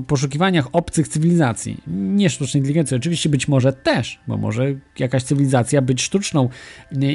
[0.07, 1.77] poszukiwaniach obcych cywilizacji.
[1.87, 6.49] Nie sztucznej inteligencji, oczywiście być może też, bo może jakaś cywilizacja być sztuczną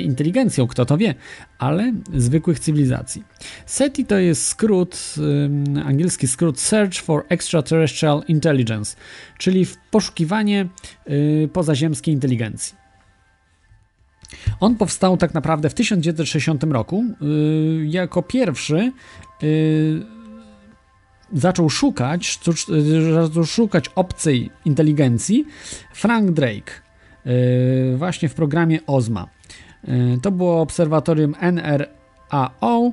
[0.02, 1.14] inteligencją, kto to wie,
[1.58, 3.24] ale zwykłych cywilizacji.
[3.66, 5.14] SETI to jest skrót,
[5.84, 8.96] angielski skrót Search for Extraterrestrial Intelligence,
[9.38, 10.68] czyli poszukiwanie
[11.10, 12.79] y, pozaziemskiej inteligencji.
[14.60, 17.04] On powstał tak naprawdę w 1960 roku.
[17.22, 18.92] Y, jako pierwszy
[19.42, 20.02] y,
[21.32, 22.38] zaczął szukać,
[23.14, 25.46] zaczął szukać obcej inteligencji
[25.94, 26.72] Frank Drake
[27.96, 29.26] właśnie w programie OZMA.
[30.22, 32.92] To było obserwatorium NRAO,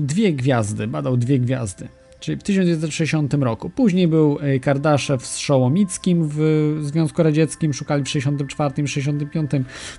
[0.00, 1.88] dwie gwiazdy, badał dwie gwiazdy
[2.20, 3.70] czyli w 1960 roku.
[3.70, 9.50] Później był e, Kardaszew z Szołomickim w Związku Radzieckim, szukali w 64, 65,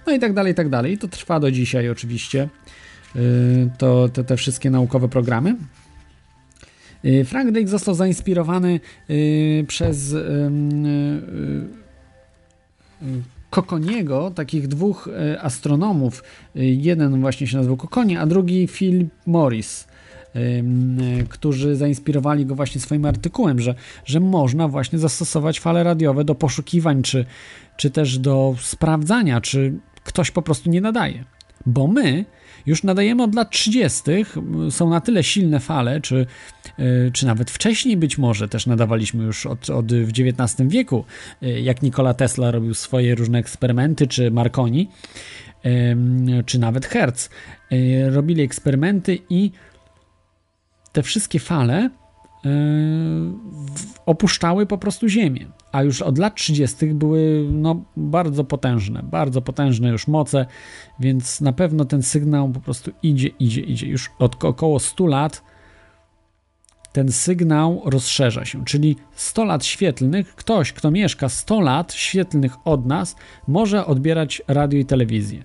[0.08, 0.94] no i tak dalej, i tak dalej.
[0.94, 2.50] I to trwa do dzisiaj oczywiście,
[3.16, 3.20] e,
[3.78, 5.56] to, te, te wszystkie naukowe programy.
[7.04, 8.80] E, Frank Drake został zainspirowany
[9.68, 10.16] przez
[13.50, 15.10] Kokoniego, takich dwóch
[15.42, 16.24] astronomów.
[16.56, 19.88] Jeden właśnie się nazywał Kokonie, a drugi Phil Morris,
[21.30, 23.76] którzy zainspirowali go właśnie swoim artykułem, że,
[24.06, 27.26] że można właśnie zastosować fale radiowe do poszukiwań, czy,
[27.78, 31.24] czy też do sprawdzania, czy ktoś po prostu nie nadaje.
[31.66, 32.26] Bo my
[32.66, 34.02] już nadajemy od lat 30.
[34.70, 36.26] Są na tyle silne fale, czy,
[36.78, 41.06] e, czy nawet wcześniej być może też nadawaliśmy już od, od w XIX wieku,
[41.42, 44.90] e, jak Nikola Tesla robił swoje różne eksperymenty, czy Marconi,
[46.46, 47.30] czy nawet Hertz.
[47.72, 49.52] E, robili eksperymenty i
[50.92, 51.90] te wszystkie fale
[54.06, 56.86] opuszczały po prostu Ziemię a już od lat 30.
[56.86, 60.46] były no, bardzo potężne, bardzo potężne już moce,
[61.00, 63.88] więc na pewno ten sygnał po prostu idzie, idzie, idzie.
[63.88, 65.44] Już od około 100 lat
[66.92, 72.86] ten sygnał rozszerza się, czyli 100 lat świetlnych, ktoś, kto mieszka 100 lat świetlnych od
[72.86, 73.16] nas,
[73.48, 75.44] może odbierać radio i telewizję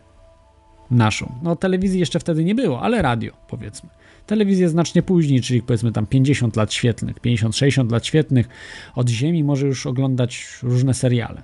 [0.90, 1.32] naszą.
[1.42, 3.90] No telewizji jeszcze wtedy nie było, ale radio powiedzmy
[4.26, 8.48] telewizję znacznie później, czyli powiedzmy tam 50 lat świetnych, 50-60 lat świetnych,
[8.94, 11.42] od Ziemi może już oglądać różne seriale.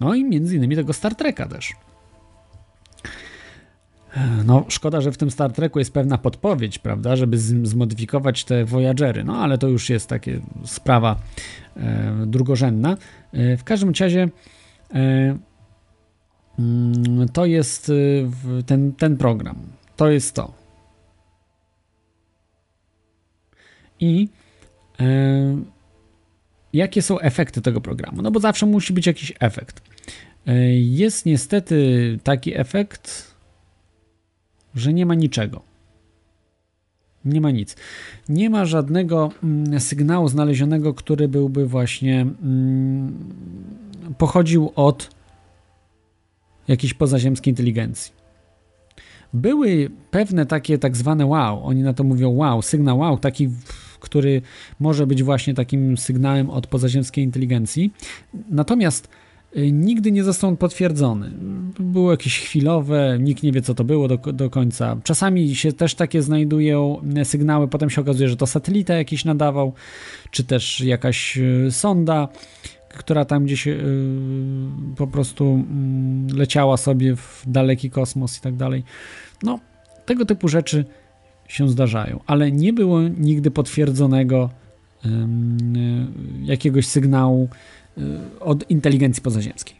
[0.00, 1.72] No i między innymi tego Star Treka też.
[4.44, 9.24] No, szkoda, że w tym Star Treku jest pewna podpowiedź, prawda, żeby zmodyfikować te Voyagery,
[9.24, 11.16] no ale to już jest takie sprawa
[11.76, 12.96] e, drugorzędna.
[13.32, 14.28] E, w każdym razie
[14.94, 15.38] e,
[16.58, 17.90] mm, to jest
[18.58, 19.56] e, ten, ten program.
[19.96, 20.61] To jest to.
[24.02, 24.28] I
[25.00, 25.56] e,
[26.72, 28.22] jakie są efekty tego programu.
[28.22, 29.82] No bo zawsze musi być jakiś efekt.
[30.46, 33.34] E, jest niestety taki efekt,
[34.74, 35.62] że nie ma niczego.
[37.24, 37.76] Nie ma nic.
[38.28, 43.18] Nie ma żadnego mm, sygnału znalezionego, który byłby właśnie mm,
[44.18, 45.10] pochodził od
[46.68, 48.12] jakiejś pozaziemskiej inteligencji.
[49.32, 53.48] Były pewne takie tak zwane wow, oni na to mówią wow, sygnał wow, taki
[54.02, 54.42] który
[54.80, 57.92] może być właśnie takim sygnałem od pozaziemskiej inteligencji.
[58.50, 59.08] Natomiast
[59.56, 61.30] y, nigdy nie został on potwierdzony.
[61.80, 64.96] Było jakieś chwilowe, nikt nie wie co to było do, do końca.
[65.04, 69.72] Czasami się też takie znajdują y, sygnały, potem się okazuje, że to satelita jakiś nadawał,
[70.30, 72.28] czy też jakaś y, sonda,
[72.88, 73.68] która tam gdzieś
[74.96, 78.84] po prostu mm, leciała sobie w daleki kosmos i tak dalej.
[79.42, 79.58] No,
[80.06, 80.84] tego typu rzeczy
[81.52, 84.50] się zdarzają, ale nie było nigdy potwierdzonego
[86.42, 87.48] jakiegoś sygnału
[87.98, 88.00] e,
[88.40, 89.76] od inteligencji pozaziemskiej.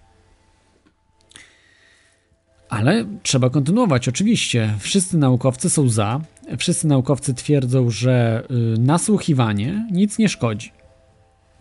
[2.69, 4.75] Ale trzeba kontynuować, oczywiście.
[4.79, 6.21] Wszyscy naukowcy są za.
[6.59, 10.73] Wszyscy naukowcy twierdzą, że y, nasłuchiwanie nic nie szkodzi.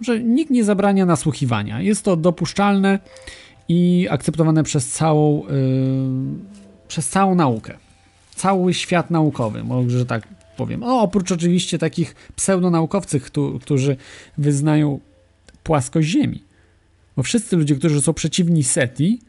[0.01, 1.81] Że nikt nie zabrania nasłuchiwania.
[1.81, 2.99] Jest to dopuszczalne
[3.69, 5.47] i akceptowane przez całą, yy,
[6.87, 7.77] przez całą naukę
[8.41, 10.27] cały świat naukowy, może tak
[10.57, 10.83] powiem.
[10.83, 13.31] O, oprócz oczywiście takich pseudonaukowców,
[13.61, 13.97] którzy
[14.37, 14.99] wyznają
[15.63, 16.43] płaskość Ziemi.
[17.15, 19.21] Bo wszyscy ludzie, którzy są przeciwni SETI,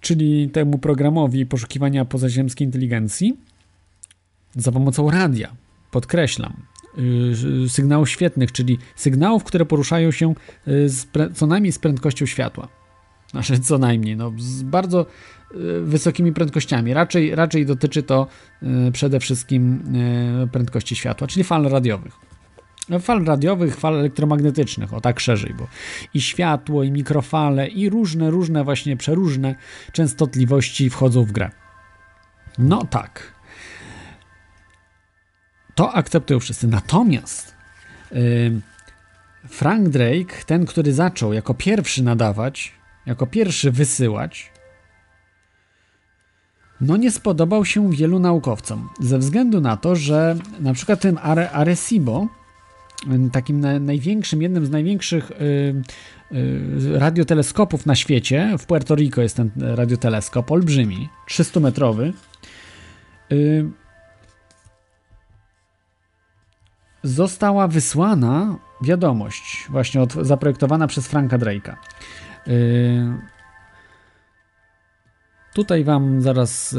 [0.00, 3.36] czyli temu programowi poszukiwania pozaziemskiej inteligencji,
[4.56, 5.56] za pomocą radia,
[5.90, 6.56] podkreślam,
[7.62, 10.34] yy, sygnałów świetnych, czyli sygnałów, które poruszają się
[10.66, 10.88] yy,
[11.34, 12.79] co najmniej z prędkością światła.
[13.30, 15.06] Znaczy, co najmniej, no, z bardzo
[15.54, 16.94] Y, wysokimi prędkościami.
[16.94, 18.26] Raczej, raczej dotyczy to
[18.62, 19.82] y, przede wszystkim
[20.44, 22.12] y, prędkości światła, czyli fal radiowych.
[23.00, 25.66] Fal radiowych, fal elektromagnetycznych, o tak szerzej, bo
[26.14, 29.54] i światło, i mikrofale, i różne, różne właśnie przeróżne
[29.92, 31.50] częstotliwości wchodzą w grę.
[32.58, 33.32] No tak.
[35.74, 36.68] To akceptują wszyscy.
[36.68, 37.54] Natomiast
[39.48, 44.52] Frank Drake, ten, który zaczął jako pierwszy nadawać, jako pierwszy wysyłać,
[46.80, 52.28] no nie spodobał się wielu naukowcom, ze względu na to, że na przykład Are Arecibo,
[53.32, 55.34] takim na, największym, jednym z największych y,
[56.32, 62.12] y, radioteleskopów na świecie, w Puerto Rico jest ten radioteleskop, olbrzymi, 300-metrowy,
[63.32, 63.70] y,
[67.02, 71.74] została wysłana wiadomość, właśnie od, zaprojektowana przez Franka Drake'a.
[72.48, 73.40] Y,
[75.54, 76.76] Tutaj Wam zaraz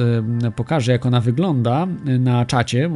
[0.48, 2.90] e, pokażę, jak ona wygląda e, na czacie.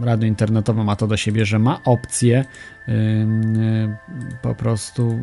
[0.00, 2.44] Radio internetowe ma to do siebie, że ma opcję
[4.42, 5.18] po prostu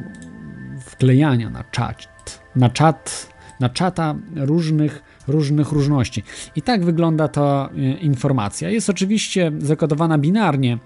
[0.86, 2.08] wklejania na czat,
[2.56, 3.30] na czat,
[3.60, 6.24] na czata różnych, różnych różności.
[6.56, 7.70] I tak wygląda ta
[8.02, 8.70] informacja.
[8.70, 10.78] Jest oczywiście zakodowana binarnie,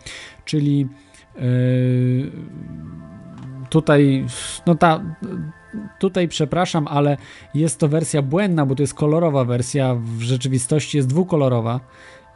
[0.45, 0.87] czyli
[3.69, 4.25] tutaj
[4.65, 5.01] no ta
[5.99, 7.17] tutaj przepraszam, ale
[7.53, 11.79] jest to wersja błędna, bo to jest kolorowa wersja, w rzeczywistości jest dwukolorowa.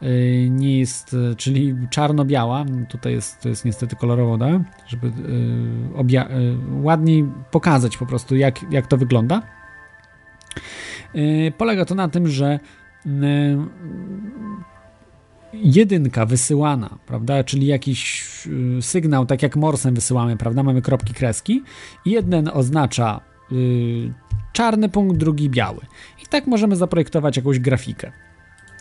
[0.02, 2.64] Y, nie jest, y, czyli czarno-biała.
[2.88, 4.60] Tutaj jest, to jest niestety kolorowo, da?
[4.86, 5.12] żeby y,
[5.96, 6.28] obja-
[6.82, 9.42] ładniej pokazać po prostu, jak, jak to wygląda.
[11.58, 12.58] Polega to na tym, że
[15.52, 18.24] jedynka wysyłana, prawda, czyli jakiś
[18.80, 21.62] sygnał, tak jak morsem wysyłamy, prawda, mamy kropki, kreski
[22.06, 23.20] jeden oznacza
[24.52, 25.80] czarny punkt, drugi biały.
[26.22, 28.12] I tak możemy zaprojektować jakąś grafikę.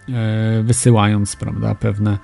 [0.10, 2.18] E, wysyłając, prawda, pewne,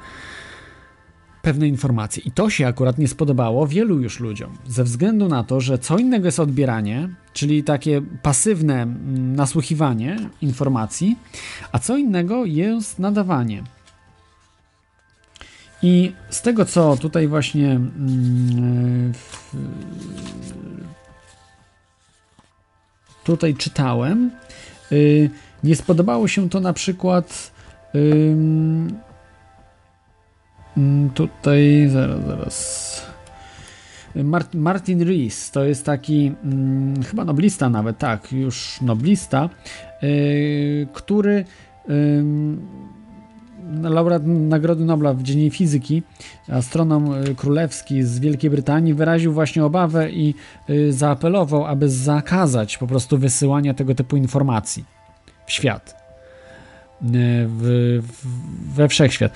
[1.41, 2.24] pewne informacje.
[2.26, 5.98] I to się akurat nie spodobało wielu już ludziom, ze względu na to, że co
[5.98, 11.18] innego jest odbieranie, czyli takie pasywne mm, nasłuchiwanie informacji,
[11.72, 13.64] a co innego jest nadawanie.
[15.82, 19.14] I z tego, co tutaj właśnie mm,
[23.24, 24.32] tutaj czytałem,
[24.91, 25.30] y,
[25.64, 27.54] nie spodobało się to na przykład
[31.14, 33.14] tutaj, zaraz, zaraz.
[34.16, 36.32] Mart, Martin Rees to jest taki
[37.10, 39.50] chyba noblista nawet, tak, już noblista,
[40.02, 41.45] yy, który
[43.81, 46.03] laureat Nagrody Nobla w dziedzinie fizyki,
[46.49, 50.35] astronom y, królewski z Wielkiej Brytanii wyraził właśnie obawę i
[50.68, 54.85] yy, zaapelował, aby zakazać po prostu wysyłania tego typu informacji
[55.45, 55.95] w świat.
[57.03, 57.06] E,
[57.48, 57.99] w,
[58.76, 59.31] we wszechświat.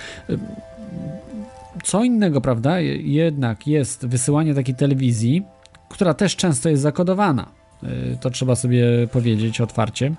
[1.83, 2.79] Co innego, prawda?
[2.99, 5.43] Jednak jest wysyłanie takiej telewizji,
[5.89, 7.56] która też często jest zakodowana.
[7.83, 10.15] E, to trzeba sobie powiedzieć otwarcie.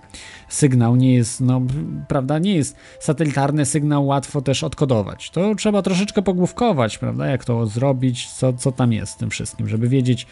[0.48, 1.62] Sygnał nie jest, no,
[2.08, 5.30] prawda, nie jest satelitarny sygnał łatwo też odkodować.
[5.30, 9.68] To trzeba troszeczkę pogłówkować, prawda, jak to zrobić, co, co tam jest z tym wszystkim,
[9.68, 10.26] żeby wiedzieć,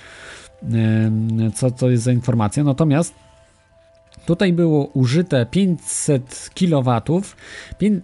[1.55, 2.65] co to jest za informacja.
[2.65, 3.15] Natomiast
[4.27, 7.01] Tutaj było użyte 500 kW,
[7.81, 8.01] yy,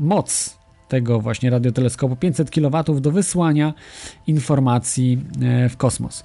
[0.00, 0.56] moc
[0.88, 3.74] tego właśnie radioteleskopu, 500 kW do wysłania
[4.26, 5.18] informacji
[5.70, 6.24] w kosmos.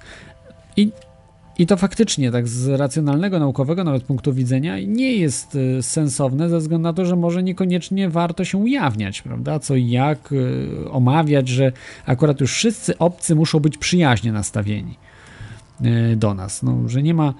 [0.76, 0.92] I,
[1.58, 6.58] I to faktycznie, tak z racjonalnego, naukowego nawet punktu widzenia, nie jest e, sensowne, ze
[6.58, 9.58] względu na to, że może niekoniecznie warto się ujawniać, prawda?
[9.58, 11.72] Co i jak, e, omawiać, że
[12.06, 14.96] akurat już wszyscy obcy muszą być przyjaźnie nastawieni
[16.16, 16.62] do nas.
[16.62, 17.34] No, że nie ma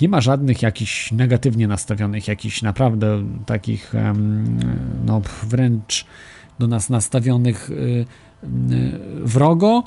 [0.00, 3.92] nie ma żadnych jakichś negatywnie nastawionych, jakichś naprawdę takich
[5.04, 6.06] no wręcz
[6.58, 8.06] do nas nastawionych y, y,
[9.22, 9.82] wrogo,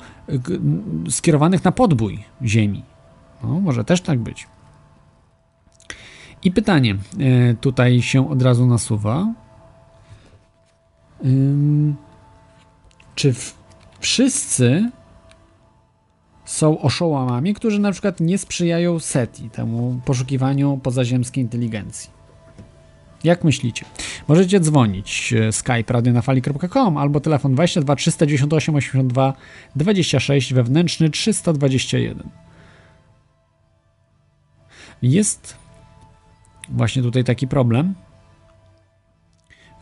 [1.08, 2.82] skierowanych na podbój Ziemi.
[3.42, 4.46] No, może też tak być.
[6.44, 6.96] I pytanie
[7.50, 9.26] y, tutaj się od razu nasuwa.
[13.14, 13.34] Czy
[14.00, 14.90] wszyscy
[16.44, 22.21] są oszołomami, którzy na przykład nie sprzyjają SETI, temu poszukiwaniu pozaziemskiej inteligencji.
[23.24, 23.84] Jak myślicie?
[24.28, 29.32] Możecie dzwonić e, skype radionafali.com albo telefon 22 398 82
[29.76, 32.22] 26 wewnętrzny 321.
[35.02, 35.56] Jest
[36.68, 37.94] właśnie tutaj taki problem,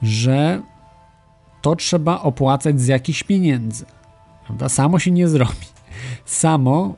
[0.03, 0.62] że
[1.62, 3.85] to trzeba opłacać z jakichś pieniędzy.
[4.47, 4.69] Prawda?
[4.69, 5.81] Samo się nie zrobi
[6.25, 6.95] samo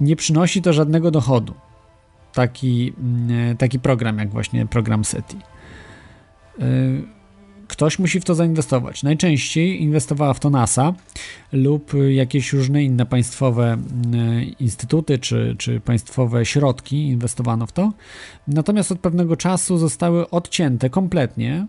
[0.00, 1.54] nie przynosi to żadnego dochodu.
[2.32, 5.36] Taki, mm, taki program, jak właśnie program SETI.
[6.60, 7.18] Y,
[7.68, 9.02] ktoś musi w to zainwestować.
[9.02, 10.94] Najczęściej inwestowała w to NASA
[11.52, 17.92] lub jakieś różne inne państwowe mm, instytuty czy, czy państwowe środki inwestowano w to.
[18.48, 21.66] Natomiast od pewnego czasu zostały odcięte kompletnie,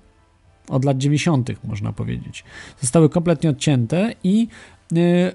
[0.70, 2.44] od lat 90., można powiedzieć.
[2.82, 4.48] Zostały kompletnie odcięte i
[4.94, 5.34] y,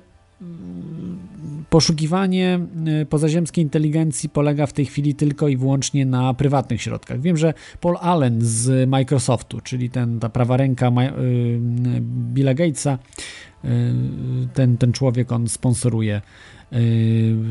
[1.75, 2.61] poszukiwanie
[3.03, 7.21] y, pozaziemskiej inteligencji polega w tej chwili tylko i wyłącznie na prywatnych środkach.
[7.21, 10.93] Wiem, że Paul Allen z Microsoftu, czyli ten, ta prawa ręka y,
[12.01, 12.99] Billa Gatesa,
[13.65, 13.69] y,
[14.55, 16.23] ten, ten człowiek, on sponsoruje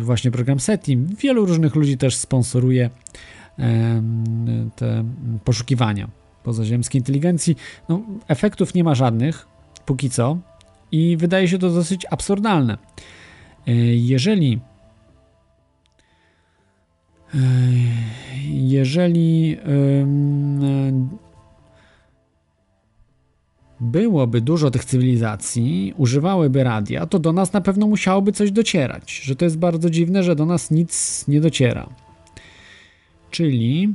[0.02, 0.98] właśnie program SETI.
[0.98, 2.90] Wielu różnych ludzi też sponsoruje
[4.76, 5.04] te
[5.44, 6.08] poszukiwania
[6.44, 7.56] pozaziemskiej inteligencji.
[7.90, 9.48] No, efektów nie ma żadnych,
[9.86, 10.38] póki co
[10.94, 12.78] i wydaje się to dosyć absurdalne.
[13.68, 14.60] E, jeżeli
[17.34, 17.40] e,
[18.48, 19.58] jeżeli
[23.80, 29.22] byłoby dużo tych cywilizacji, używałyby radia, to do nas na pewno musiałoby coś docierać.
[29.24, 31.90] Że to jest bardzo dziwne, że do nas nic nie dociera.
[33.32, 33.94] Czyli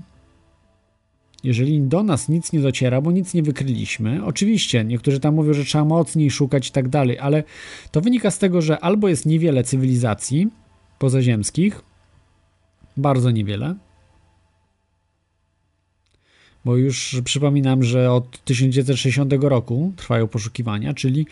[1.44, 5.64] jeżeli do nas nic nie dociera, bo nic nie wykryliśmy, oczywiście niektórzy tam mówią, że
[5.64, 7.44] trzeba mocniej szukać i tak dalej, ale
[7.90, 10.48] to wynika z tego, że albo jest niewiele cywilizacji,
[10.98, 11.82] pozaziemskich.
[12.96, 13.74] Bardzo niewiele.
[16.64, 21.26] Bo już przypominam, że od 1960 roku trwają poszukiwania, czyli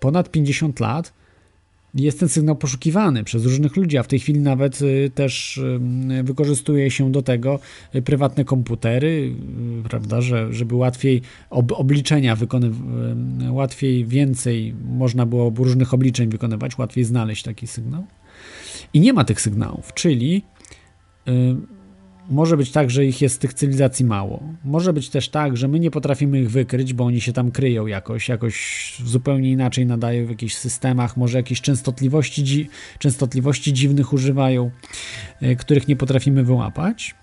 [0.00, 1.12] ponad 50 lat
[1.94, 6.22] jest ten sygnał poszukiwany przez różnych ludzi, a w tej chwili nawet y, też y,
[6.22, 7.58] wykorzystuje się do tego
[7.94, 9.34] y, prywatne komputery,
[9.88, 12.78] prawda, że, żeby łatwiej ob, obliczenia wykonywać,
[13.50, 18.04] łatwiej więcej można było różnych obliczeń wykonywać, łatwiej znaleźć taki sygnał.
[18.94, 20.42] I nie ma tych sygnałów, czyli
[22.30, 24.42] może być tak, że ich jest tych cywilizacji mało.
[24.64, 27.86] Może być też tak, że my nie potrafimy ich wykryć, bo oni się tam kryją
[27.86, 32.68] jakoś, jakoś zupełnie inaczej nadają w jakichś systemach, może jakieś częstotliwości, dzi
[32.98, 34.70] częstotliwości dziwnych używają,
[35.42, 37.14] y, których nie potrafimy wyłapać.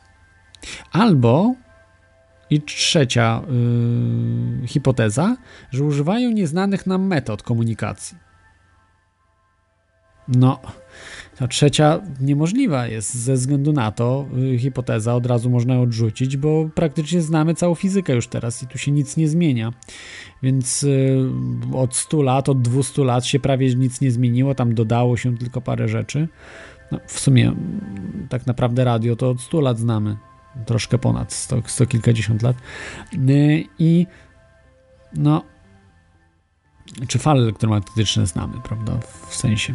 [0.91, 1.55] Albo
[2.49, 3.41] i trzecia
[4.61, 5.37] yy, hipoteza,
[5.71, 8.17] że używają nieznanych nam metod komunikacji.
[10.27, 10.59] No,
[11.39, 16.69] ta trzecia niemożliwa jest ze względu na to, y, hipoteza od razu można odrzucić, bo
[16.75, 19.73] praktycznie znamy całą fizykę już teraz i tu się nic nie zmienia.
[20.43, 21.17] Więc y,
[21.73, 25.61] od 100 lat, od 200 lat się prawie nic nie zmieniło, tam dodało się tylko
[25.61, 26.27] parę rzeczy.
[26.91, 27.53] No, w sumie
[28.29, 30.17] tak naprawdę radio to od 100 lat znamy,
[30.65, 32.55] troszkę ponad 100, 100 kilkadziesiąt lat.
[33.13, 34.07] Y, I
[35.15, 35.43] no,
[37.07, 38.99] czy fale elektromagnetyczne znamy, prawda,
[39.29, 39.73] w sensie.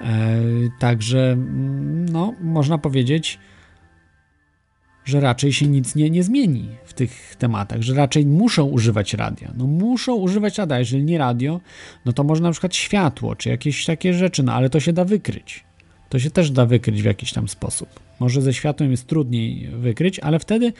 [0.00, 0.40] E,
[0.78, 3.38] także, mm, no, można powiedzieć,
[5.04, 9.52] że raczej się nic nie, nie zmieni w tych tematach, że raczej muszą używać radia.
[9.56, 11.60] No muszą używać radia, jeżeli nie radio,
[12.04, 15.04] no to może na przykład światło, czy jakieś takie rzeczy, no ale to się da
[15.04, 15.64] wykryć.
[16.08, 18.05] To się też da wykryć w jakiś tam sposób.
[18.20, 20.72] Może ze światłem jest trudniej wykryć, ale wtedy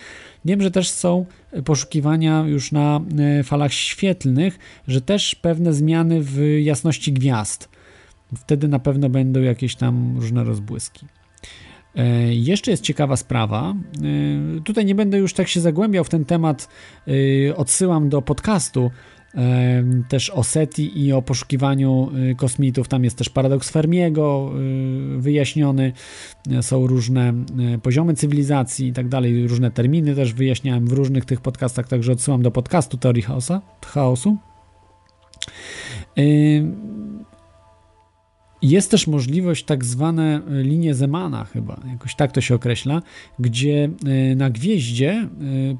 [0.44, 1.26] wiem, że też są
[1.64, 4.58] poszukiwania już na e, falach świetlnych,
[4.88, 7.68] że też pewne zmiany w jasności gwiazd.
[8.36, 11.06] Wtedy na pewno będą jakieś tam różne rozbłyski.
[11.96, 13.74] E, jeszcze jest ciekawa sprawa.
[14.56, 16.68] E, tutaj nie będę już tak się zagłębiał w ten temat.
[17.56, 18.90] Odsyłam do podcastu
[20.08, 22.88] też o SETI i o poszukiwaniu y, kosmitów.
[22.88, 24.52] Tam jest też paradoks Fermiego
[25.16, 25.92] y, wyjaśniony.
[26.60, 27.34] Są różne
[27.74, 29.48] y, poziomy cywilizacji i tak dalej.
[29.48, 34.36] Różne terminy też wyjaśniałem w różnych tych podcastach, także odsyłam do podcastu Teorii chaosa, chaosu.
[38.66, 43.02] Jest też możliwość tak zwane e, linie Zemana chyba, jakoś tak to się określa,
[43.38, 45.28] gdzie e, na gwieździe e,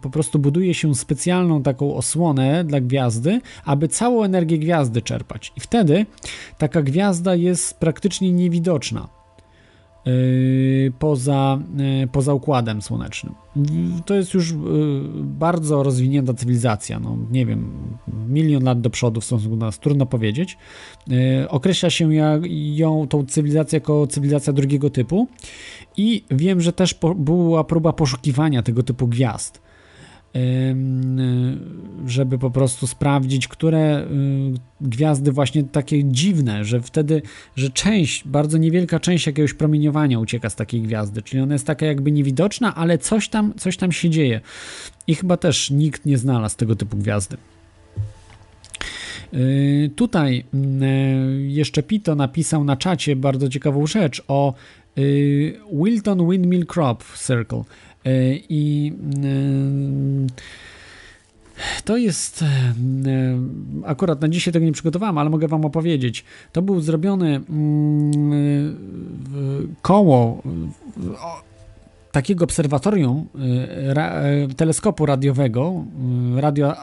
[0.02, 5.52] po prostu buduje się specjalną taką osłonę dla gwiazdy, aby całą energię gwiazdy czerpać.
[5.56, 6.06] I wtedy
[6.58, 9.15] taka gwiazda jest praktycznie niewidoczna.
[10.06, 11.58] Yy, poza,
[12.00, 13.34] yy, poza układem słonecznym.
[14.06, 14.56] To jest już yy,
[15.16, 17.00] bardzo rozwinięta cywilizacja.
[17.00, 17.72] No, nie wiem,
[18.28, 20.58] milion lat do przodu w stosunku do nas, trudno powiedzieć.
[21.48, 22.14] Określa się
[22.74, 25.28] ją, tą cywilizację jako cywilizacja drugiego typu
[25.96, 29.65] i wiem, że też była próba poszukiwania tego typu gwiazd
[32.06, 34.06] żeby po prostu sprawdzić, które y,
[34.80, 37.22] gwiazdy właśnie takie dziwne, że wtedy,
[37.56, 41.86] że część, bardzo niewielka część jakiegoś promieniowania ucieka z takiej gwiazdy, czyli ona jest taka
[41.86, 44.40] jakby niewidoczna, ale coś tam, coś tam się dzieje.
[45.06, 47.36] I chyba też nikt nie znalazł tego typu gwiazdy.
[49.34, 54.54] Y, tutaj y, jeszcze Pito napisał na czacie bardzo ciekawą rzecz o
[55.72, 57.62] Wilton Windmill Crop Circle.
[58.06, 58.92] E, I
[61.58, 62.42] e, to jest.
[62.42, 62.46] E,
[63.84, 66.24] akurat na dzisiaj tego nie przygotowałem, ale mogę Wam opowiedzieć.
[66.52, 68.76] To był zrobiony mm,
[69.82, 70.42] koło
[72.12, 73.26] takiego obserwatorium
[74.56, 75.84] teleskopu radiowego,
[76.36, 76.74] radio,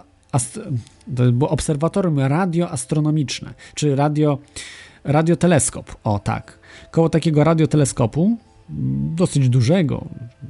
[1.15, 4.37] to było obserwatorium radioastronomiczne, czy radio,
[5.03, 6.59] radioteleskop, o tak.
[6.91, 8.37] Koło takiego radioteleskopu
[9.15, 10.05] dosyć dużego,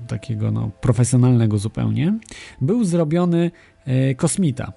[0.08, 2.14] takiego no, profesjonalnego zupełnie,
[2.62, 3.52] był zrobiony
[3.86, 4.74] e, kosmita.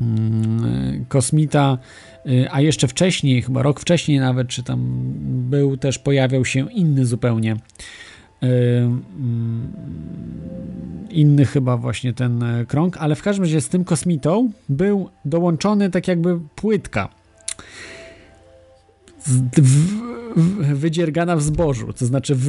[0.00, 1.78] Mm, kosmita,
[2.26, 5.02] e, a jeszcze wcześniej, chyba rok wcześniej nawet, czy tam
[5.50, 7.56] był też, pojawiał się inny zupełnie e,
[8.78, 9.72] mm,
[11.10, 16.08] inny chyba właśnie ten krąg, ale w każdym razie z tym kosmitą był dołączony tak
[16.08, 17.15] jakby płytka
[20.74, 22.48] wydziergana w zbożu, to znaczy w,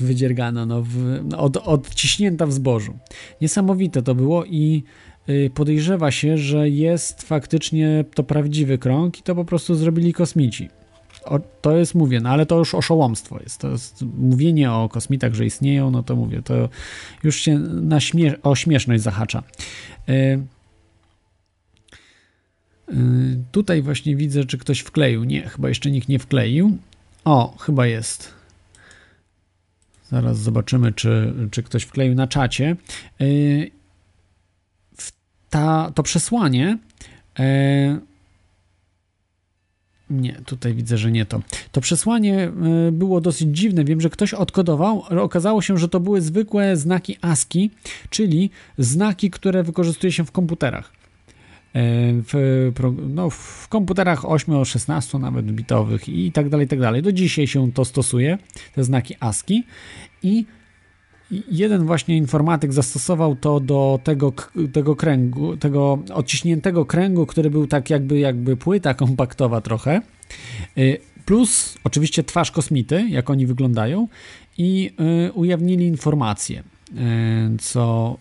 [0.00, 2.98] wydziergana, no, w, od, odciśnięta w zbożu.
[3.40, 4.82] Niesamowite to było i
[5.28, 10.68] y, podejrzewa się, że jest faktycznie to prawdziwy krąg i to po prostu zrobili kosmici.
[11.24, 13.60] O, to jest, mówię, no ale to już oszołomstwo jest.
[13.60, 16.68] To jest mówienie o kosmitach, że istnieją, no to mówię, to
[17.24, 19.42] już się na śmie o śmieszność zahacza.
[20.08, 20.42] Y Y,
[23.52, 25.24] tutaj właśnie widzę, czy ktoś wkleił.
[25.24, 26.78] Nie, chyba jeszcze nikt nie wkleił.
[27.24, 28.32] O, chyba jest.
[30.10, 32.76] Zaraz zobaczymy, czy, czy ktoś wkleił na czacie.
[33.20, 33.70] Y,
[35.50, 36.78] ta, to przesłanie.
[37.38, 37.98] E,
[40.10, 41.42] nie, tutaj widzę, że nie to.
[41.72, 42.52] To przesłanie
[42.92, 43.84] było dosyć dziwne.
[43.84, 45.04] Wiem, że ktoś odkodował.
[45.20, 47.70] Okazało się, że to były zwykłe znaki ASCII,
[48.10, 50.97] czyli znaki, które wykorzystuje się w komputerach.
[51.74, 51.80] E,
[52.22, 52.72] w,
[53.08, 57.02] no, w komputerach 8, 16 nawet bitowych i tak dalej, i tak dalej.
[57.02, 58.38] Do dzisiaj się to stosuje,
[58.74, 59.66] te znaki ASCII
[60.22, 60.46] i.
[61.50, 64.32] Jeden właśnie informatyk zastosował to do tego,
[64.72, 70.02] tego kręgu, tego odciśniętego kręgu, który był tak jakby, jakby płyta kompaktowa trochę,
[70.78, 74.08] y, plus oczywiście twarz kosmity, jak oni wyglądają
[74.58, 74.90] i
[75.28, 76.62] y, ujawnili informacje
[77.60, 78.18] co,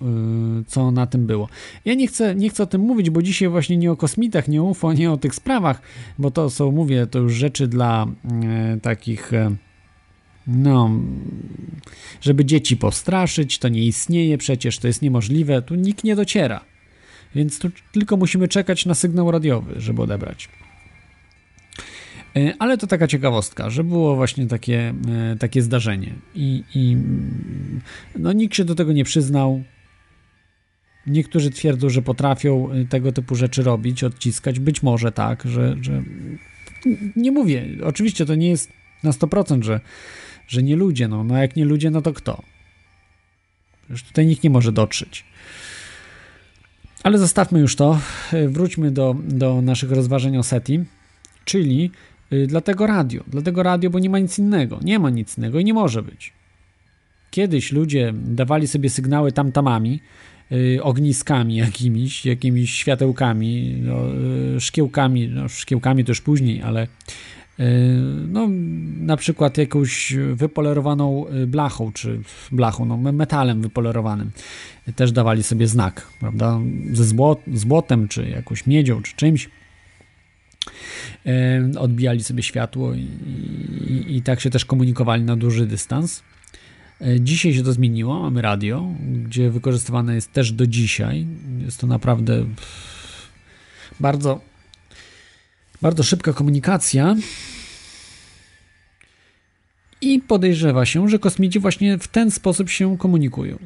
[0.68, 1.50] co na tym było.
[1.86, 4.62] Ja nie chcę, nie chcę o tym mówić, bo dzisiaj właśnie nie o kosmitach, nie
[4.62, 5.82] o UFO, nie o tych sprawach,
[6.20, 8.08] bo to są, mówię, to już rzeczy dla
[8.82, 9.32] takich
[10.48, 10.90] no,
[12.22, 16.62] żeby dzieci postraszyć, to nie istnieje przecież, to jest niemożliwe, tu nikt nie dociera.
[17.36, 20.50] Więc tu tylko musimy czekać na sygnał radiowy, żeby odebrać.
[22.38, 24.94] E, ale to taka ciekawostka, że było właśnie takie,
[25.32, 26.14] e, takie zdarzenie.
[26.36, 26.98] I, I
[28.20, 29.64] no, nikt się do tego nie przyznał.
[31.08, 34.60] Niektórzy twierdzą, że potrafią e, tego typu rzeczy robić, odciskać.
[34.60, 36.04] Być może tak, że, że
[37.16, 37.66] nie mówię.
[37.84, 38.72] Oczywiście to nie jest
[39.04, 39.80] na 100%, że
[40.48, 42.44] że nie ludzie, no, no jak nie ludzie, no to kto?
[43.90, 45.26] Już tutaj nikt nie może dotrzeć.
[47.04, 48.00] Ale zostawmy już to,
[48.48, 50.80] wróćmy do, do naszych rozważań o SETI,
[51.46, 51.92] czyli
[52.48, 55.74] dlatego radio, dlatego radio, bo nie ma nic innego, nie ma nic innego i nie
[55.74, 56.34] może być.
[57.32, 60.00] Kiedyś ludzie dawali sobie sygnały tamtamami,
[60.52, 64.16] y, ogniskami jakimiś, jakimiś światełkami, no,
[64.56, 66.88] y, szkiełkami, no, szkiełkami już później, ale
[68.28, 68.48] no,
[69.00, 72.22] na przykład jakąś wypolerowaną blachą, czy
[72.52, 74.32] blachą, no, metalem wypolerowanym.
[74.96, 76.60] Też dawali sobie znak, prawda,
[76.92, 79.50] ze złot, złotem, czy jakąś miedzią, czy czymś.
[81.80, 86.24] Odbijali sobie światło i, i, i tak się też komunikowali na duży dystans.
[87.20, 91.28] Dzisiaj się to zmieniło, mamy radio, gdzie wykorzystywane jest też do dzisiaj.
[91.66, 92.46] Jest to naprawdę
[94.00, 94.42] bardzo
[95.82, 97.16] bardzo szybka komunikacja.
[100.02, 103.58] I podejrzewa się, że kosmici właśnie w ten sposób się komunikują.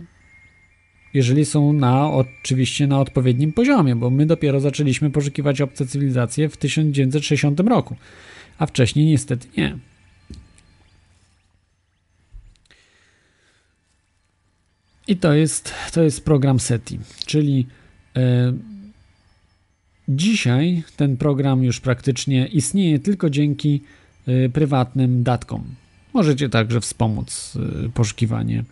[1.14, 6.58] Jeżeli są na, oczywiście na odpowiednim poziomie, bo my dopiero zaczęliśmy poszukiwać obce cywilizacje w
[6.58, 7.96] 1960 roku,
[8.58, 9.78] a wcześniej niestety nie.
[15.08, 17.68] I to jest, to jest program SETI, czyli
[18.16, 18.54] e,
[20.10, 23.82] Dzisiaj ten program już praktycznie istnieje tylko dzięki
[24.28, 25.64] y, prywatnym datkom.
[26.14, 28.64] Możecie także wspomóc y, poszukiwanie e,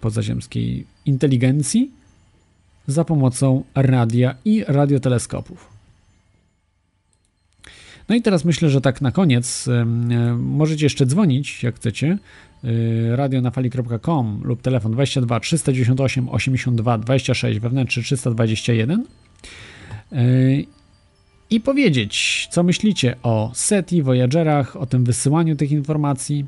[0.00, 1.90] pozaziemskiej inteligencji
[2.86, 5.70] za pomocą radia i radioteleskopów.
[8.08, 9.84] No i teraz myślę, że tak na koniec e,
[10.36, 12.18] możecie jeszcze dzwonić, jak chcecie.
[12.64, 19.04] E, radionafali.com lub telefon 22 398 82 26 wewnętrzny 321
[21.50, 26.46] i powiedzieć, co myślicie o SETI, Voyagerach, o tym wysyłaniu tych informacji.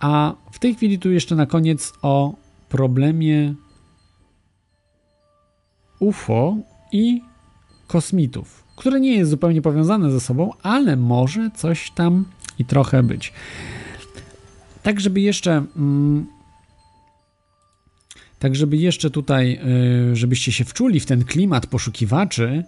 [0.00, 2.34] A w tej chwili tu jeszcze na koniec o
[2.68, 3.54] problemie
[5.98, 6.56] UFO
[6.92, 7.22] i
[7.86, 12.24] kosmitów, które nie jest zupełnie powiązane ze sobą, ale może coś tam
[12.58, 13.32] i trochę być.
[14.82, 15.64] Tak, żeby jeszcze.
[15.76, 16.26] Mm,
[18.38, 19.60] tak, żeby jeszcze tutaj,
[20.12, 22.64] y, żebyście się wczuli w ten klimat poszukiwaczy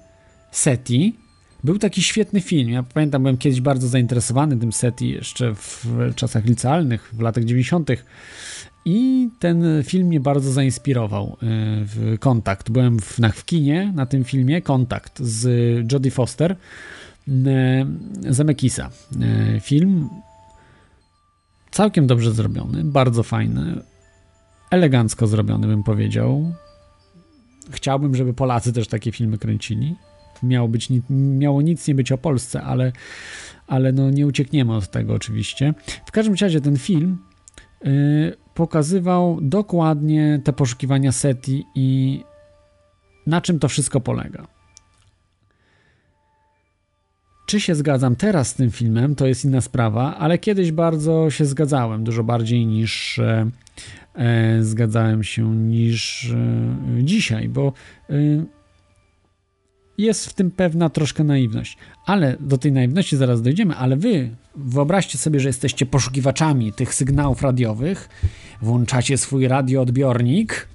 [0.51, 1.17] SETI,
[1.65, 2.71] był taki świetny film.
[2.71, 5.87] Ja pamiętam, byłem kiedyś bardzo zainteresowany tym SETI jeszcze w
[6.17, 7.91] czasach licealnych, w latach 90.
[8.85, 11.37] I ten film mnie bardzo zainspirował y,
[11.85, 12.71] w Kontakt.
[12.71, 16.57] Byłem w, na, w kinie na tym filmie Kontakt z Jodie Foster
[17.29, 17.33] y,
[18.29, 18.91] Zemekisa.
[19.61, 20.09] Film
[21.71, 23.83] całkiem dobrze zrobiony, bardzo fajny
[24.71, 26.53] elegancko zrobiony, bym powiedział.
[27.71, 29.97] Chciałbym, żeby Polacy też takie filmy kręcili.
[30.43, 32.93] Miało, być, miało nic nie być o Polsce, ale,
[33.67, 35.75] ale no nie uciekniemy od tego oczywiście.
[36.07, 37.19] W każdym razie ten film
[37.85, 42.21] yy, pokazywał dokładnie te poszukiwania SETI i
[43.27, 44.47] na czym to wszystko polega.
[47.47, 51.45] Czy się zgadzam teraz z tym filmem, to jest inna sprawa, ale kiedyś bardzo się
[51.45, 53.51] zgadzałem, dużo bardziej niż e,
[54.15, 57.73] e, zgadzałem się niż e, dzisiaj, bo
[60.03, 61.77] jest w tym pewna troszkę naiwność.
[62.07, 67.43] Ale do tej naiwności zaraz dojdziemy, ale wy wyobraźcie sobie, że jesteście poszukiwaczami tych sygnałów
[67.43, 68.09] radiowych,
[68.63, 70.69] włączacie swój radioodbiornik,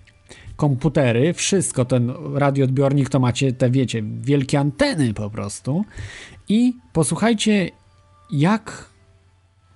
[0.55, 5.85] komputery, wszystko, ten radioodbiornik to macie te, wiecie, wielkie anteny po prostu.
[6.49, 7.69] I posłuchajcie,
[8.31, 8.89] jak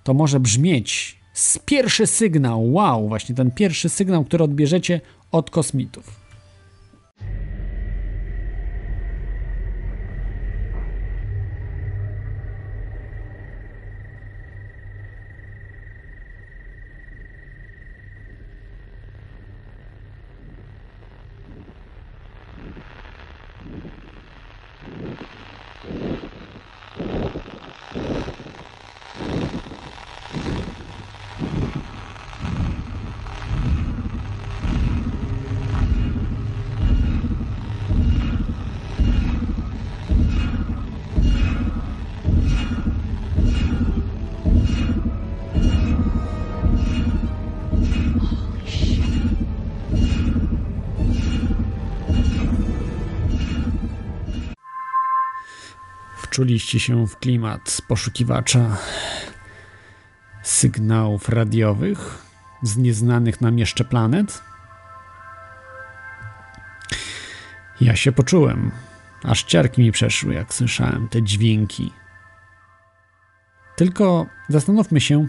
[0.04, 1.20] to może brzmieć.
[1.32, 5.00] Z pierwszy sygnał, wow, właśnie ten pierwszy sygnał, który odbierzecie
[5.30, 6.21] od kosmitów.
[56.32, 58.76] Wczuliście się w klimat poszukiwacza
[60.42, 62.24] sygnałów radiowych
[62.62, 64.42] z nieznanych nam jeszcze planet?
[67.80, 68.70] Ja się poczułem,
[69.22, 71.92] aż ciarki mi przeszły, jak słyszałem te dźwięki.
[73.76, 75.28] Tylko zastanówmy się,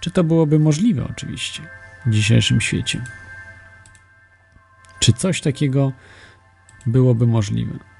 [0.00, 1.62] czy to byłoby możliwe, oczywiście,
[2.06, 3.04] w dzisiejszym świecie.
[4.98, 5.92] Czy coś takiego
[6.86, 7.93] byłoby możliwe?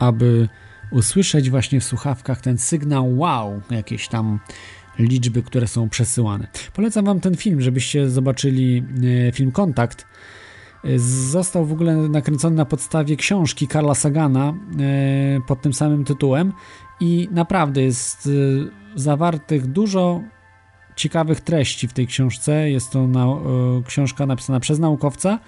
[0.00, 0.48] Aby
[0.90, 4.38] usłyszeć właśnie w słuchawkach ten sygnał wow, jakieś tam
[4.98, 6.46] liczby, które są przesyłane.
[6.72, 8.84] Polecam Wam ten film, żebyście zobaczyli
[9.28, 10.06] e, film Kontakt.
[10.84, 16.52] E, został w ogóle nakręcony na podstawie książki Karla Sagana e, pod tym samym tytułem
[17.00, 18.28] i naprawdę jest
[18.94, 20.22] zawartych dużo
[20.96, 22.70] ciekawych treści w tej książce.
[22.70, 23.26] Jest to na,
[23.86, 25.38] książka napisana przez naukowca,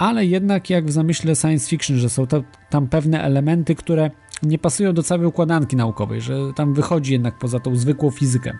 [0.00, 4.10] ale jednak jak w zamyśle science fiction, że są to, tam pewne elementy, które
[4.42, 8.58] nie pasują do całej układanki naukowej, że tam wychodzi jednak poza tą zwykłą fizykę.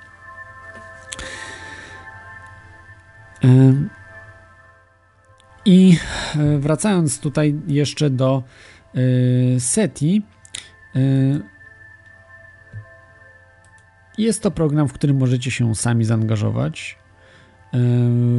[5.64, 5.96] I
[6.36, 8.42] e, wracając tutaj jeszcze do
[8.94, 10.22] e, SETI,
[10.96, 11.00] e,
[14.18, 16.99] jest to program, w którym możecie się sami zaangażować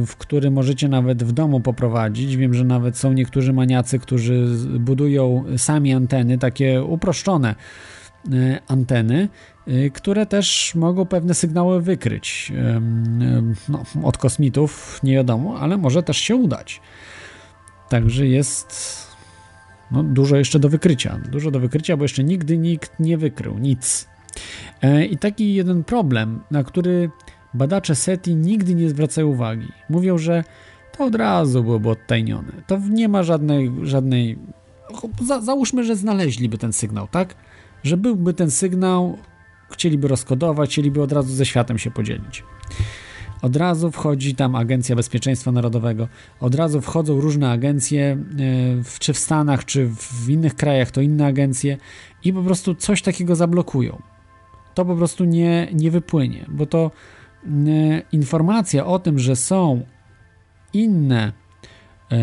[0.06, 2.36] w który możecie nawet w domu poprowadzić.
[2.36, 4.46] Wiem, że nawet są niektórzy maniacy, którzy
[4.78, 7.54] budują sami anteny, takie uproszczone
[8.32, 9.28] e, anteny,
[9.66, 12.52] e, które też mogą pewne sygnały wykryć
[13.68, 16.80] no, od kosmitów, nie wiadomo, ale może też się udać.
[17.88, 18.76] Także jest
[19.90, 21.20] no, dużo jeszcze do wykrycia.
[21.30, 24.08] Dużo do wykrycia, bo jeszcze nigdy nikt nie wykrył nic.
[24.82, 27.10] E, I taki jeden problem, na który
[27.54, 29.68] Badacze SETI nigdy nie zwracają uwagi.
[29.90, 30.44] Mówią, że
[30.96, 32.52] to od razu byłoby odtajnione.
[32.66, 34.38] To nie ma żadnej, żadnej...
[35.22, 37.34] Za, załóżmy, że znaleźliby ten sygnał, tak?
[37.82, 39.18] Że byłby ten sygnał,
[39.70, 42.44] chcieliby rozkodować, chcieliby od razu ze światem się podzielić.
[43.42, 46.08] Od razu wchodzi tam Agencja Bezpieczeństwa Narodowego,
[46.40, 51.26] od razu wchodzą różne agencje, e, czy w Stanach, czy w innych krajach, to inne
[51.26, 51.76] agencje
[52.24, 54.02] i po prostu coś takiego zablokują.
[54.74, 56.90] To po prostu nie, nie wypłynie, bo to
[58.12, 59.80] informacja o tym, że są
[60.72, 61.32] inne
[62.10, 62.16] e,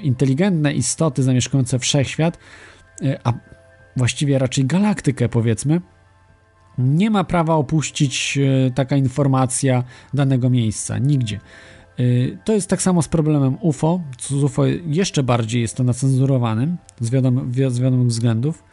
[0.00, 2.38] inteligentne istoty zamieszkujące wszechświat,
[3.02, 3.32] e, a
[3.96, 5.80] właściwie raczej galaktykę, powiedzmy,
[6.78, 8.38] nie ma prawa opuścić
[8.74, 9.84] taka informacja
[10.14, 11.40] danego miejsca, nigdzie.
[12.44, 14.00] To jest tak samo z problemem UFO.
[14.20, 17.10] Z UFO jeszcze bardziej jest to nacenzurowanym z,
[17.72, 18.64] z wiadomych względów.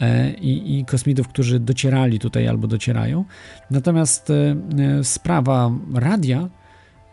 [0.00, 3.24] E, i, i kosmitów, którzy docierali tutaj albo docierają.
[3.70, 4.56] Natomiast e,
[5.04, 6.38] sprawa radia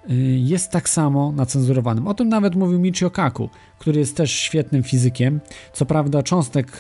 [0.09, 2.07] e, jest tak samo nacenzurowanym.
[2.07, 3.49] O tym nawet mówił Michio Kaku,
[3.79, 5.39] który jest też świetnym fizykiem.
[5.73, 6.79] Co prawda cząstek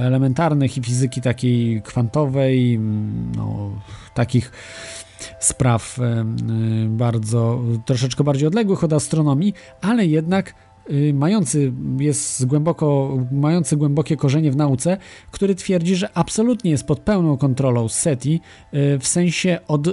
[0.00, 2.78] elementarnych i fizyki takiej kwantowej,
[3.36, 3.70] no,
[4.14, 4.52] takich
[5.40, 5.98] spraw
[6.88, 10.54] bardzo, troszeczkę bardziej odległych od astronomii, ale jednak
[11.12, 14.96] mający, jest głęboko, mający głębokie korzenie w nauce,
[15.30, 18.40] który twierdzi, że absolutnie jest pod pełną kontrolą SETI
[18.74, 19.92] y, w sensie od y,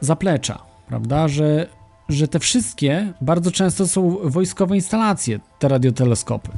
[0.00, 1.66] zaplecza, prawda, że,
[2.08, 6.48] że te wszystkie bardzo często są wojskowe instalacje, te radioteleskopy.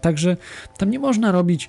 [0.00, 0.36] Także
[0.78, 1.68] tam nie można robić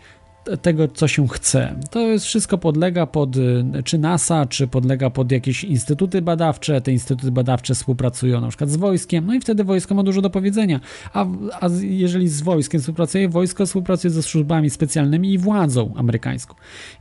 [0.61, 1.75] tego, co się chce.
[1.91, 6.81] To jest wszystko podlega pod y, czy NASA, czy podlega pod jakieś instytuty badawcze.
[6.81, 10.29] Te instytuty badawcze współpracują na przykład z wojskiem, no i wtedy wojsko ma dużo do
[10.29, 10.79] powiedzenia.
[11.13, 11.25] A,
[11.61, 16.55] a jeżeli z wojskiem współpracuje, wojsko współpracuje ze służbami specjalnymi i władzą amerykańską.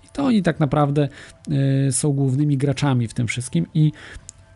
[0.05, 1.09] I to oni tak naprawdę
[1.89, 3.93] y, są głównymi graczami w tym wszystkim i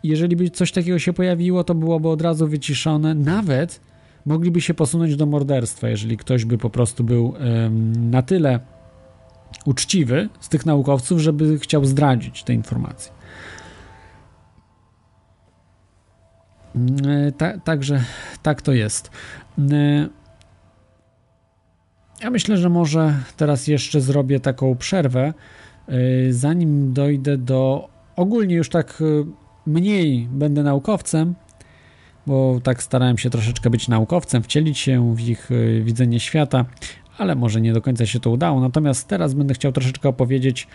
[0.03, 3.81] jeżeli by coś takiego się pojawiło, to byłoby od razu wyciszone, nawet
[4.25, 7.33] mogliby się posunąć do morderstwa, jeżeli ktoś by po prostu był
[7.95, 8.59] na tyle
[9.65, 13.11] uczciwy z tych naukowców, żeby chciał zdradzić te informacje.
[16.75, 18.03] Mm, ta, także
[18.43, 19.11] tak to jest.
[19.57, 20.09] Mm,
[22.23, 25.33] ja myślę, że może teraz jeszcze zrobię taką przerwę,
[25.89, 29.25] y, zanim dojdę do ogólnie już tak y,
[29.65, 31.35] mniej będę naukowcem,
[32.27, 35.49] bo tak starałem się troszeczkę być naukowcem, wcielić się w ich
[35.81, 36.65] widzenie świata,
[37.17, 38.61] ale może nie do końca się to udało.
[38.61, 40.67] Natomiast teraz będę chciał troszeczkę opowiedzieć,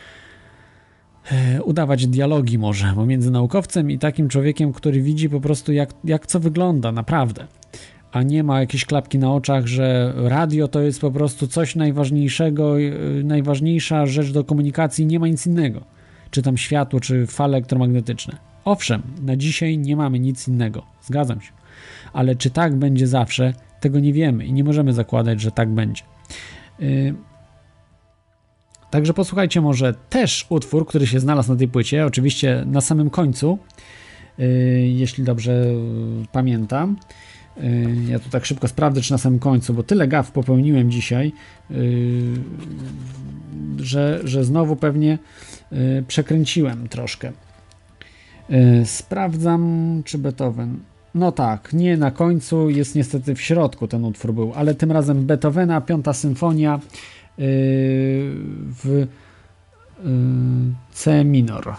[1.30, 6.26] e, udawać dialogi może pomiędzy naukowcem i takim człowiekiem, który widzi po prostu jak, jak
[6.26, 7.46] co wygląda naprawdę.
[8.12, 12.80] A nie ma jakiejś klapki na oczach, że radio to jest po prostu coś najważniejszego,
[12.80, 12.90] e,
[13.24, 15.80] najważniejsza rzecz do komunikacji, nie ma nic innego.
[16.30, 18.36] Czy tam światło, czy fale elektromagnetyczne.
[18.64, 21.52] Owszem, na dzisiaj nie mamy nic innego, zgadzam się.
[22.12, 26.02] Ale czy tak będzie zawsze, tego nie wiemy i nie możemy zakładać, że tak będzie.
[26.80, 27.14] Y,
[28.90, 33.58] także posłuchajcie może też utwór, który się znalazł na tej płycie, oczywiście na samym końcu,
[34.38, 34.42] y,
[34.94, 35.64] jeśli dobrze
[36.32, 36.96] pamiętam.
[37.58, 41.32] Y, ja tu tak szybko sprawdzę, czy na samym końcu, bo tyle gaw popełniłem dzisiaj,
[43.76, 45.18] że, że znowu pewnie
[46.08, 47.32] przekręciłem troszkę.
[48.84, 50.78] Sprawdzam, czy Beethoven.
[51.14, 55.26] No tak, nie na końcu, jest niestety w środku ten utwór był, ale tym razem
[55.26, 56.80] Beethovena, piąta symfonia
[57.38, 57.44] yy,
[58.82, 59.06] w
[60.04, 60.10] yy,
[60.92, 61.74] C minor.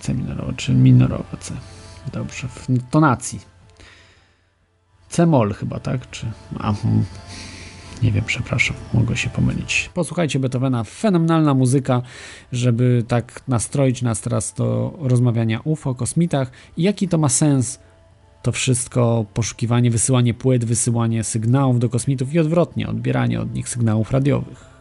[0.00, 1.54] C minorowe, czy minorowe C.
[2.12, 3.40] Dobrze, w tonacji.
[5.08, 6.10] C mol chyba, tak?
[6.10, 6.26] Czy...
[6.58, 7.04] A, hmm.
[8.02, 9.90] nie wiem, przepraszam, mogę się pomylić.
[9.94, 12.02] Posłuchajcie Beethovena, fenomenalna muzyka,
[12.52, 17.78] żeby tak nastroić nas teraz do rozmawiania UFO, kosmitach i jaki to ma sens
[18.44, 24.10] to wszystko, poszukiwanie, wysyłanie płyt, wysyłanie sygnałów do kosmitów i odwrotnie, odbieranie od nich sygnałów
[24.10, 24.73] radiowych.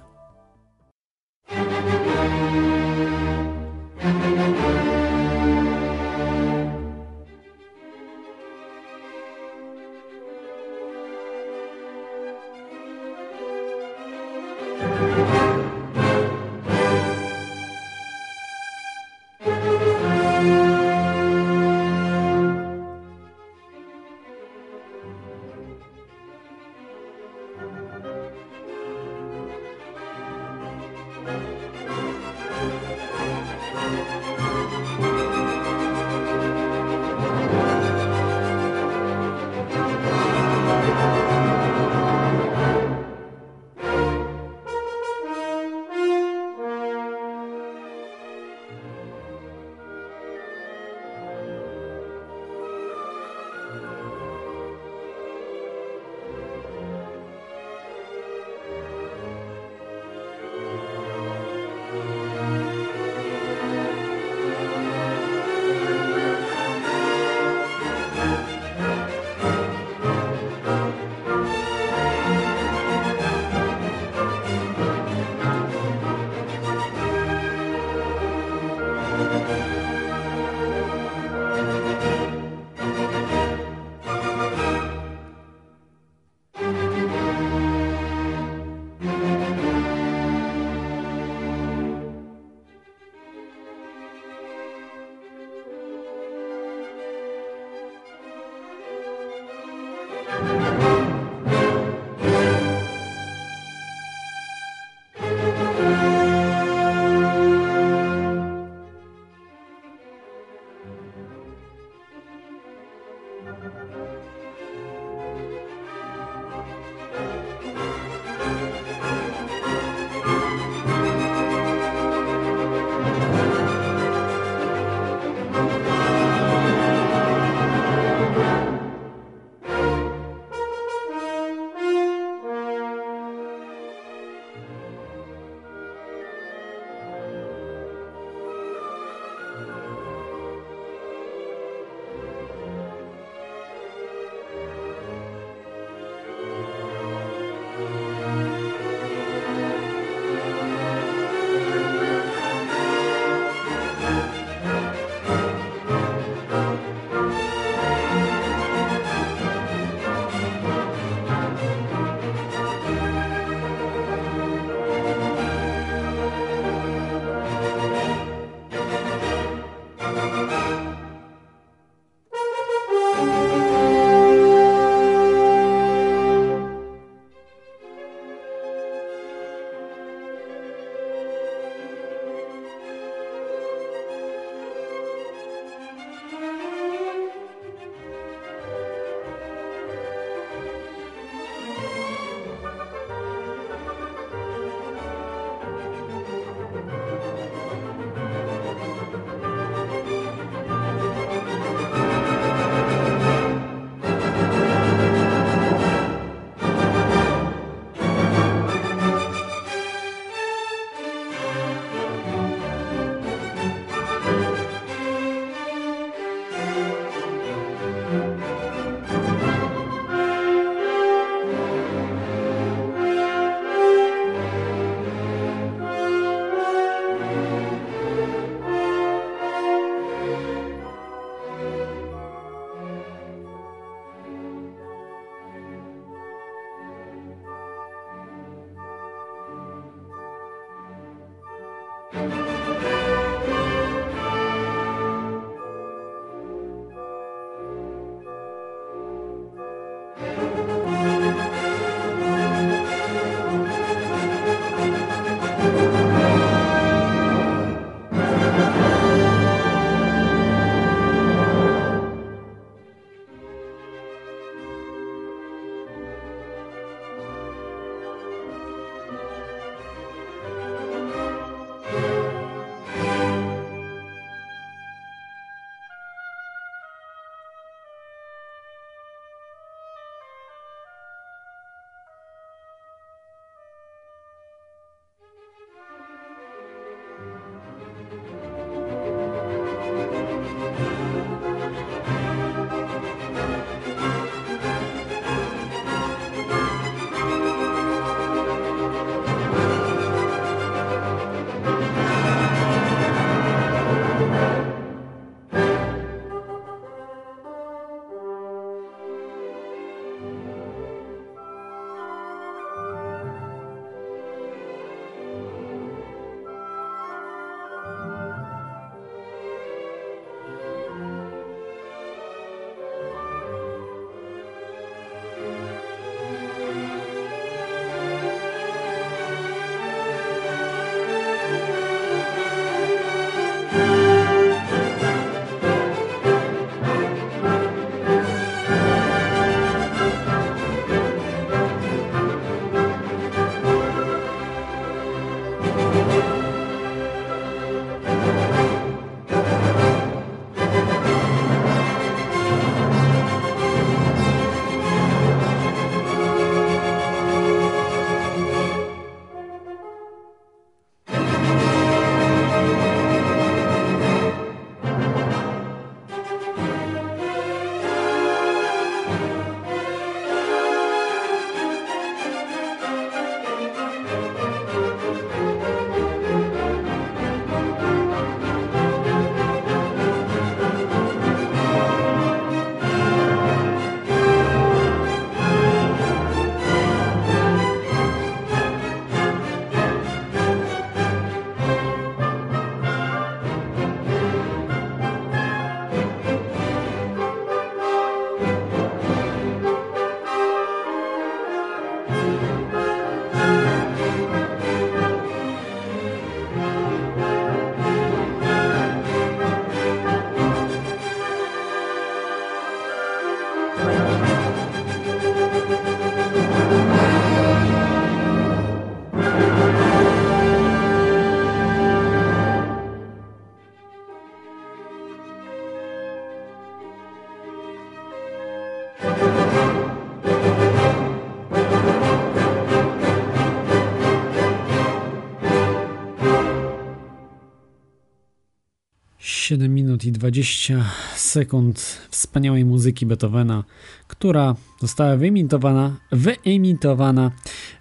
[440.05, 440.85] I 20
[441.15, 443.63] sekund wspaniałej muzyki Beethovena,
[444.07, 447.31] która została wyemitowana, wyemitowana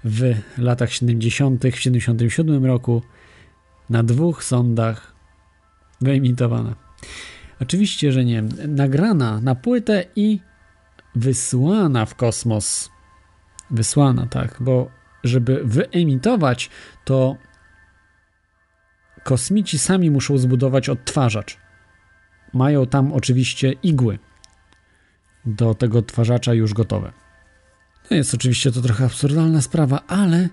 [0.04, 3.02] w latach 70., w 77 roku
[3.90, 5.14] na dwóch sondach
[6.00, 6.74] wyemitowana.
[7.60, 8.42] Oczywiście, że nie.
[8.68, 10.40] Nagrana na płytę i
[11.14, 12.90] wysłana w kosmos.
[13.70, 14.90] Wysłana, tak, bo
[15.24, 16.70] żeby wyemitować,
[17.04, 17.36] to
[19.24, 21.61] kosmici sami muszą zbudować odtwarzacz.
[22.52, 24.18] Mają tam oczywiście igły
[25.44, 27.12] do tego odtwarzacza już gotowe.
[28.10, 30.48] No jest oczywiście to trochę absurdalna sprawa, ale,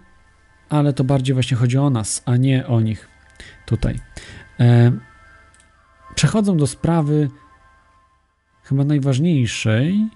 [0.70, 3.08] ale to bardziej właśnie chodzi o nas, a nie o nich
[3.66, 4.00] tutaj.
[4.60, 4.92] E,
[6.16, 7.30] przechodzą do sprawy
[8.64, 10.10] chyba najważniejszej,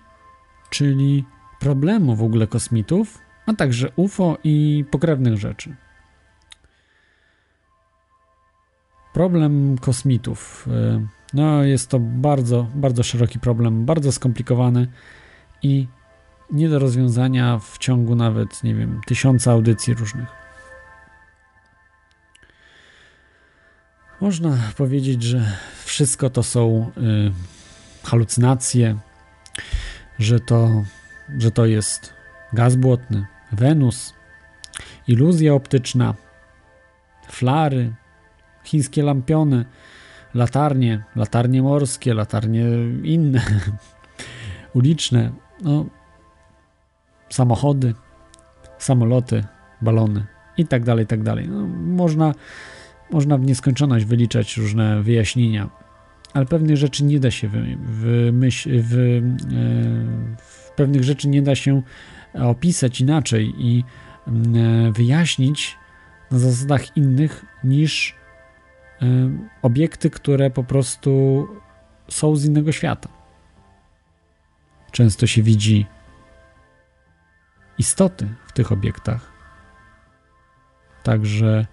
[0.69, 1.25] czyli
[1.59, 5.75] problemu w ogóle kosmitów, a także UFO i pokrewnych rzeczy.
[9.13, 10.67] Problem kosmitów.
[10.71, 14.87] E, no, jest to bardzo, bardzo szeroki problem, bardzo skomplikowany
[15.61, 15.87] i
[16.51, 20.27] nie do rozwiązania w ciągu nawet, nie wiem, tysiąca audycji różnych.
[24.21, 27.31] Można powiedzieć, że wszystko to są y,
[28.03, 28.97] halucynacje,
[30.19, 30.83] że to,
[31.37, 32.13] że to jest
[32.53, 34.13] gaz błotny, Wenus,
[35.07, 36.13] iluzja optyczna,
[37.29, 37.93] flary,
[38.63, 39.65] chińskie lampiony,
[40.33, 42.65] latarnie, latarnie morskie, latarnie
[43.03, 43.41] inne,
[44.75, 45.31] uliczne,
[45.61, 45.85] no,
[47.29, 47.93] samochody,
[48.77, 49.43] samoloty,
[49.81, 50.25] balony
[50.57, 51.49] i tak dalej, tak dalej.
[51.49, 52.33] No, można,
[53.11, 55.69] można w nieskończoność wyliczać różne wyjaśnienia,
[56.33, 57.49] ale pewnych rzeczy nie da się
[57.79, 58.81] wymyśl, e,
[60.75, 61.81] pewnych rzeczy nie da się
[62.33, 63.83] opisać inaczej i
[64.27, 64.31] e,
[64.91, 65.77] wyjaśnić
[66.31, 68.15] na zasadach innych niż
[69.61, 71.47] obiekty, które po prostu
[72.09, 73.09] są z innego świata.
[74.91, 75.85] Często się widzi
[77.77, 79.31] istoty w tych obiektach.
[81.03, 81.65] Także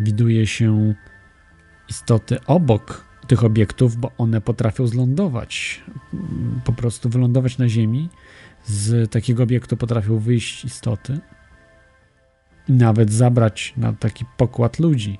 [0.00, 0.94] widuje się
[1.88, 5.82] istoty obok tych obiektów, bo one potrafią zlądować,
[6.64, 8.08] po prostu wylądować na Ziemi.
[8.64, 11.20] Z takiego obiektu potrafią wyjść istoty
[12.68, 15.18] nawet zabrać na taki pokład ludzi.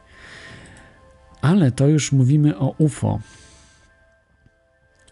[1.41, 3.21] Ale to już mówimy o UFO.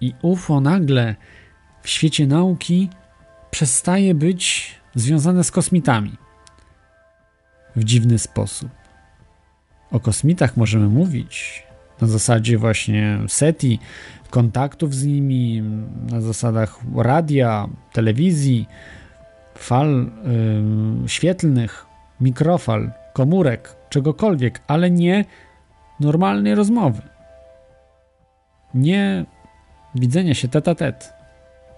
[0.01, 1.15] I UFO nagle
[1.83, 2.89] w świecie nauki
[3.51, 6.17] przestaje być związane z kosmitami
[7.77, 8.71] w dziwny sposób.
[9.91, 11.63] O kosmitach możemy mówić
[12.01, 13.79] na zasadzie właśnie SETI,
[14.31, 15.63] kontaktów z nimi,
[16.11, 18.67] na zasadach radia, telewizji,
[19.55, 20.11] fal
[21.03, 21.86] yy, świetlnych,
[22.20, 25.24] mikrofal, komórek, czegokolwiek, ale nie
[26.01, 27.02] normalnej rozmowy.
[28.74, 29.24] Nie
[29.94, 31.12] widzenia się tet a tet,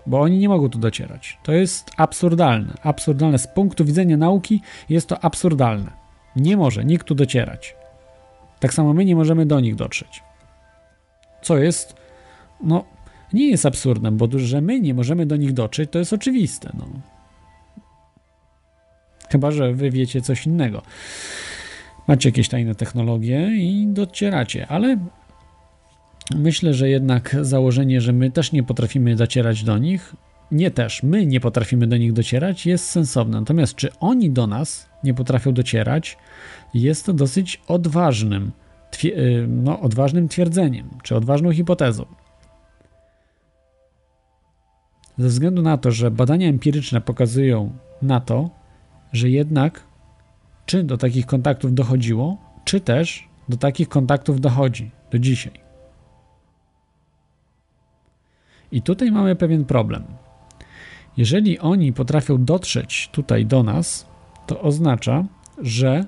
[0.07, 1.39] bo oni nie mogą tu docierać.
[1.43, 2.75] To jest absurdalne.
[2.83, 3.39] Absurdalne.
[3.39, 5.91] Z punktu widzenia nauki jest to absurdalne.
[6.37, 7.77] Nie może nikt tu docierać.
[8.61, 10.23] Tak samo my nie możemy do nich dotrzeć.
[11.43, 11.95] Co jest,
[12.61, 12.85] no,
[13.33, 16.71] nie jest absurdem, bo że my nie możemy do nich dotrzeć, to jest oczywiste.
[16.75, 16.87] No.
[19.31, 20.83] Chyba, że wy wiecie coś innego.
[22.09, 24.97] Macie jakieś tajne technologie i docieracie, ale
[26.37, 30.15] myślę, że jednak założenie, że my też nie potrafimy docierać do nich,
[30.51, 33.41] nie też, my nie potrafimy do nich docierać, jest sensowne.
[33.41, 36.19] Natomiast czy oni do nas nie potrafią docierać,
[36.75, 38.53] jest to dosyć odważnym,
[39.05, 42.05] y, no, odważnym twierdzeniem, czy odważną hipotezą.
[45.19, 47.73] Ze względu na to, że badania empiryczne pokazują
[48.03, 48.51] na to,
[49.13, 49.89] że jednak
[50.67, 55.53] czy do takich kontaktów dochodziło, czy też do takich kontaktów dochodzi do dzisiaj.
[58.73, 60.05] I tutaj mamy pewien problem.
[61.17, 64.07] Jeżeli oni potrafią dotrzeć tutaj do nas,
[64.47, 65.25] to oznacza,
[65.63, 66.05] że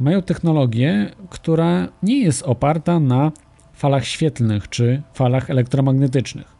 [0.00, 3.32] mają technologię, która nie jest oparta na
[3.72, 6.56] falach świetlnych czy falach elektromagnetycznych.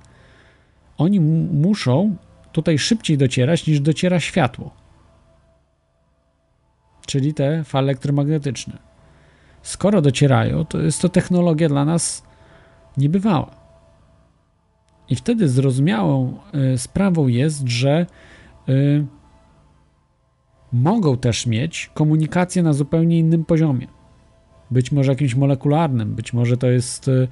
[0.98, 2.16] Oni muszą
[2.52, 4.83] tutaj szybciej docierać niż dociera światło
[7.06, 8.78] czyli te fale elektromagnetyczne.
[9.62, 12.22] Skoro docierają, to jest to technologia dla nas
[12.96, 13.50] niebywała.
[15.08, 16.38] I wtedy zrozumiałą
[16.74, 18.06] y, sprawą jest, że
[18.68, 19.06] y,
[20.72, 23.86] mogą też mieć komunikację na zupełnie innym poziomie.
[24.70, 27.28] Być może jakimś molekularnym, być może to jest y,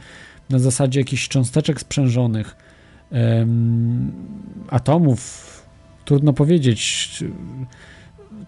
[0.51, 2.57] na zasadzie jakichś cząsteczek sprzężonych,
[4.70, 5.49] atomów.
[6.05, 7.24] Trudno powiedzieć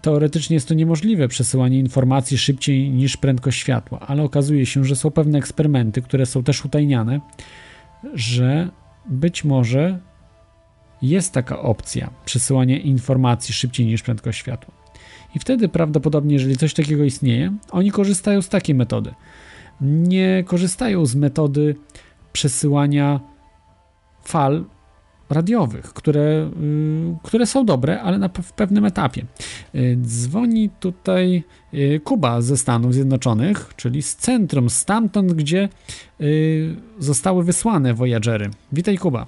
[0.01, 5.11] teoretycznie jest to niemożliwe przesyłanie informacji szybciej niż prędkość światła, ale okazuje się, że są
[5.11, 7.19] pewne eksperymenty, które są też utajniane,
[8.13, 8.69] że
[9.09, 9.99] być może
[11.01, 14.73] jest taka opcja przesyłania informacji szybciej niż prędkość światła.
[15.35, 19.13] I wtedy prawdopodobnie, jeżeli coś takiego istnieje, oni korzystają z takiej metody.
[19.81, 21.75] Nie korzystają z metody
[22.33, 23.19] przesyłania
[24.23, 24.65] fal
[25.29, 29.25] radiowych, które, y, które są dobre, ale na, w pewnym etapie.
[29.75, 31.43] Y, dzwoni tutaj
[31.73, 35.69] y, Kuba ze Stanów Zjednoczonych, czyli z centrum, stamtąd, gdzie
[36.99, 38.49] zostały wysłane Voyagery.
[38.71, 39.25] Witaj Kuba.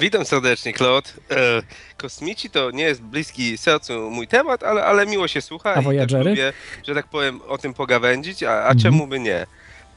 [0.00, 1.10] Witam serdecznie, Claude.
[1.30, 1.62] E,
[1.96, 5.74] kosmici to nie jest bliski sercu mój temat, ale, ale miło się słucha.
[5.74, 6.24] A Voyagery?
[6.24, 6.52] Tak lubię,
[6.86, 8.78] że tak powiem, o tym pogawędzić, a, a mhm.
[8.78, 9.36] czemu by nie?
[9.36, 9.46] E,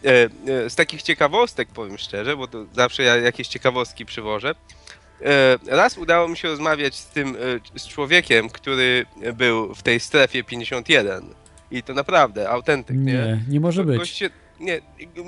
[0.05, 4.55] e, z takich ciekawostek, powiem szczerze, bo to zawsze ja jakieś ciekawostki przywożę.
[5.21, 7.37] E, raz udało mi się rozmawiać z tym,
[7.75, 11.25] e, z człowiekiem, który był w tej strefie 51.
[11.71, 13.13] I to naprawdę, autentyk, nie?
[13.13, 14.23] Nie, nie może być.
[14.59, 14.81] Nie,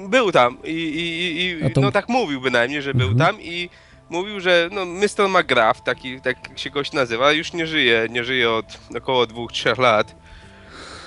[0.10, 1.82] był tam i, i, i to...
[1.82, 3.28] no tak mówił bynajmniej, że był mhm.
[3.28, 3.70] tam i
[4.10, 5.30] mówił, że no Mr.
[5.30, 9.78] McGrath, taki, tak się gość nazywa, już nie żyje, nie żyje od około dwóch, trzech
[9.78, 10.16] lat.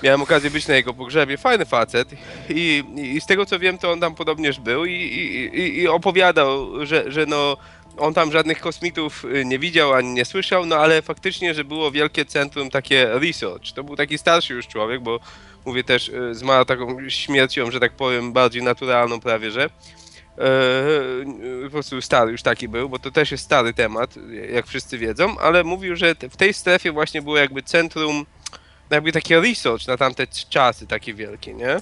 [0.02, 2.09] Miałem okazję być na jego pogrzebie, fajny facet
[2.48, 6.86] i, i z tego co wiem, to on tam podobnież był i, i, i opowiadał,
[6.86, 7.56] że, że no
[7.98, 11.90] on tam żadnych kosmitów y, nie widział ani nie słyszał, no ale faktycznie, że było
[11.90, 13.73] wielkie centrum takie research.
[13.74, 15.20] To był taki starszy już człowiek, bo
[15.64, 19.70] mówię też, y, zmarł taką śmiercią, że tak powiem, bardziej naturalną prawie, że.
[20.39, 24.14] E, po prostu stary już taki był, bo to też jest stary temat,
[24.52, 28.27] jak wszyscy wiedzą, ale mówił, że w tej strefie właśnie było jakby centrum,
[28.90, 31.81] jakby takie research na tamte czasy takie wielkie, nie?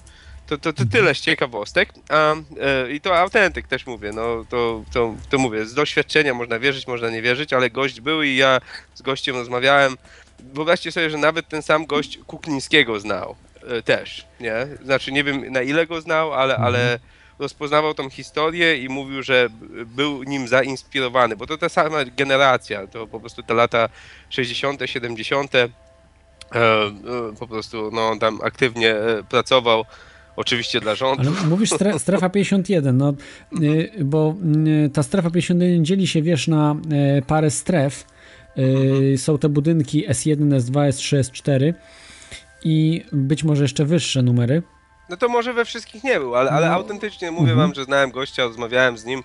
[0.51, 1.89] To, to, to tyle z ciekawostek.
[2.09, 6.59] A, e, I to autentyk też mówię, no to, to, to mówię, z doświadczenia można
[6.59, 8.61] wierzyć, można nie wierzyć, ale gość był i ja
[8.95, 9.97] z gościem rozmawiałem.
[10.39, 13.37] Wyobraźcie sobie, że nawet ten sam gość Kuklińskiego znał
[13.69, 14.67] e, też, nie?
[14.85, 16.67] Znaczy nie wiem na ile go znał, ale, mhm.
[16.67, 16.99] ale
[17.39, 19.49] rozpoznawał tą historię i mówił, że
[19.87, 23.89] był nim zainspirowany, bo to ta sama generacja, to po prostu te lata
[24.31, 25.55] 60., 70.
[25.55, 25.71] E, e,
[27.39, 29.85] po prostu no, on tam aktywnie e, pracował
[30.37, 31.33] oczywiście dla rządu.
[31.39, 33.15] Ale mówisz strefa 51, no,
[33.63, 34.35] y, bo
[34.87, 36.77] y, ta strefa 51 dzieli się, wiesz, na
[37.19, 38.07] y, parę stref.
[39.17, 41.75] Są te budynki S1, S2, S3, S4
[42.65, 44.63] i być może jeszcze wyższe numery.
[45.09, 46.75] No to może we wszystkich nie był, ale, ale no.
[46.75, 47.59] autentycznie mówię mhm.
[47.59, 49.23] wam, że znałem gościa, rozmawiałem z nim,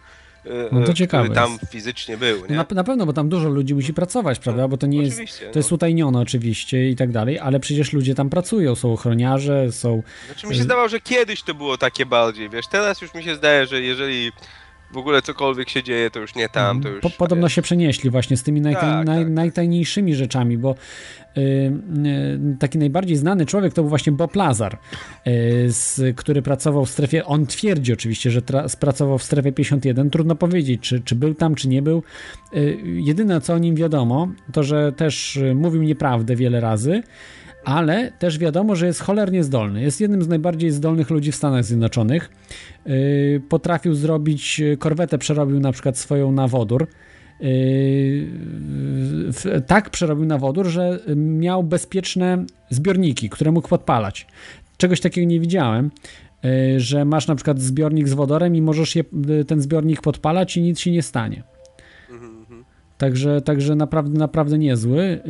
[0.72, 1.72] no to ciekawe który tam jest.
[1.72, 2.46] fizycznie był.
[2.46, 2.56] Nie?
[2.56, 4.68] Na, na, pewno, bo tam dużo ludzi musi pracować, prawda?
[4.68, 5.20] Bo to nie jest.
[5.54, 5.76] To jest no.
[5.76, 10.04] utajnione oczywiście i tak dalej, ale przecież ludzie tam pracują, są ochroniarze, są.
[10.26, 13.36] Znaczy mi się zdawało, że kiedyś to było takie bardziej, wiesz, teraz już mi się
[13.36, 14.32] zdaje, że jeżeli
[14.96, 17.02] w ogóle cokolwiek się dzieje, to już nie tam, to już...
[17.02, 19.34] Po, podobno się przenieśli właśnie z tymi najtaj, tak, naj, tak.
[19.34, 20.76] najtajniejszymi rzeczami, bo
[21.38, 24.74] y, y, taki najbardziej znany człowiek to był właśnie Bob Lazar,
[25.28, 28.42] y, z, który pracował w strefie, on twierdzi oczywiście, że
[28.80, 32.04] pracował w strefie 51, trudno powiedzieć, czy, czy był tam, czy nie był.
[32.54, 37.04] Y, jedyne, co o nim wiadomo, to, że też y, mówił nieprawdę wiele razy,
[37.66, 39.82] ale też wiadomo, że jest cholernie zdolny.
[39.82, 42.30] Jest jednym z najbardziej zdolnych ludzi w Stanach Zjednoczonych.
[42.86, 46.88] Yy, potrafił zrobić, yy, korwetę przerobił na przykład swoją na wodór.
[47.40, 48.28] Yy,
[49.68, 54.28] tak przerobił na wodór, że miał bezpieczne zbiorniki, które mógł podpalać.
[54.78, 55.92] Czegoś takiego nie widziałem,
[56.78, 59.04] że masz na przykład zbiornik z wodorem i możesz je,
[59.48, 61.44] ten zbiornik podpalać i nic się nie stanie.
[62.98, 65.22] Także, także naprawdę, naprawdę niezły.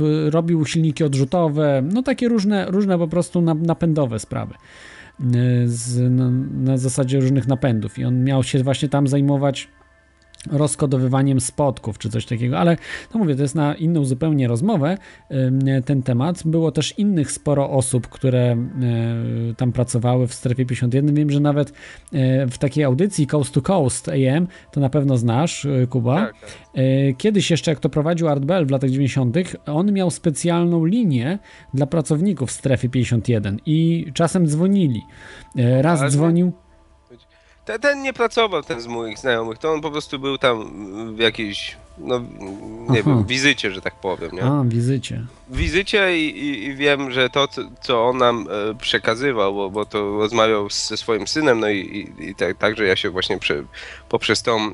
[0.00, 4.54] Yy, robił silniki odrzutowe, no takie różne, różne po prostu napędowe sprawy.
[5.20, 5.28] Yy,
[5.68, 6.30] z, na,
[6.72, 7.98] na zasadzie różnych napędów.
[7.98, 9.68] I on miał się właśnie tam zajmować
[10.50, 12.76] rozkodowywaniem spotków czy coś takiego, ale
[13.14, 14.98] no mówię, to jest na inną zupełnie rozmowę
[15.84, 16.42] ten temat.
[16.44, 18.56] Było też innych sporo osób, które e,
[19.56, 21.14] tam pracowały w strefie 51.
[21.14, 21.72] Wiem, że nawet
[22.12, 26.16] e, w takiej audycji Coast to Coast AM, to na pewno znasz, e, Kuba.
[26.16, 26.50] Tak, tak.
[27.18, 29.36] Kiedyś jeszcze, jak to prowadził Art Bell w latach 90.,
[29.66, 31.38] on miał specjalną linię
[31.74, 35.02] dla pracowników w strefie 51 i czasem dzwonili.
[35.82, 36.52] Raz dzwonił
[37.68, 40.70] ten, ten, nie pracował, ten z moich znajomych, to on po prostu był tam
[41.16, 42.18] w jakiejś, no
[42.88, 43.02] nie Aha.
[43.06, 44.30] wiem, wizycie, że tak powiem.
[44.32, 44.42] Nie?
[44.42, 45.26] A, wizycie.
[45.48, 47.48] Wizycie i, i, i wiem, że to,
[47.80, 52.34] co on nam e, przekazywał, bo, bo to rozmawiał ze swoim synem, no i, i,
[52.34, 53.64] tak, także ja się właśnie przy,
[54.08, 54.72] poprzez tą e, e,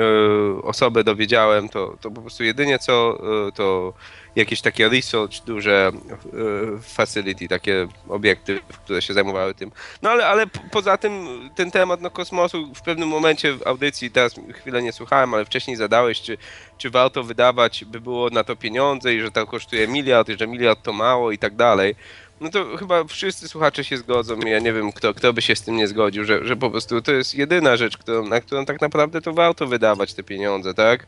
[0.00, 3.92] e, osobę dowiedziałem, to, to po prostu jedynie co e, to
[4.38, 9.72] jakieś takie research, duże e, facility, takie obiekty, które się zajmowały tym.
[10.02, 14.34] No ale, ale poza tym ten temat no, kosmosu w pewnym momencie w audycji, teraz
[14.52, 16.38] chwilę nie słuchałem, ale wcześniej zadałeś, czy,
[16.78, 20.46] czy warto wydawać by było na to pieniądze i że to kosztuje miliard i że
[20.46, 21.94] miliard to mało i tak dalej.
[22.40, 25.62] No to chyba wszyscy słuchacze się zgodzą ja nie wiem, kto, kto by się z
[25.62, 28.80] tym nie zgodził, że, że po prostu to jest jedyna rzecz, którą, na którą tak
[28.80, 31.06] naprawdę to warto wydawać te pieniądze, tak?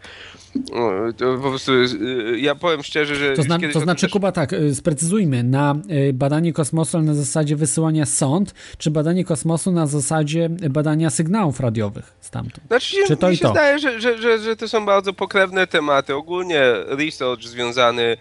[1.17, 3.33] To po prostu y, ja powiem szczerze, że...
[3.37, 4.13] To, zna, to znaczy, też...
[4.13, 5.75] Kuba, tak, y, sprecyzujmy, na
[6.09, 12.13] y, badanie kosmosu na zasadzie wysyłania sond, czy badanie kosmosu na zasadzie badania sygnałów radiowych
[12.21, 12.67] stamtąd?
[12.67, 13.51] Znaczy, czy to mi się to?
[13.51, 16.15] zdaje, że, że, że, że to są bardzo pokrewne tematy.
[16.15, 18.17] Ogólnie research związany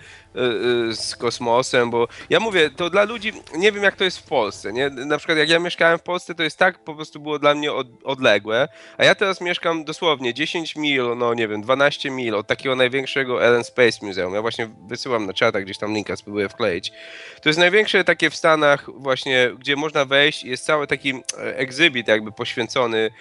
[0.92, 4.74] z kosmosem, bo ja mówię, to dla ludzi, nie wiem jak to jest w Polsce,
[4.74, 4.90] nie?
[4.90, 7.74] Na przykład jak ja mieszkałem w Polsce, to jest tak po prostu było dla mnie
[7.74, 8.68] od, odległe,
[8.98, 13.46] a ja teraz mieszkam dosłownie 10 mil, no nie wiem, 12 mil od takiego największego
[13.46, 14.34] Allen Space Museum.
[14.34, 16.92] Ja właśnie wysyłam na czata, gdzieś tam linka spróbuję wkleić.
[17.42, 22.32] To jest największe takie w Stanach właśnie, gdzie można wejść jest cały taki exhibit jakby
[22.32, 23.12] poświęcony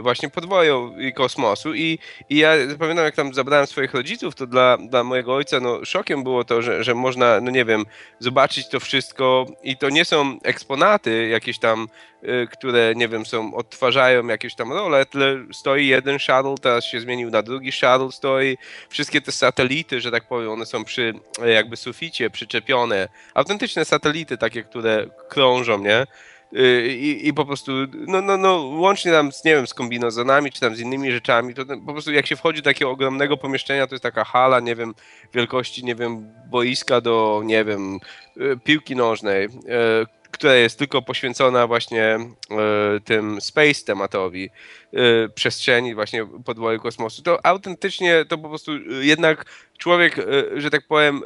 [0.00, 1.74] właśnie podwoju i kosmosu.
[1.74, 1.98] I,
[2.30, 6.22] i ja pamiętam jak tam zabrałem swoich rodziców, to dla, dla mojego ojca no, szokiem
[6.22, 7.84] było to, że, że można, no nie wiem,
[8.18, 9.46] zobaczyć to wszystko.
[9.62, 11.88] I to nie są eksponaty jakieś tam,
[12.22, 17.00] y, które nie wiem, są, odtwarzają jakieś tam role, tyle stoi jeden shuttle, teraz się
[17.00, 21.14] zmienił na drugi shuttle, stoi, wszystkie te satelity, że tak powiem, one są przy
[21.46, 26.06] jakby suficie przyczepione, autentyczne satelity takie, które krążą, nie?
[26.56, 27.72] Y, I, i po prostu,
[28.06, 31.54] no, no, no, łącznie tam z, nie wiem, z kombinozonami, czy tam z innymi rzeczami,
[31.54, 34.76] to po prostu jak się wchodzi do takiego ogromnego pomieszczenia, to jest taka hala, nie
[34.76, 34.94] wiem,
[35.34, 37.98] wielkości, nie wiem, boiska do, nie wiem,
[38.36, 39.48] y, piłki nożnej, y,
[40.42, 42.18] która jest tylko poświęcona właśnie
[43.04, 44.50] tym space tematowi,
[45.34, 49.44] przestrzeni właśnie podwoju kosmosu, to autentycznie to po prostu jednak
[49.78, 50.16] człowiek,
[50.56, 51.20] że tak powiem,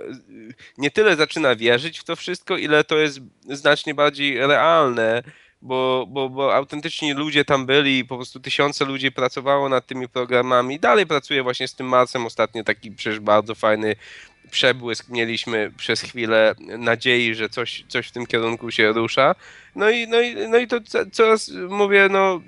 [0.79, 3.21] nie tyle zaczyna wierzyć w to wszystko, ile to jest
[3.51, 5.23] znacznie bardziej realne,
[5.63, 10.81] bo, bo, bo autentycznie ludzie tam byli po prostu tysiące ludzi pracowało nad tymi programami.
[10.81, 12.27] Dalej pracuje właśnie z tym Marsem.
[12.27, 13.97] Ostatnio taki przecież bardzo fajny
[14.51, 19.35] przebłysk mieliśmy przez chwilę nadziei, że coś, coś w tym kierunku się rusza.
[19.75, 20.77] No i, no i, no i to
[21.13, 22.41] coraz mówię, no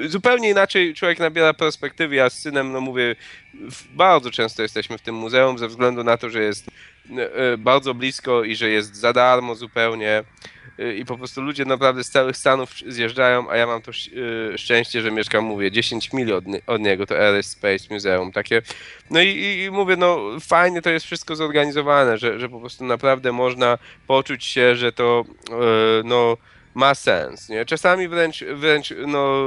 [0.00, 2.14] yy, zupełnie inaczej człowiek nabiera perspektywy.
[2.14, 3.16] Ja z synem, no mówię,
[3.90, 6.66] bardzo często jesteśmy w tym muzeum ze względu na to, że jest
[7.10, 10.24] yy, bardzo blisko i że jest za darmo zupełnie
[10.96, 13.92] i po prostu ludzie naprawdę z całych Stanów zjeżdżają, a ja mam to
[14.56, 18.62] szczęście, że mieszkam, mówię, 10 mil od, od niego, to Air Space Museum, takie.
[19.10, 23.32] No i, i, mówię, no fajnie to jest wszystko zorganizowane, że, że po prostu naprawdę
[23.32, 25.24] można poczuć się, że to,
[26.04, 26.36] no
[26.78, 27.64] ma sens, nie?
[27.64, 29.42] Czasami wręcz, wręcz no,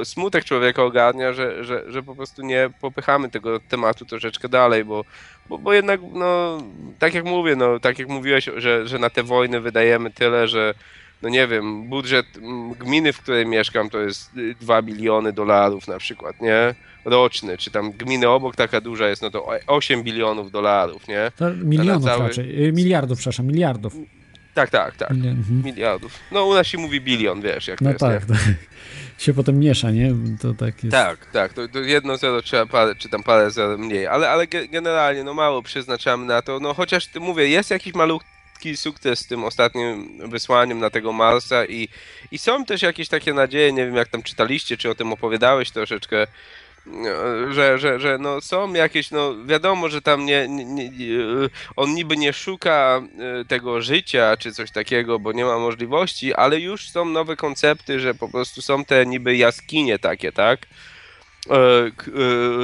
[0.00, 4.84] e, smutek człowieka ogarnia, że, że, że po prostu nie popychamy tego tematu troszeczkę dalej,
[4.84, 5.04] bo,
[5.48, 6.58] bo, bo jednak, no,
[6.98, 10.74] tak jak mówię, no, tak jak mówiłeś, że, że na te wojny wydajemy tyle, że
[11.22, 12.26] no nie wiem, budżet
[12.78, 16.74] gminy, w której mieszkam, to jest 2 biliony dolarów na przykład, nie?
[17.04, 21.32] Roczny, czy tam gminy obok taka duża jest, no to 8 bilionów dolarów, nie?
[21.36, 22.28] To milionów cały...
[22.28, 23.94] raczej, miliardów, przepraszam, miliardów.
[24.54, 25.10] Tak, tak, tak.
[25.10, 25.62] Mhm.
[25.64, 26.18] Miliardów.
[26.32, 28.26] No u nas się mówi bilion, wiesz, jak no to jest.
[28.26, 28.54] Tak, tak.
[29.18, 30.12] Się potem miesza, nie?
[30.40, 30.96] To tak jest.
[30.96, 31.52] Tak, tak.
[31.52, 35.34] To, to jedno zero trzeba parę, czy tam parę zero mniej, ale, ale generalnie no
[35.34, 36.60] mało przeznaczamy na to.
[36.60, 41.88] No chociaż mówię, jest jakiś malutki sukces z tym ostatnim wysłaniem na tego Marsa i,
[42.30, 45.70] i są też jakieś takie nadzieje, nie wiem jak tam czytaliście, czy o tym opowiadałeś
[45.70, 46.26] troszeczkę,
[47.50, 50.90] że, że, że no są jakieś, no wiadomo, że tam nie, nie, nie,
[51.76, 53.02] on niby nie szuka
[53.40, 58.00] e, tego życia czy coś takiego, bo nie ma możliwości, ale już są nowe koncepty,
[58.00, 60.66] że po prostu są te niby jaskinie takie, tak?
[61.50, 61.56] E,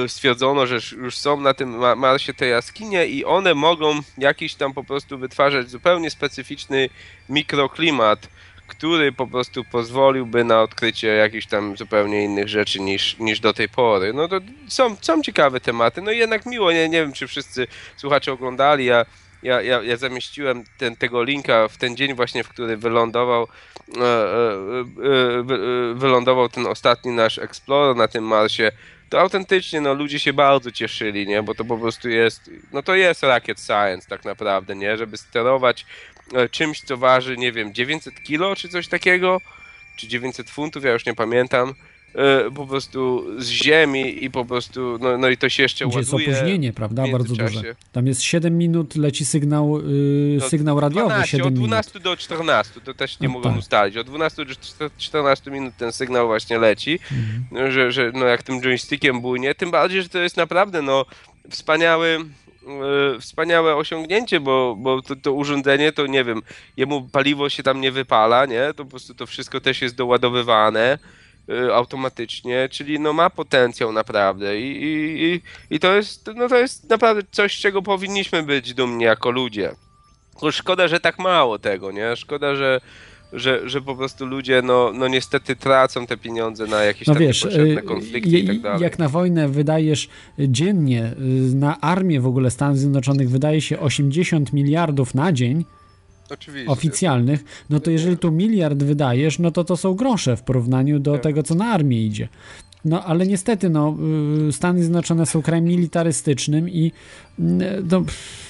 [0.03, 4.73] e, stwierdzono, że już są na tym Marsie te jaskinie i one mogą jakiś tam
[4.73, 6.89] po prostu wytwarzać zupełnie specyficzny
[7.29, 8.27] mikroklimat,
[8.71, 13.69] który po prostu pozwoliłby na odkrycie jakichś tam zupełnie innych rzeczy niż, niż do tej
[13.69, 14.13] pory.
[14.13, 17.67] No to są, są ciekawe tematy, no i jednak miło, nie, nie wiem czy wszyscy
[17.97, 19.05] słuchacze oglądali, ja,
[19.43, 23.47] ja, ja, ja zamieściłem ten, tego linka w ten dzień właśnie, w który wylądował
[23.97, 28.71] e, e, e, wylądował ten ostatni nasz Explorer na tym Marsie,
[29.11, 31.43] to autentycznie no, ludzie się bardzo cieszyli, nie?
[31.43, 34.97] Bo to po prostu jest, no to jest rocket science tak naprawdę, nie?
[34.97, 35.85] Żeby sterować
[36.33, 39.41] E, czymś, co waży, nie wiem, 900 kilo czy coś takiego,
[39.95, 41.73] czy 900 funtów, ja już nie pamiętam,
[42.15, 45.97] e, po prostu z ziemi i po prostu, no, no i to się jeszcze Gdzie
[45.99, 46.25] ładuje.
[46.27, 47.75] jest opóźnienie, prawda, bardzo duże.
[47.91, 49.81] Tam jest 7 minut, leci sygnał,
[50.33, 52.03] yy, sygnał radiowy, 12, 7 Od 12 minut.
[52.03, 53.59] do 14, to też nie no mogą tak.
[53.59, 53.97] ustalić.
[53.97, 57.71] Od 12 do 14 minut ten sygnał właśnie leci, Mhm.
[57.71, 61.05] że, że no jak tym joystickiem bujnie, tym bardziej, że to jest naprawdę, no,
[61.49, 62.17] wspaniały
[63.15, 66.41] e, wspaniałe osiągnięcie, bo, bo to, to, urządzenie to nie wiem,
[66.77, 68.67] jemu paliwo się tam nie wypala, nie?
[68.75, 70.99] To po prostu to wszystko też jest doładowywane.
[71.67, 74.83] Y, automatycznie, czyli no ma potencjał naprawdę i,
[75.23, 75.41] i,
[75.75, 79.71] i, to, jest, no to jest naprawdę coś, z czego powinniśmy być dumni jako ludzie.
[80.31, 82.15] Tylko szkoda, że tak mało tego, nie?
[82.15, 82.81] Szkoda, że,
[83.33, 87.25] że, że po prostu ludzie, no, no niestety tracą te pieniądze na jakieś No takie
[87.27, 88.81] wiesz, potrzebne y, konflikty je- i tak dalej.
[88.81, 91.03] jak na wojnę wydajesz dziennie,
[91.51, 95.65] y, na armię w ogóle Stanów Zjednoczonych wydaje się 80 miliardów na dzień,
[96.31, 96.71] Oczywiście.
[96.71, 101.13] oficjalnych, no to jeżeli tu miliard wydajesz, no to to są grosze w porównaniu do
[101.13, 101.23] Tak.
[101.23, 102.27] tego, co na armię idzie.
[102.85, 103.95] No ale niestety, no,
[104.49, 106.91] y, Stany Zjednoczone są krajem militarystycznym i
[107.39, 107.43] y,
[107.91, 108.03] no,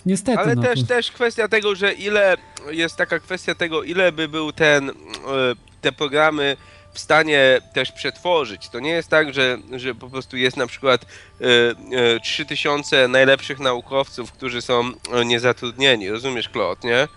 [0.06, 2.38] niestety, Ale no, też, też kwestia tego, że ile
[2.72, 4.93] jest taka kwestia tego, ile by był ten, e,
[5.82, 6.58] te programy
[6.93, 8.69] w stanie też przetworzyć.
[8.69, 11.06] To nie jest tak, że, że po prostu jest na przykład
[11.42, 11.45] e,
[12.16, 14.92] e, 3000 najlepszych naukowców, którzy są
[15.26, 16.10] niezatrudnieni.
[16.10, 17.08] Rozumiesz, Klot, nie?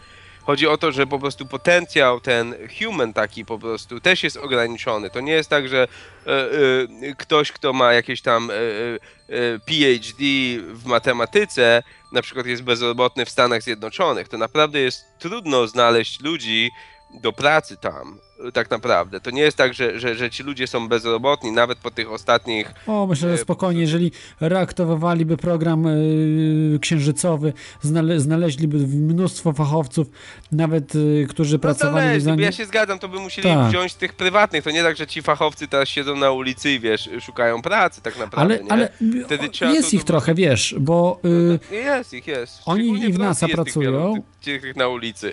[0.47, 5.11] Chodzi o to, że po prostu potencjał ten human taki po prostu też jest ograniczony.
[5.11, 5.89] To nie jest tak, że
[6.27, 10.25] e, e, ktoś, kto ma jakieś tam e, e, PhD
[10.73, 11.83] w matematyce,
[12.13, 14.29] na przykład jest bezrobotny w Stanach Zjednoczonych.
[14.29, 16.71] To naprawdę jest trudno znaleźć ludzi
[17.15, 19.21] do pracy tam, e, tak naprawdę.
[19.21, 22.75] To nie jest tak, że, że, że ci ludzie są bezrobotni, nawet po tych ostatnich
[22.87, 30.07] O, myślę, że spokojnie, jeżeli reaktywowaliby program y, księżycowy, znale, znaleźliby mnóstwo fachowców,
[30.53, 32.45] nawet y, którzy pracowali Zależy, za bo nie...
[32.45, 33.69] ja się zgadzam, to by musieli Tak.
[33.69, 34.65] wziąć tych prywatnych.
[34.65, 38.19] To nie tak, że ci fachowcy teraz siedzą na ulicy i wiesz, szukają pracy tak
[38.19, 38.55] naprawdę.
[38.55, 38.73] Ale, nie?
[38.73, 42.63] ale trzeba jest ich trochę, wiesz, bo y, Jest ich, jest.
[42.67, 44.15] Oni i w NASA pracują.
[44.45, 45.33] Tych, tych na ulicy.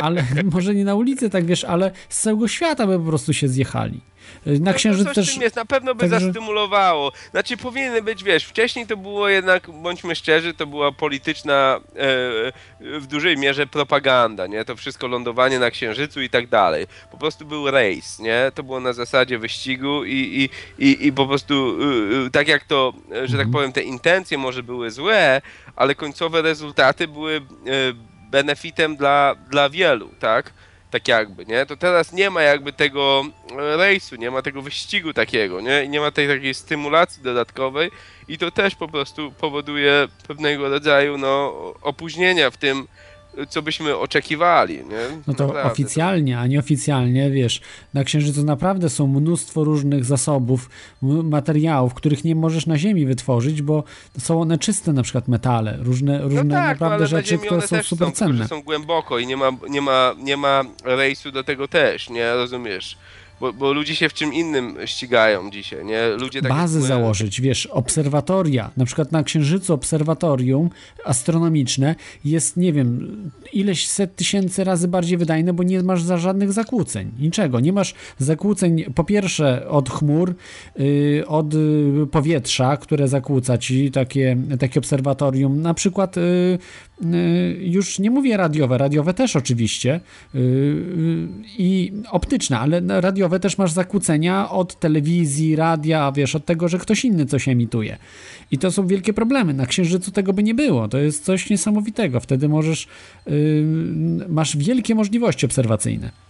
[0.00, 1.90] ale może nie na ulicy, tak wiesz, ale
[2.28, 4.00] całego świata by po prostu się zjechali.
[4.46, 5.36] Y, Na No, księżyc w też...
[5.36, 7.12] jest, na pewno by także- zastymulowało.
[7.30, 12.02] Znaczy powinny być, wiesz, wcześniej to było jednak, bądźmy szczerzy, to była polityczna e,
[13.00, 14.64] w dużej mierze propaganda, nie?
[14.64, 16.86] To wszystko lądowanie na księżycu i tak dalej.
[17.10, 18.52] Po prostu był race, nie?
[18.54, 20.48] To było na zasadzie wyścigu i,
[20.78, 23.82] i, i, i po prostu y, y, tak jak to, e, że tak powiem, te
[23.82, 25.42] intencje może były złe,
[25.76, 27.40] ale końcowe rezultaty były e,
[28.30, 30.52] benefitem dla, dla wielu, tak?
[30.90, 31.66] Tak jakby, nie?
[31.66, 35.84] To teraz nie ma jakby tego e, rejsu, nie ma tego wyścigu takiego, nie?
[35.84, 37.90] I nie ma tej takiej stymulacji dodatkowej
[38.28, 42.88] i to też po prostu powoduje pewnego rodzaju, no, opóźnienia w tym,
[43.48, 45.16] co byśmy oczekiwali, nie?
[45.26, 45.72] No to Naprawdę.
[45.72, 47.60] oficjalnie, a nieoficjalnie, wiesz,
[47.94, 50.70] na Księżycu naprawdę są mnóstwo różnych zasobów,
[51.22, 53.84] materiałów, których nie możesz na Ziemi wytworzyć, bo
[54.18, 57.60] są one czyste, na przykład metale, różne, różne no tak, no, naprawdę na rzeczy, które
[57.60, 58.48] są super są, cenne.
[58.48, 62.34] są głęboko i nie ma, nie ma, nie ma rejsu do tego też, nie?
[62.34, 62.98] Rozumiesz?
[63.40, 66.08] Bo, bo ludzie się w czym innym ścigają dzisiaj, nie?
[66.08, 70.70] Ludzie tak Bazy jak założyć, wiesz, obserwatoria, na przykład na Księżycu obserwatorium
[71.04, 71.94] astronomiczne
[72.24, 73.08] jest, nie wiem,
[73.52, 77.60] ileś set tysięcy razy bardziej wydajne, bo nie masz za żadnych zakłóceń, niczego.
[77.60, 80.34] Nie masz zakłóceń, po pierwsze od chmur,
[80.76, 86.58] yy, od y, powietrza, które zakłóca ci takie, takie obserwatorium, na przykład yy,
[87.60, 90.00] już nie mówię radiowe, radiowe też oczywiście
[90.34, 91.28] yy, yy,
[91.58, 96.78] i optyczne, ale na radiowe też masz zakłócenia od telewizji, radia, wiesz, od tego, że
[96.78, 97.96] ktoś inny coś emituje.
[98.50, 99.54] I to są wielkie problemy.
[99.54, 100.88] Na Księżycu tego by nie było.
[100.88, 102.20] To jest coś niesamowitego.
[102.20, 102.88] Wtedy możesz,
[104.28, 106.27] masz wielkie możliwości obserwacyjne.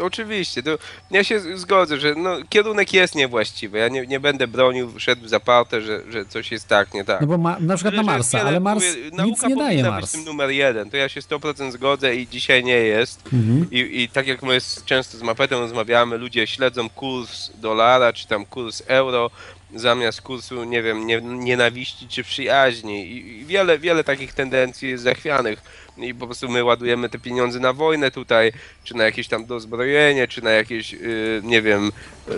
[0.00, 0.78] Oczywiście, to
[1.10, 3.78] ja się zgodzę, że no, kierunek jest niewłaściwy.
[3.78, 7.20] Ja nie, nie będę bronił, szedł w zapałtę, że, że coś jest tak, nie tak.
[7.20, 10.00] No bo ma, na przykład na Że- Marsa, ale Mars mówię, nic nie daje Mars.
[10.00, 13.20] być tym numer jeden, to ja się 100% zgodzę i dzisiaj nie jest.
[13.32, 13.66] Mhm.
[13.70, 18.26] I, I tak jak my z- często z Mapetem rozmawiamy, ludzie śledzą kurs dolara, czy
[18.28, 19.30] tam kurs euro,
[19.74, 23.06] zamiast kursu, nie wiem, nie, nienawiści czy przyjaźni.
[23.06, 25.62] I, I wiele, wiele takich tendencji jest zachwianych.
[25.96, 28.52] I po prostu my ładujemy te pieniądze na wojnę tutaj,
[28.84, 31.92] czy na jakieś tam dozbrojenie, czy na jakieś, yy, nie wiem,
[32.28, 32.34] yy,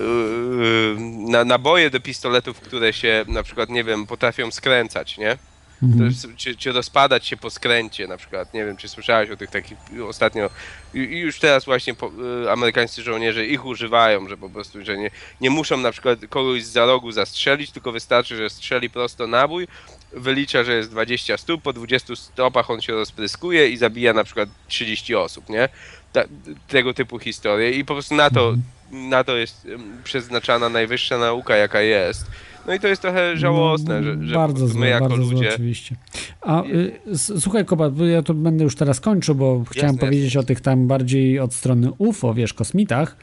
[1.31, 5.37] na naboje do pistoletów, które się na przykład, nie wiem, potrafią skręcać, nie?
[5.83, 6.07] Mhm.
[6.07, 8.55] Jest, czy, czy rozpadać się po skręcie na przykład.
[8.55, 10.51] Nie wiem, czy słyszałeś o tych takich ostatnio.
[10.95, 12.11] i- i Już teraz właśnie po,
[12.45, 16.65] y, amerykańscy żołnierze ich używają, że po prostu, że nie, nie muszą na przykład kogoś
[16.65, 19.69] za rogu zastrzelić, tylko wystarczy, że strzeli prosto nabój,
[20.13, 24.49] wylicza, że jest 20 stóp, po 20 stopach on się rozpryskuje i zabija na przykład
[24.69, 25.69] 30 osób, nie?
[26.13, 26.25] Ta,
[26.69, 28.55] tego typu historie i po prostu na to,
[28.91, 29.67] na to jest
[30.05, 32.27] przeznaczana najwyższa nauka, jaka jest.
[32.67, 35.37] No i to jest trochę żałosne, że, że bardzo złe, my jako bardzo ludzie...
[35.37, 35.97] Złe, oczywiście.
[36.41, 37.01] A y,
[37.41, 40.61] słuchaj, Koba, bo ja to będę już teraz kończył, bo chciałem Jasne, powiedzieć o tych
[40.61, 43.17] tam bardziej od strony UFO, wiesz, kosmitach,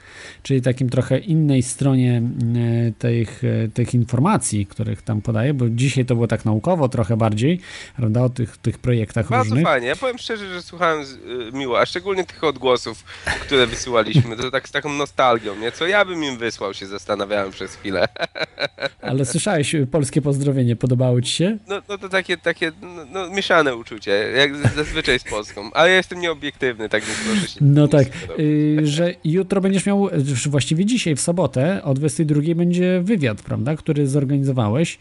[0.43, 2.21] czyli takim trochę innej stronie
[2.99, 7.59] tych, y, tych informacji, których tam podaję, bo dzisiaj to było tak naukowo trochę bardziej,
[7.97, 9.63] prawda, o tych, tych projektach Bardzo różnych.
[9.63, 9.87] fajnie.
[9.87, 11.17] Ja powiem szczerze, że słuchałem z, y,
[11.53, 13.03] miło, a szczególnie tych odgłosów,
[13.41, 14.37] które wysyłaliśmy.
[14.37, 15.71] To tak z taką nostalgią, nie?
[15.71, 18.07] Co ja bym im wysłał, się zastanawiałem przez chwilę.
[19.01, 21.57] Ale słyszałeś y, polskie pozdrowienie, podobało ci się?
[21.67, 25.71] No, no to takie, takie no, no, mieszane uczucie, jak zazwyczaj z Polską.
[25.73, 28.07] Ale ja jestem nieobiektywny, tak więc proszę się No tak,
[28.39, 33.75] y, że jutro będziesz miał, y, właściwie dzisiaj w sobotę o 22 będzie wywiad, prawda,
[33.75, 34.97] który zorganizowałeś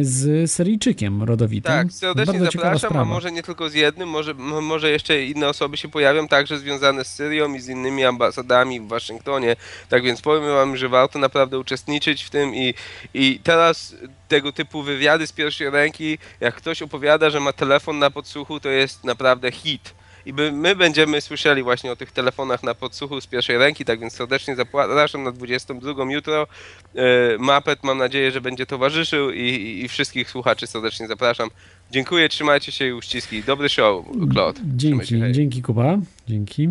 [0.00, 1.72] z Syryjczykiem rodowitym.
[1.72, 5.76] Tak, serdecznie Bardzo zapraszam, a może nie tylko z jednym, może, może jeszcze inne osoby
[5.76, 9.56] się pojawią, także związane z Syrią i z innymi ambasadami w Waszyngtonie.
[9.88, 12.74] Tak więc powiem wam, że warto naprawdę uczestniczyć w tym i,
[13.14, 13.96] i teraz
[14.28, 18.68] tego typu wywiady z pierwszej ręki, jak ktoś opowiada, że ma telefon na podsłuchu, to
[18.68, 19.94] jest naprawdę hit.
[20.26, 24.00] I by, my będziemy słyszeli właśnie o tych telefonach na podsłuchu z pierwszej ręki, tak
[24.00, 26.46] więc serdecznie zapraszam na 22 jutro.
[26.94, 27.02] E,
[27.38, 31.50] Mapet mam nadzieję, że będzie towarzyszył i, i, i wszystkich słuchaczy serdecznie zapraszam.
[31.90, 33.42] Dziękuję, trzymajcie się i uściski.
[33.42, 34.60] Dobry show, Claude.
[34.64, 36.68] Dzięki, dzięki Kuba, dzięki.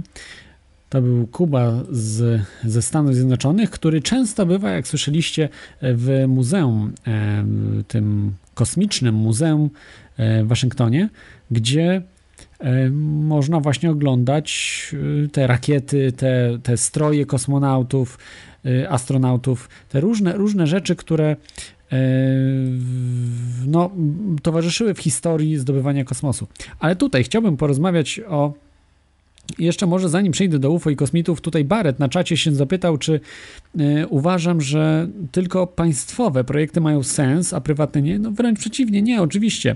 [0.89, 5.49] To był Kuba z, ze Stanów Zjednoczonych, który często bywa, jak słyszeliście,
[5.81, 7.45] w muzeum, e,
[7.87, 9.69] tym kosmicznym muzeum
[10.17, 11.09] e, w Waszyngtonie,
[11.51, 12.01] gdzie
[12.91, 14.81] można właśnie oglądać
[15.25, 18.19] e, te rakiety, te, te stroje kosmonautów,
[18.65, 21.35] e, astronautów, te różne, różne rzeczy, które e,
[23.67, 23.91] no,
[24.41, 26.47] towarzyszyły w historii zdobywania kosmosu.
[26.79, 28.53] Ale tutaj chciałbym porozmawiać o
[29.59, 33.19] jeszcze może zanim przejdę do UFO i kosmitów, tutaj Barrett na czacie się zapytał, czy
[33.79, 38.19] y, uważam, że tylko państwowe projekty mają sens, a prywatne nie.
[38.19, 39.75] No wręcz przeciwnie, nie, oczywiście.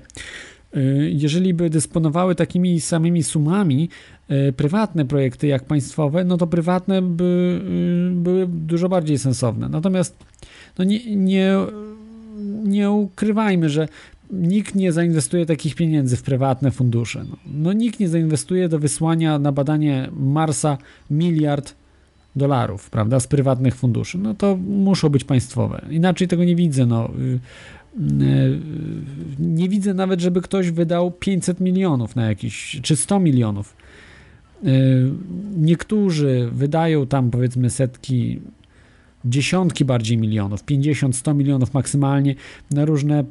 [0.76, 3.90] Y, jeżeli by dysponowały takimi samymi sumami
[4.32, 7.62] y, prywatne projekty jak państwowe, no to prywatne by
[8.12, 9.70] y, były dużo bardziej sensowne.
[9.70, 10.18] Natomiast
[10.80, 11.54] no nie, nie,
[12.64, 13.88] nie ukrywajmy, że
[14.32, 17.26] nikt nie zainwestuje takich pieniędzy w prywatne fundusze.
[17.30, 20.78] No, no nikt nie zainwestuje do wysłania na badanie Marsa
[21.12, 21.74] miliard
[22.36, 24.18] dolarów, prawda, z prywatnych funduszy.
[24.18, 25.86] No to muszą być państwowe.
[25.90, 26.86] Inaczej tego nie widzę.
[26.86, 27.10] No.
[27.98, 28.60] Y,
[29.40, 33.76] Nie widzę nawet, żeby ktoś wydał 500 milionów na jakiś, czy 100 milionów.
[34.64, 34.68] Y,
[35.58, 38.40] Niektórzy wydają tam powiedzmy setki,
[39.26, 42.36] dziesiątki bardziej milionów, 50, 100 milionów maksymalnie
[42.72, 43.24] na różne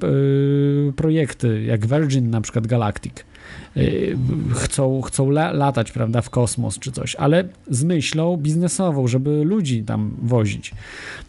[0.89, 3.25] y, projekty, jak Virgin na przykład Galactic.
[3.77, 4.17] Y,
[4.55, 9.85] chcą chcą la, latać, prawda, w kosmos czy coś, ale z myślą biznesową, żeby ludzi
[9.85, 10.73] tam wozić.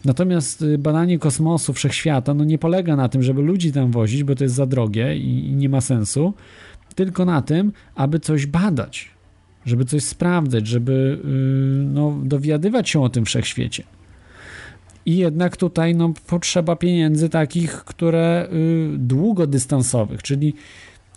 [0.04, 4.34] Natomiast y, badanie kosmosu, wszechświata, no nie polega na tym, żeby ludzi tam wozić, bo
[4.34, 6.34] to jest za drogie i, i nie ma sensu,
[6.94, 9.10] tylko na tym, aby coś badać,
[9.66, 11.28] żeby coś sprawdzać, żeby y,
[11.84, 13.84] no, dowiadywać się o tym wszechświecie.
[15.06, 20.54] I jednak tutaj no, potrzeba pieniędzy takich, które y, długodystansowych, czyli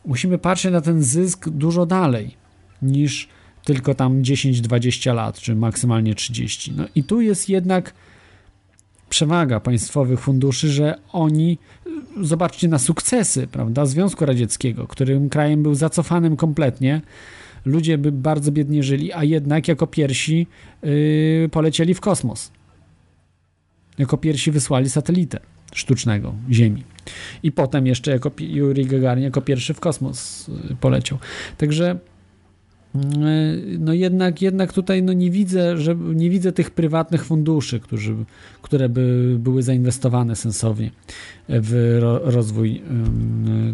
[0.05, 2.35] musimy patrzeć na ten zysk dużo dalej
[2.81, 3.27] niż
[3.63, 6.73] tylko tam 10-20 lat, czy maksymalnie 30.
[6.75, 7.93] No i tu jest jednak
[9.09, 11.57] przewaga państwowych funduszy, że oni,
[12.17, 17.01] y, zobaczcie na sukcesy, prawda, Związku Radzieckiego, którym krajem był zacofanym kompletnie,
[17.65, 20.47] ludzie by bardzo biednie żyli, a jednak jako pierwsi
[20.83, 22.51] yy, polecieli w kosmos.
[23.97, 25.39] Jako pierwsi wysłali satelitę
[25.73, 26.83] sztucznego Ziemi.
[27.43, 31.17] I potem jeszcze jako Yuri Gagarin jako pierwszy w kosmos y, poleciał.
[31.57, 31.97] Także
[32.95, 32.99] y,
[33.79, 38.15] no jednak, jednak tutaj no nie widzę, że nie widzę tych prywatnych funduszy, którzy,
[38.61, 40.91] które by były zainwestowane sensownie
[41.49, 42.81] w ro, rozwój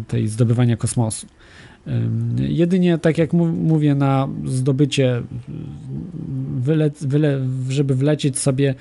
[0.08, 1.26] tej zdobywania kosmosu.
[2.38, 5.22] Jedynie tak jak mówię, na zdobycie,
[6.58, 8.74] wyle, wyle, żeby wlecieć sobie,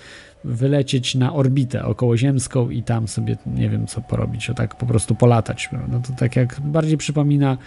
[0.43, 5.16] wylecieć na orbitę okołoziemską i tam sobie nie wiem co porobić, o tak po prostu
[5.16, 5.69] polatać.
[5.88, 7.57] No to tak jak bardziej przypomina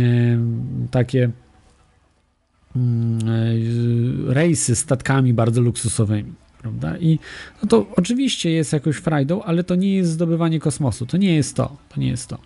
[0.00, 1.30] ym, takie
[2.76, 3.18] ym,
[4.28, 6.32] y, rejsy statkami bardzo luksusowymi.
[6.62, 6.96] Prawda?
[6.98, 7.18] I
[7.62, 11.06] no to oczywiście jest jakąś frajdą, ale to nie jest zdobywanie kosmosu.
[11.06, 11.76] To nie jest to.
[11.94, 12.38] To nie jest to.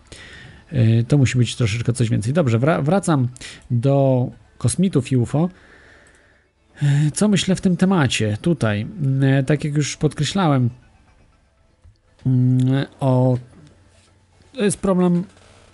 [0.72, 2.32] Y, To musi być troszeczkę coś więcej.
[2.32, 3.28] Dobrze, wra- wracam
[3.70, 4.26] do
[4.58, 5.48] kosmitów i UFO.
[7.14, 8.38] Co myślę w tym temacie?
[8.40, 8.86] Tutaj,
[9.40, 10.70] y, tak jak już podkreślałem,
[12.26, 12.30] y,
[13.00, 13.38] o,
[14.52, 15.24] to jest problem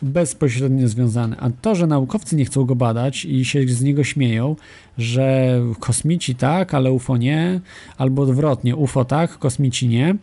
[0.02, 1.36] bezpośrednio związany.
[1.40, 4.56] A to, że naukowcy nie chcą go badać i się z niego śmieją,
[4.98, 7.60] że kosmici tak, ale UFO nie,
[7.98, 10.16] albo odwrotnie, UFO tak, kosmici nie,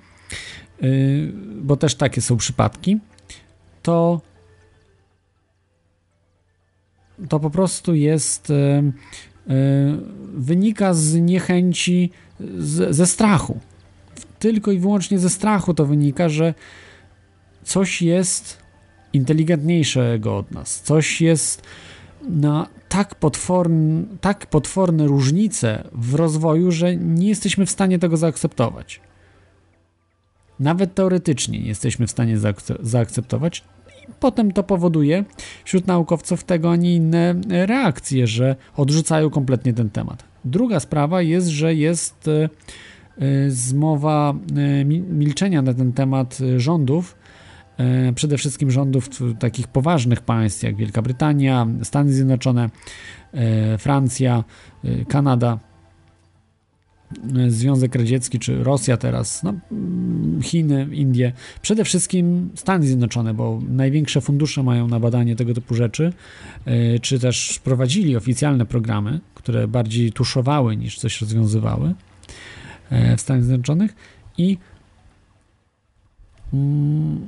[0.83, 2.97] y, bo też takie są przypadki,
[3.81, 4.21] to
[7.29, 8.83] to po prostu jest y,
[10.33, 12.11] wynika z niechęci,
[12.57, 13.59] z, ze strachu.
[14.39, 16.53] Tylko i wyłącznie ze strachu to wynika, że
[17.63, 18.57] coś jest
[19.13, 21.61] inteligentniejszego od nas, coś jest
[22.29, 29.01] na tak, potworn, tak potworne różnice w rozwoju, że nie jesteśmy w stanie tego zaakceptować.
[30.59, 32.37] Nawet teoretycznie nie jesteśmy w stanie
[32.79, 33.63] zaakceptować.
[34.19, 35.23] Potem to powoduje
[35.63, 40.23] wśród naukowców tego, a nie inne reakcje, że odrzucają kompletnie ten temat.
[40.45, 42.49] Druga sprawa jest, że jest e,
[43.17, 47.15] e, zmowa e, milczenia na ten temat rządów,
[48.15, 52.69] przede wszystkim rządów takich poważnych państw jak Wielka Brytania, Stany Zjednoczone,
[53.77, 54.43] Francja,
[55.07, 55.59] Kanada,
[57.47, 59.53] Związek Radziecki czy Rosja teraz, no,
[60.41, 66.13] Chiny, Indie, przede wszystkim Stany Zjednoczone, bo największe fundusze mają na badanie tego typu rzeczy,
[67.01, 71.93] czy też prowadzili oficjalne programy, które bardziej tuszowały niż coś rozwiązywały
[73.17, 73.95] w Stanach Zjednoczonych
[74.37, 74.57] i
[76.53, 77.27] mm,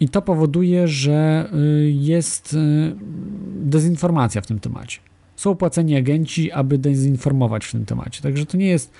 [0.00, 2.56] i to powoduje, że y, jest y,
[3.54, 4.98] dezinformacja w tym temacie.
[5.36, 8.22] Są opłaceni agenci, aby dezinformować w tym temacie.
[8.22, 8.92] Także to nie jest,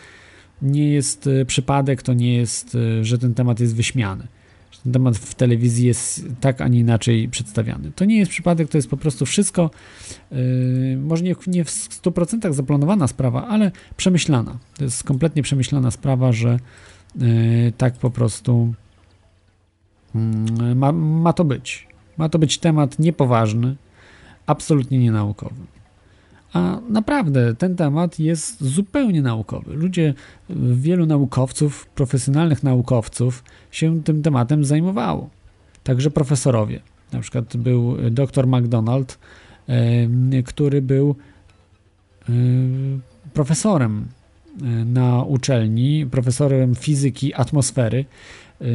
[0.62, 4.26] nie jest y, przypadek, to nie jest, że ten temat jest wyśmiany.
[4.70, 7.92] Że ten temat w telewizji jest tak, a nie inaczej przedstawiany.
[7.96, 9.70] To nie jest przypadek, to jest po prostu wszystko,
[10.32, 10.38] yy,
[10.96, 14.58] może nie, nie w 100% zaplanowana sprawa, ale przemyślana.
[14.76, 16.58] To jest kompletnie przemyślana sprawa, że
[17.16, 18.74] yy, tak po prostu
[20.14, 21.88] Mm, ma, ma to być.
[22.16, 23.76] Ma to być temat niepoważny,
[24.46, 25.54] absolutnie nienaukowy.
[26.55, 29.74] A naprawdę ten temat jest zupełnie naukowy.
[29.74, 30.15] Ludzie,
[30.74, 35.31] wielu naukowców, profesjonalnych naukowców się tym tematem zajmowało.
[35.84, 36.81] Także profesorowie.
[37.12, 39.18] Na przykład był dr McDonald,
[40.44, 41.16] który był
[43.33, 44.07] profesorem
[44.86, 48.05] na uczelni, profesorem fizyki atmosfery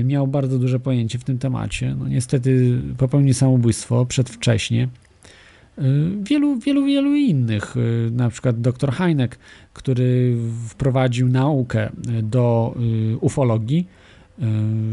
[0.03, 1.95] miał bardzo duże pojęcie w tym temacie.
[1.99, 4.87] No niestety popełnił samobójstwo przedwcześnie.
[5.81, 9.39] Y, wielu, wielu, wielu innych, y, na przykład dr Heineck,
[9.73, 11.89] który wprowadził naukę
[12.23, 12.75] do
[13.21, 13.87] ufologii,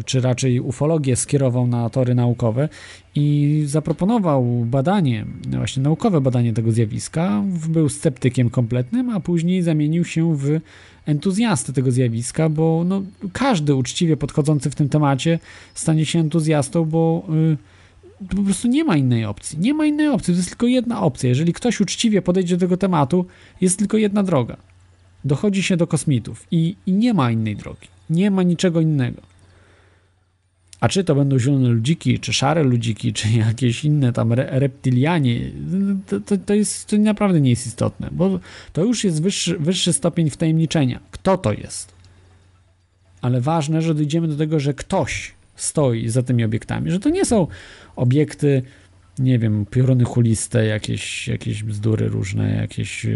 [0.04, 2.68] czy raczej ufologię skierował na tory naukowe
[3.14, 7.42] i zaproponował badanie, właśnie naukowe badanie tego zjawiska.
[7.68, 10.60] Był sceptykiem kompletnym, a później zamienił się w
[11.06, 15.38] entuzjastę tego zjawiska, bo no, każdy uczciwie podchodzący w tym temacie
[15.74, 17.75] stanie się entuzjastą, bo y,
[18.36, 19.58] po prostu nie ma innej opcji.
[19.58, 21.28] Nie ma innej opcji, to jest tylko jedna opcja.
[21.28, 23.26] Jeżeli ktoś uczciwie podejdzie do tego tematu,
[23.60, 24.56] jest tylko jedna droga.
[25.24, 27.88] Dochodzi się do kosmitów i, i nie ma innej drogi.
[28.10, 29.22] Nie ma niczego innego.
[30.80, 35.50] A czy to będą zielone ludziki, czy szare ludziki, czy jakieś inne tam re reptilianie,
[36.06, 38.40] to, to, to, jest, to naprawdę nie jest istotne, bo
[38.72, 41.00] to już jest wyższy, wyższy stopień wtajemniczenia.
[41.10, 41.92] Kto to jest?
[43.20, 47.24] Ale ważne, że dojdziemy do tego, że ktoś stoi za tymi obiektami, że to nie
[47.24, 47.46] są
[47.96, 48.62] obiekty,
[49.18, 53.06] nie wiem, pioruny kuliste, jakieś, jakieś bzdury różne, jakieś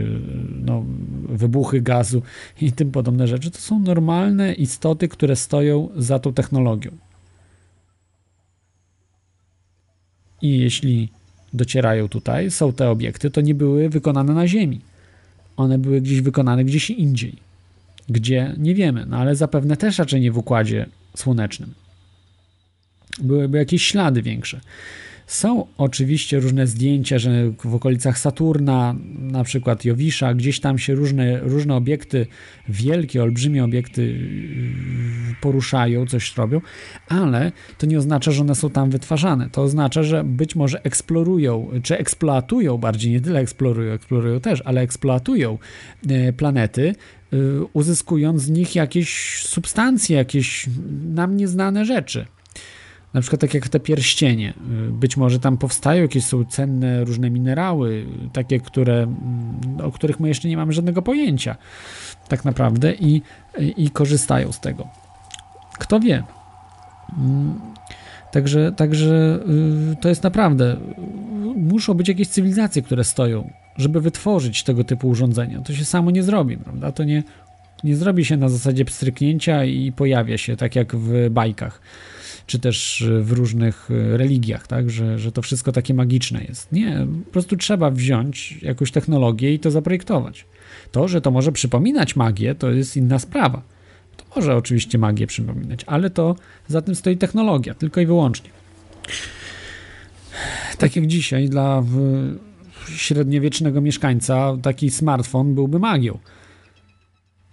[0.49, 0.85] no,
[1.28, 2.23] wybuchy gazu
[2.60, 3.51] i tym podobne rzeczy.
[3.51, 6.91] To są normalne istoty, które stoją za tą technologią.
[10.43, 11.09] I jeśli
[11.52, 14.81] docierają tutaj, są te obiekty, to nie były wykonane na Ziemi.
[15.57, 17.36] One były gdzieś wykonane gdzieś indziej.
[18.09, 20.86] Gdzie nie wiemy, no ale zapewne też raczej nie w układzie
[21.17, 21.75] słonecznym.
[23.19, 24.61] Byłyby jakieś ślady większe.
[25.31, 31.41] Są oczywiście różne zdjęcia, że w okolicach Saturna, na przykład Jowisza, gdzieś tam się różne,
[31.41, 32.27] różne obiekty,
[32.69, 36.61] wielkie, olbrzymie obiekty yy, poruszają, coś robią,
[37.09, 39.51] ale to nie oznacza, że one są tam wytwarzane.
[39.51, 44.81] To oznacza, że być może eksplorują, czy eksploatują bardziej, nie tyle eksplorują, eksplorują też, ale
[44.81, 45.59] eksploatują
[46.07, 46.95] yy, planety,
[47.33, 50.67] yy, uzyskując z nich jakieś substancje, jakieś
[51.15, 52.27] nam nieznane rzeczy.
[53.15, 54.55] Na przykład tak jak te pierścienie.
[54.91, 60.29] Być może tam powstają jakieś są cenne różne minerały, takie, które, mm, o których my
[60.29, 61.57] jeszcze nie mamy żadnego pojęcia
[62.29, 63.23] tak naprawdę i,
[63.59, 64.89] i korzystają z tego.
[65.79, 66.23] Kto wie?
[67.19, 67.61] Mm,
[68.33, 69.41] także, także
[69.93, 70.77] y, to jest naprawdę.
[71.57, 75.61] Muszą być jakieś cywilizacje, które stoją, żeby wytworzyć tego typu urządzenia.
[75.61, 76.93] To się samo nie zrobi, prawda?
[76.93, 77.23] To nie,
[77.85, 81.81] nie zrobi się na zasadzie pstryknięcia i pojawia się tak jak w bajkach
[82.51, 86.73] czy też w różnych e, religiach, tak, że, że to wszystko takie magiczne jest.
[86.73, 90.45] Nie, po prostu trzeba wziąć jakąś technologię i to zaprojektować.
[90.93, 93.62] To, że to może przypominać magię, to jest inna sprawa.
[94.17, 96.37] To Może oczywiście magię przypominać, ale to
[96.69, 98.51] za tym stoi technologia, tylko i wyłącznie.
[100.79, 101.83] Tak jak dzisiaj dla
[102.97, 106.19] średniowiecznego mieszkańca taki smartfon byłby magią.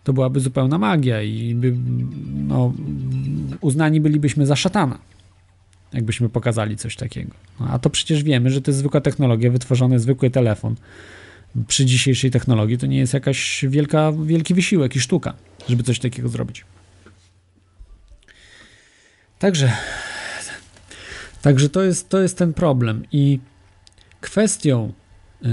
[0.07, 1.73] To byłaby zupełna magia i by,
[2.33, 2.73] no,
[3.61, 4.99] uznani bylibyśmy za szatana,
[5.93, 7.31] jakbyśmy pokazali coś takiego.
[7.59, 10.75] No, a to przecież wiemy, że to jest zwykła technologia, wytworzony zwykły telefon.
[11.67, 15.33] Przy dzisiejszej technologii to nie jest jakaś wielka, wielki wysiłek i sztuka,
[15.69, 16.65] żeby coś takiego zrobić.
[19.39, 19.71] Także,
[21.41, 23.03] także to, jest, to jest ten problem.
[23.11, 23.39] I
[24.21, 24.93] kwestią
[25.45, 25.47] y,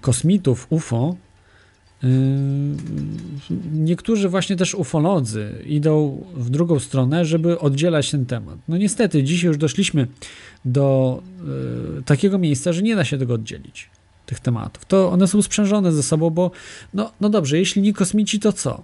[0.00, 1.16] kosmitów UFO
[3.72, 8.58] niektórzy właśnie też ufolodzy idą w drugą stronę, żeby oddzielać ten temat.
[8.68, 10.06] No niestety, dzisiaj już doszliśmy
[10.64, 11.22] do
[11.98, 13.90] y, takiego miejsca, że nie da się tego oddzielić,
[14.26, 14.84] tych tematów.
[14.84, 16.50] To one są sprzężone ze sobą, bo
[16.94, 18.82] no, no dobrze, jeśli nie kosmici, to co?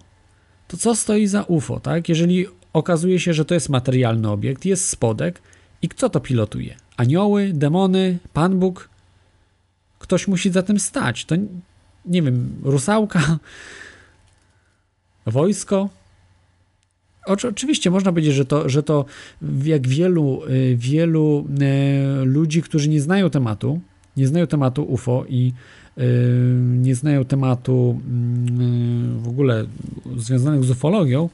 [0.68, 2.09] To co stoi za UFO, tak?
[2.09, 5.43] Jeżeli okazuje się, że to jest materialny obiekt, jest spodek
[5.83, 6.76] i kto to pilotuje?
[6.97, 8.89] Anioły, demony, Pan Bóg?
[9.99, 11.25] Ktoś musi za tym stać.
[11.25, 11.34] To
[12.07, 13.39] nie wiem, rusałka,
[15.26, 15.89] wojsko.
[17.26, 19.05] Oczywiście można powiedzieć, że to, że to
[19.65, 21.47] jak wielu, y, wielu
[22.23, 23.81] y, ludzi, którzy nie znają tematu,
[24.16, 25.52] nie znają tematu UFO i
[25.99, 26.02] y,
[26.60, 29.65] nie znają tematu mm, w ogóle
[30.16, 31.28] związanych z ufologią,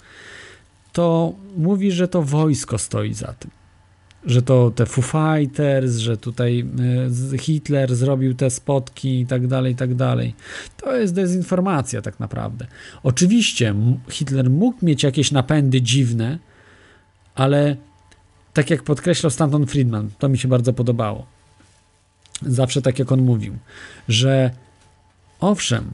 [0.92, 3.59] to mówi, że to wojsko stoi za tym.
[4.26, 6.66] Że to te Foo Fighters, że tutaj
[7.34, 10.34] e, Hitler zrobił te spotki i tak dalej, i tak dalej.
[10.76, 12.66] To jest dezinformacja tak naprawdę.
[13.02, 13.74] Oczywiście
[14.10, 16.38] Hitler mógł mieć jakieś napędy dziwne,
[17.34, 17.76] ale
[18.52, 21.26] tak jak podkreślał Stanton Friedman, to mi się bardzo podobało.
[22.42, 23.58] Zawsze tak jak on mówił,
[24.08, 24.50] że
[25.40, 25.90] owszem,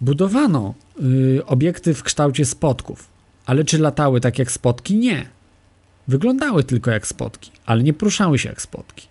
[0.00, 3.08] budowano y, obiekty w kształcie spotków,
[3.46, 4.96] ale czy latały tak jak spotki?
[4.96, 5.33] Nie.
[6.08, 9.08] Wyglądały tylko jak spotki, ale nie poruszały się jak spotki.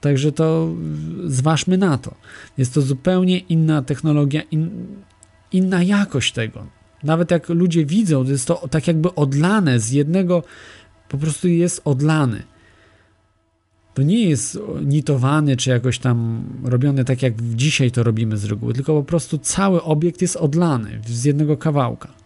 [0.00, 0.74] Także to
[1.26, 2.14] zważmy na to.
[2.58, 4.86] Jest to zupełnie inna technologia, in,
[5.52, 6.66] inna jakość tego.
[7.02, 10.42] Nawet jak ludzie widzą, to jest to tak jakby odlane z jednego,
[11.08, 12.42] po prostu jest odlany.
[13.94, 18.74] To nie jest nitowany, czy jakoś tam robiony tak, jak dzisiaj to robimy z reguły,
[18.74, 22.23] tylko po prostu cały obiekt jest odlany z jednego kawałka.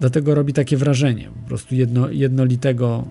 [0.00, 3.04] Dlatego robi takie wrażenie, po prostu jedno, jednolitego.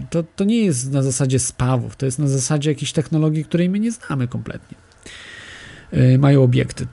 [0.00, 3.68] Yy, to, to nie jest na zasadzie spawów, to jest na zasadzie jakiejś technologii, której
[3.68, 4.76] my nie znamy kompletnie.
[5.92, 6.86] Yy, mają obiekty.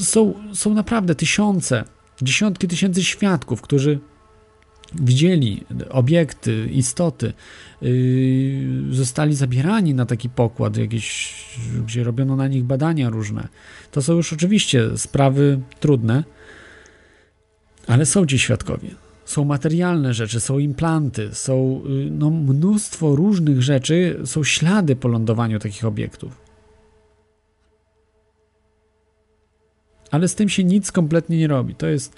[0.00, 1.84] Są, są naprawdę tysiące,
[2.22, 3.98] dziesiątki tysięcy świadków, którzy
[4.94, 7.32] widzieli obiekty, istoty,
[7.82, 11.34] yy, zostali zabierani na taki pokład, jakiś,
[11.86, 13.48] gdzie robiono na nich badania różne.
[13.90, 16.24] To są już oczywiście sprawy trudne,
[17.86, 18.90] ale są ci świadkowie.
[19.24, 25.58] Są materialne rzeczy, są implanty, są yy, no, mnóstwo różnych rzeczy, są ślady po lądowaniu
[25.58, 26.46] takich obiektów.
[30.10, 31.74] Ale z tym się nic kompletnie nie robi.
[31.74, 32.14] To jest.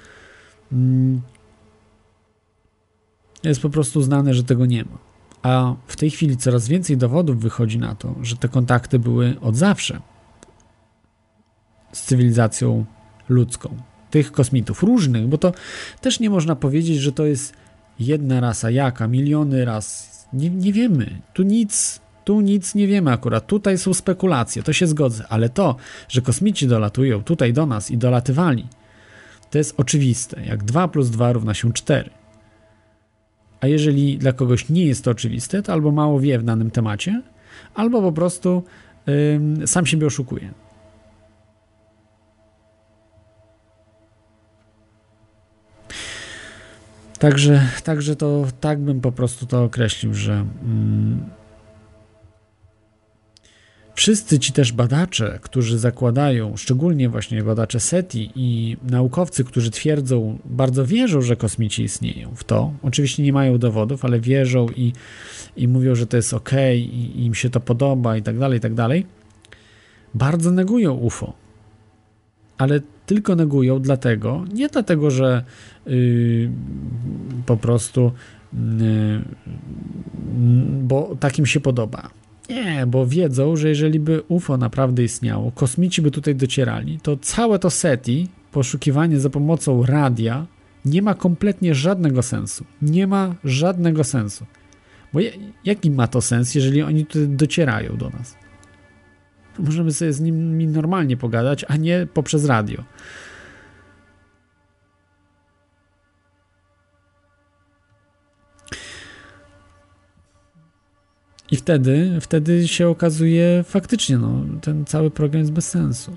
[0.72, 1.20] Mm,
[3.42, 4.98] jest po prostu znane, że tego nie ma.
[5.42, 9.56] A w tej chwili coraz więcej dowodów wychodzi na to, że te kontakty były od
[9.56, 10.00] zawsze
[11.92, 12.84] z cywilizacją
[13.28, 13.76] ludzką.
[14.10, 15.52] Tych kosmitów, różnych, bo to
[16.00, 17.54] też nie można powiedzieć, że to jest
[18.00, 20.08] jedna rasa, jaka, miliony ras.
[20.32, 21.20] Nie, nie wiemy.
[21.34, 23.46] Tu nic, tu nic nie wiemy akurat.
[23.46, 25.76] Tutaj są spekulacje, to się zgodzę, ale to,
[26.08, 28.66] że kosmici dolatują tutaj do nas i dolatywali,
[29.50, 30.42] to jest oczywiste.
[30.44, 32.10] Jak 2 plus 2 równa się 4.
[33.60, 37.22] A jeżeli dla kogoś nie jest to oczywiste, to albo mało wie w danym temacie,
[37.74, 38.62] albo po prostu
[39.06, 40.67] yy, sam siebie oszukuje.
[47.18, 51.20] Także, także to tak bym po prostu to określił, że mm,
[53.98, 60.86] Wszyscy ci też badacze, którzy zakładają, szczególnie właśnie badacze SETI i naukowcy, którzy twierdzą, bardzo
[60.86, 62.72] wierzą, że kosmici istnieją w to.
[62.82, 64.92] Oczywiście nie mają dowodów, ale wierzą i,
[65.56, 68.60] i mówią, że to jest ok, i im się to podoba i tak dalej, i
[68.60, 69.06] tak dalej.
[70.14, 71.32] Bardzo negują UFO.
[72.58, 75.44] Ale tylko negują dlatego, nie dlatego, że
[75.86, 76.50] yy,
[77.46, 78.12] po prostu
[78.52, 79.20] yy,
[80.82, 82.10] bo takim się podoba
[82.48, 87.58] nie, bo wiedzą, że jeżeli by UFO naprawdę istniało, kosmici by tutaj docierali, to całe
[87.58, 90.46] to SETI, poszukiwanie za pomocą radia,
[90.84, 92.64] nie ma kompletnie żadnego sensu.
[92.82, 94.46] Nie ma żadnego sensu.
[95.12, 95.20] Bo
[95.64, 98.36] jaki ma to sens, jeżeli oni tutaj docierają do nas?
[99.58, 102.84] możemy sobie z nimi normalnie pogadać, a nie poprzez radio.
[111.50, 116.16] I wtedy, wtedy się okazuje faktycznie, no, ten cały program jest bez sensu.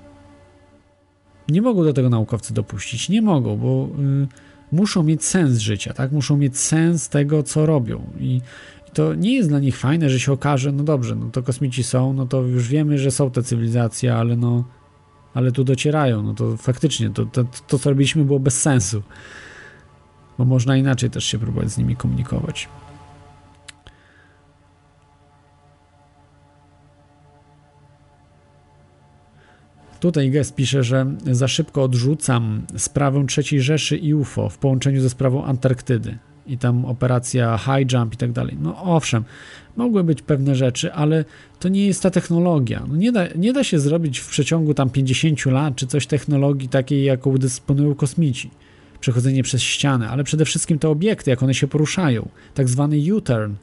[1.48, 4.26] Nie mogą do tego naukowcy dopuścić, nie mogą, bo y,
[4.72, 6.12] muszą mieć sens życia, tak?
[6.12, 8.10] Muszą mieć sens tego, co robią.
[8.20, 8.40] I,
[8.94, 12.12] to nie jest dla nich fajne, że się okaże, no dobrze, no to kosmici są,
[12.12, 14.64] no to już wiemy, że są te cywilizacje, ale no,
[15.34, 19.02] ale tu docierają, no to faktycznie to, to, to co robiliśmy było bez sensu.
[20.38, 22.68] Bo można inaczej też się próbować z nimi komunikować.
[30.00, 35.10] Tutaj Gest pisze, że za szybko odrzucam sprawę III Rzeszy i UFO w połączeniu ze
[35.10, 38.56] sprawą Antarktydy i tam operacja high jump i tak dalej.
[38.60, 39.24] No owszem,
[39.76, 41.24] mogły być pewne rzeczy, ale
[41.60, 42.82] to nie jest ta technologia.
[42.88, 46.68] No nie, da, nie da się zrobić w przeciągu tam 50 lat czy coś technologii
[46.68, 48.50] takiej, jaką dysponują kosmici.
[49.00, 52.28] Przechodzenie przez ścianę, ale przede wszystkim te obiekty, jak one się poruszają.
[52.54, 53.54] Tak zwany U-turn,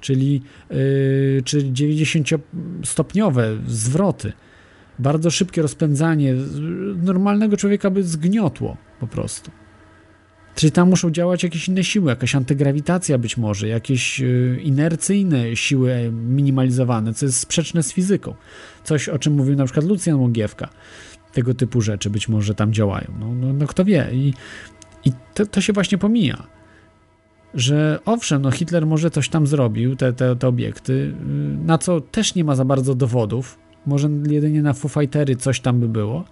[0.00, 4.32] czyli, yy, czyli 90-stopniowe zwroty
[4.98, 6.34] bardzo szybkie rozpędzanie
[7.02, 9.50] normalnego człowieka by zgniotło po prostu.
[10.58, 16.10] Czyli tam muszą działać jakieś inne siły, jakaś antygrawitacja być może, jakieś y, inercyjne siły
[16.12, 18.34] minimalizowane, co jest sprzeczne z fizyką.
[18.84, 20.68] Coś, o czym mówił na przykład Lucjan Łogiewka.
[21.32, 23.06] Tego typu rzeczy być może tam działają.
[23.20, 24.08] No, no, no kto wie.
[24.12, 24.34] I,
[25.04, 26.46] i to, to się właśnie pomija
[27.54, 31.14] że owszem, no Hitler może coś tam zrobił, te, te, te obiekty, y,
[31.66, 35.80] na co też nie ma za bardzo dowodów, może jedynie na Foo Fightery coś tam
[35.80, 36.24] by było.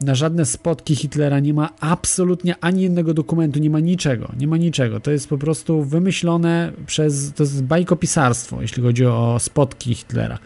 [0.00, 4.56] Na żadne spotki Hitlera nie ma absolutnie ani jednego dokumentu, nie ma niczego, nie ma
[4.56, 5.00] niczego.
[5.00, 10.38] To jest po prostu wymyślone przez, to jest bajkopisarstwo, jeśli chodzi o spotki Hitlera.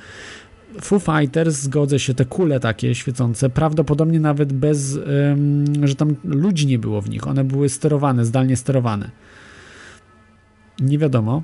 [0.80, 4.98] Foo Fighters, zgodzę się, te kule takie świecące, prawdopodobnie nawet bez,
[5.84, 9.10] że tam ludzi nie było w nich, one były sterowane, zdalnie sterowane.
[10.80, 11.42] Nie wiadomo,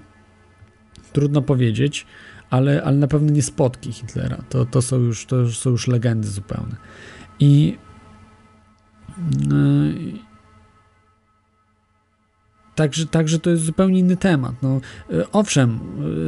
[1.13, 2.07] trudno powiedzieć
[2.53, 4.45] ale, ale na pewno nie spotki Hitlera.
[4.49, 6.77] To, to, są, już, to są już legendy zupełne.
[7.41, 7.77] I
[12.75, 14.55] Także, także to jest zupełnie inny temat.
[14.63, 15.79] No, yy, owszem,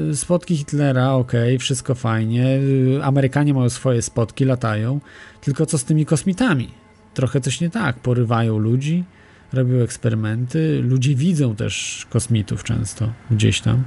[0.08, 2.58] yy, spotki Hitlera, ok, wszystko fajnie.
[3.02, 5.00] Amerykanie mają swoje spotki, latają.
[5.40, 6.70] Tylko co z tymi kosmitami?
[7.14, 7.98] Trochę coś nie tak.
[7.98, 9.04] Porywają ludzi,
[9.52, 10.82] robią eksperymenty.
[10.82, 13.84] Ludzie widzą też kosmitów często gdzieś tam.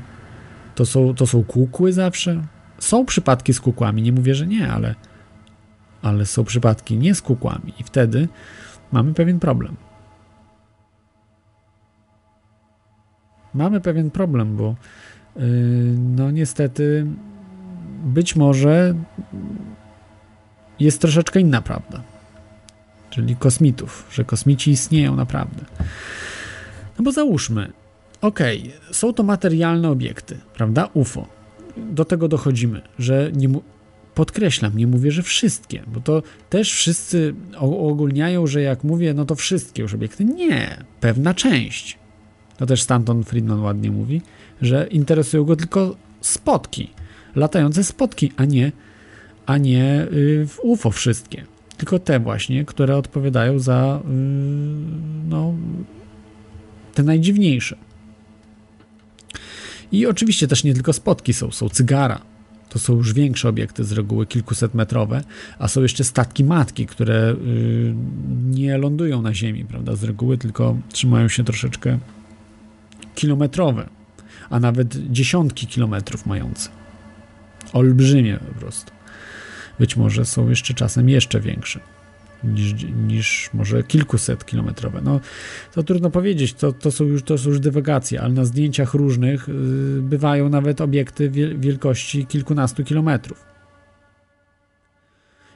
[0.75, 2.43] To są, to są kukły zawsze?
[2.79, 4.95] Są przypadki z kukłami, nie mówię, że nie, ale,
[6.01, 8.27] ale są przypadki nie z kukłami i wtedy
[8.91, 9.75] mamy pewien problem.
[13.53, 14.75] Mamy pewien problem, bo
[15.35, 15.43] yy,
[15.97, 17.05] no niestety
[18.03, 18.93] być może
[20.79, 22.01] jest troszeczkę inna prawda.
[23.09, 25.65] Czyli kosmitów, że kosmici istnieją naprawdę.
[26.99, 27.71] No bo załóżmy,
[28.21, 30.89] okej, okay, są to materialne obiekty, prawda?
[30.93, 31.27] UFO.
[31.77, 33.49] Do tego dochodzimy, że nie.
[34.17, 39.35] Podkreślam, nie mówię, że wszystkie, bo to też wszyscy ogólniają, że jak mówię, no to
[39.35, 40.25] wszystkie już obiekty.
[40.25, 41.97] Nie, pewna część.
[42.57, 44.21] To też Stanton Friedman ładnie mówi,
[44.61, 46.89] że interesują go tylko spotki,
[47.35, 48.71] latające spotki, a nie,
[49.45, 51.45] a nie y, w UFO wszystkie.
[51.77, 54.11] Tylko te właśnie, które odpowiadają za yy,
[55.29, 55.53] no,
[56.93, 57.77] te najdziwniejsze.
[59.91, 62.36] I oczywiście też nie tylko spotki są, są cygara.
[62.69, 65.23] To są już większe obiekty, z reguły kilkuset metrowe,
[65.59, 67.95] a są jeszcze statki matki, które y,
[68.49, 69.95] nie lądują na Ziemi, prawda?
[69.95, 71.97] Z reguły tylko trzymają się troszeczkę
[73.15, 73.89] kilometrowe,
[74.49, 76.69] a nawet dziesiątki kilometrów mające.
[77.73, 78.91] Olbrzymie po prostu.
[79.79, 81.96] Być może są jeszcze czasem jeszcze większe
[82.43, 82.73] niż,
[83.07, 85.01] niż może kilkuset kilometrowe.
[85.01, 85.19] No,
[85.73, 89.47] to trudno powiedzieć, to, to, są już, to są już dywagacje, ale na zdjęciach różnych
[89.47, 93.45] yy, bywają nawet obiekty wielkości kilkunastu kilometrów.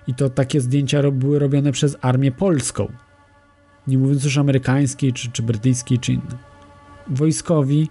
[0.08, 2.92] I to takie zdjęcia były robione przez armię polską.
[3.88, 6.38] Nie mówiąc już amerykańskiej, czy, czy brytyjskiej, czy innej.
[7.08, 7.90] Wojskowi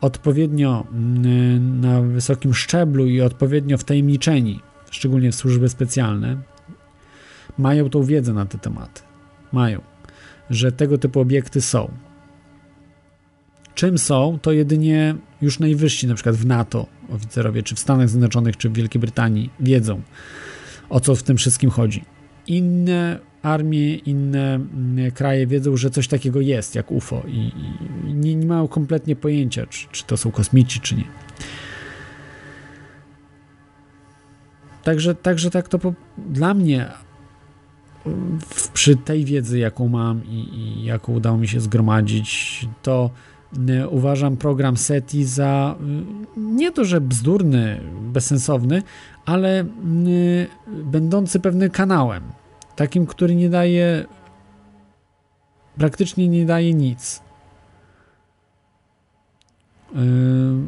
[0.00, 0.86] odpowiednio
[1.22, 6.36] yy, na wysokim szczeblu i odpowiednio wtajemniczeni, szczególnie w służby specjalne,
[7.60, 9.02] mają tą wiedzę na te tematy.
[9.52, 9.80] Mają,
[10.50, 11.90] że tego typu obiekty są.
[13.74, 18.56] Czym są, to jedynie już najwyżsi, na przykład w NATO oficerowie, czy w Stanach Zjednoczonych,
[18.56, 20.00] czy w Wielkiej Brytanii, wiedzą,
[20.88, 22.04] o co w tym wszystkim chodzi.
[22.46, 27.52] Inne armie, inne mm, kraje wiedzą, że coś takiego jest, jak UFO, i,
[28.06, 31.04] i nie, nie, mają kompletnie pojęcia, czy, czy to są kosmici, czy nie.
[34.84, 36.90] Także, także tak to po, dla mnie
[38.72, 43.10] przy tej wiedzy, jaką mam i, i, jaką udało mi się zgromadzić, to
[43.90, 45.76] uważam program SETI za
[46.36, 48.82] nie to, że bzdurny, bezsensowny,
[49.26, 49.64] ale
[50.68, 52.22] będący pewnym kanałem,
[52.76, 54.06] takim, który nie daje
[55.78, 57.22] praktycznie nie daje nic.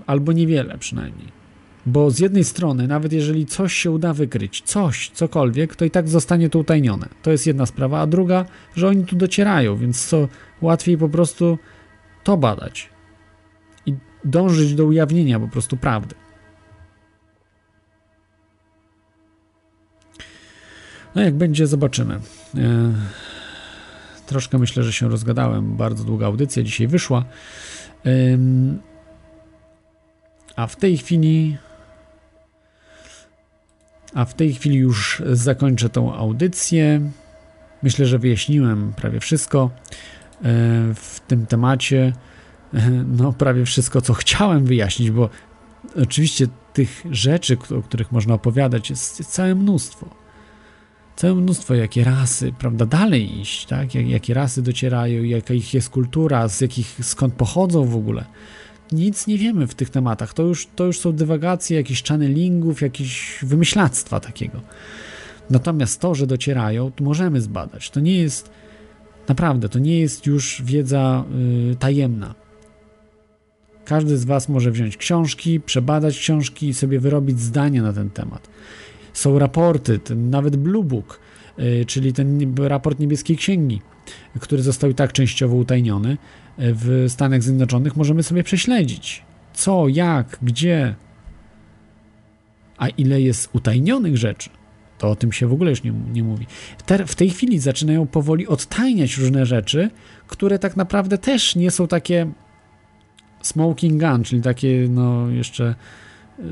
[0.06, 1.41] Albo niewiele przynajmniej.
[1.86, 6.08] Bo z jednej strony, nawet jeżeli coś się uda wykryć, coś, cokolwiek, to i tak
[6.08, 7.08] zostanie to utajnione.
[7.22, 8.00] To jest jedna sprawa.
[8.00, 8.44] A druga,
[8.76, 10.28] że oni tu docierają, więc co
[10.60, 11.58] łatwiej po prostu
[12.24, 12.88] to badać
[13.86, 13.94] i
[14.24, 16.14] dążyć do ujawnienia po prostu prawdy.
[21.14, 22.14] No jak będzie, zobaczymy.
[22.14, 22.92] E,
[24.26, 25.76] troszkę myślę, że się rozgadałem.
[25.76, 27.24] Bardzo długa audycja dzisiaj wyszła.
[30.56, 31.56] A w tej chwili
[34.14, 37.00] a w tej chwili już zakończę tą audycję.
[37.82, 40.40] Myślę, że wyjaśniłem prawie wszystko e,
[40.94, 42.12] w tym temacie.
[42.74, 45.28] E, no, prawie wszystko, co chciałem wyjaśnić, bo
[46.02, 50.08] oczywiście tych rzeczy, o których można opowiadać, jest całe mnóstwo.
[51.16, 53.94] Całe mnóstwo, jakie rasy, prawda, dalej iść, tak?
[53.94, 58.24] Jak, jakie rasy docierają, jaka ich jest kultura, z jakich, skąd pochodzą w ogóle
[58.92, 60.34] nic nie wiemy w tych tematach.
[60.34, 64.60] To już, to już są dywagacje jakichś channelingów, jakieś wymyślactwa takiego.
[65.50, 67.90] Natomiast to, że docierają, to możemy zbadać.
[67.90, 68.50] To nie jest,
[69.28, 71.24] naprawdę, to nie jest już wiedza
[71.72, 72.34] y, tajemna.
[73.84, 78.48] Każdy z Was może wziąć książki, przebadać książki i sobie wyrobić zdanie na ten temat.
[79.12, 81.20] Są raporty, ten, nawet Blue Book,
[81.58, 83.80] y, czyli ten raport Niebieskiej Księgi,
[84.40, 86.16] który został i tak częściowo utajniony,
[86.58, 89.22] w Stanach Zjednoczonych możemy sobie prześledzić.
[89.54, 90.94] Co, jak, gdzie.
[92.78, 94.50] A ile jest utajnionych rzeczy,
[94.98, 96.46] to o tym się w ogóle już nie, nie mówi.
[96.86, 99.90] Te, w tej chwili zaczynają powoli odtajniać różne rzeczy,
[100.26, 102.32] które tak naprawdę też nie są takie
[103.42, 105.74] smoking gun, czyli takie no jeszcze
[106.38, 106.44] yy,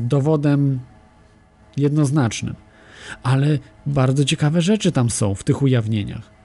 [0.00, 0.80] dowodem
[1.76, 2.54] jednoznacznym.
[3.22, 6.41] Ale bardzo ciekawe rzeczy tam są w tych ujawnieniach.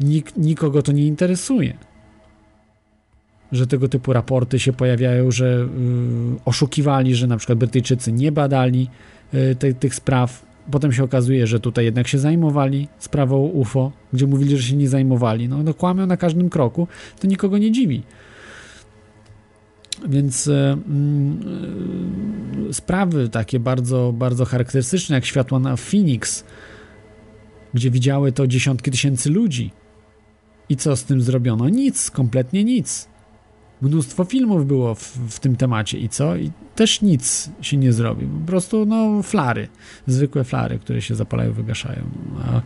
[0.00, 1.76] Nik, nikogo to nie interesuje.
[3.52, 8.88] Że tego typu raporty się pojawiają, że y, oszukiwali, że na przykład Brytyjczycy nie badali
[9.34, 10.46] y, te, tych spraw.
[10.70, 14.88] Potem się okazuje, że tutaj jednak się zajmowali sprawą UFO, gdzie mówili, że się nie
[14.88, 15.48] zajmowali.
[15.48, 16.88] No, no kłamią na każdym kroku,
[17.20, 18.02] to nikogo nie dziwi.
[20.08, 20.76] Więc y,
[22.68, 26.44] y, sprawy takie bardzo, bardzo charakterystyczne, jak światła na Phoenix,
[27.74, 29.70] gdzie widziały to dziesiątki tysięcy ludzi,
[30.68, 31.68] i co z tym zrobiono?
[31.68, 33.08] Nic, kompletnie nic.
[33.82, 36.36] Mnóstwo filmów było w, w, tym temacie i co?
[36.36, 38.26] I też nic się nie zrobi.
[38.26, 39.68] Po prostu, no, flary.
[40.06, 42.02] Zwykłe flary, które się zapalają, wygaszają.
[42.44, 42.60] A,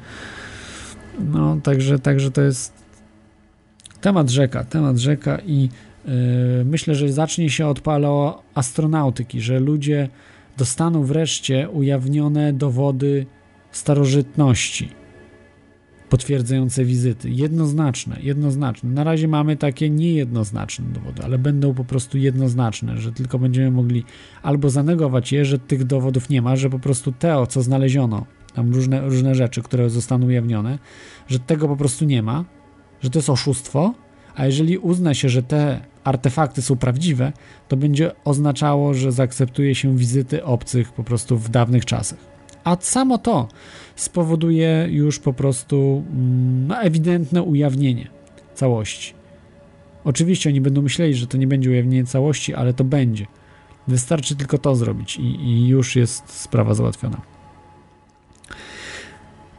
[1.20, 2.72] no, także, także to jest
[4.00, 5.62] temat rzeka, temat rzeka i
[6.05, 6.12] yy,
[6.64, 10.08] myślę, że zacznie się od paleoastronautyki, że ludzie
[10.56, 13.26] dostaną wreszcie ujawnione dowody
[13.72, 15.01] starożytności
[16.12, 17.31] potwierdzające wizyty.
[17.31, 18.91] Jednoznaczne, jednoznaczne.
[18.91, 24.05] Na razie mamy takie niejednoznaczne dowody, ale będą po prostu jednoznaczne, że tylko będziemy mogli
[24.42, 28.74] albo zanegować je, że tych dowodów nie ma, że po prostu te, co znaleziono, tam
[28.74, 30.78] różne, różne rzeczy, które zostaną ujawnione,
[31.28, 32.44] że tego po prostu nie ma,
[33.00, 33.94] że to jest oszustwo,
[34.34, 37.32] a jeżeli uzna się, że te artefakty są prawdziwe,
[37.68, 42.18] to będzie oznaczało, że zaakceptuje się wizyty obcych po prostu w dawnych czasach.
[42.65, 43.49] A samo to
[43.96, 48.08] spowoduje już po prostu mm, no, ewidentne ujawnienie
[48.54, 49.14] całości.
[50.04, 53.26] Oczywiście oni będą myśleli, że to nie będzie ujawnienie całości, ale to będzie.
[53.88, 57.20] Wystarczy tylko to zrobić i, i już jest sprawa załatwiona.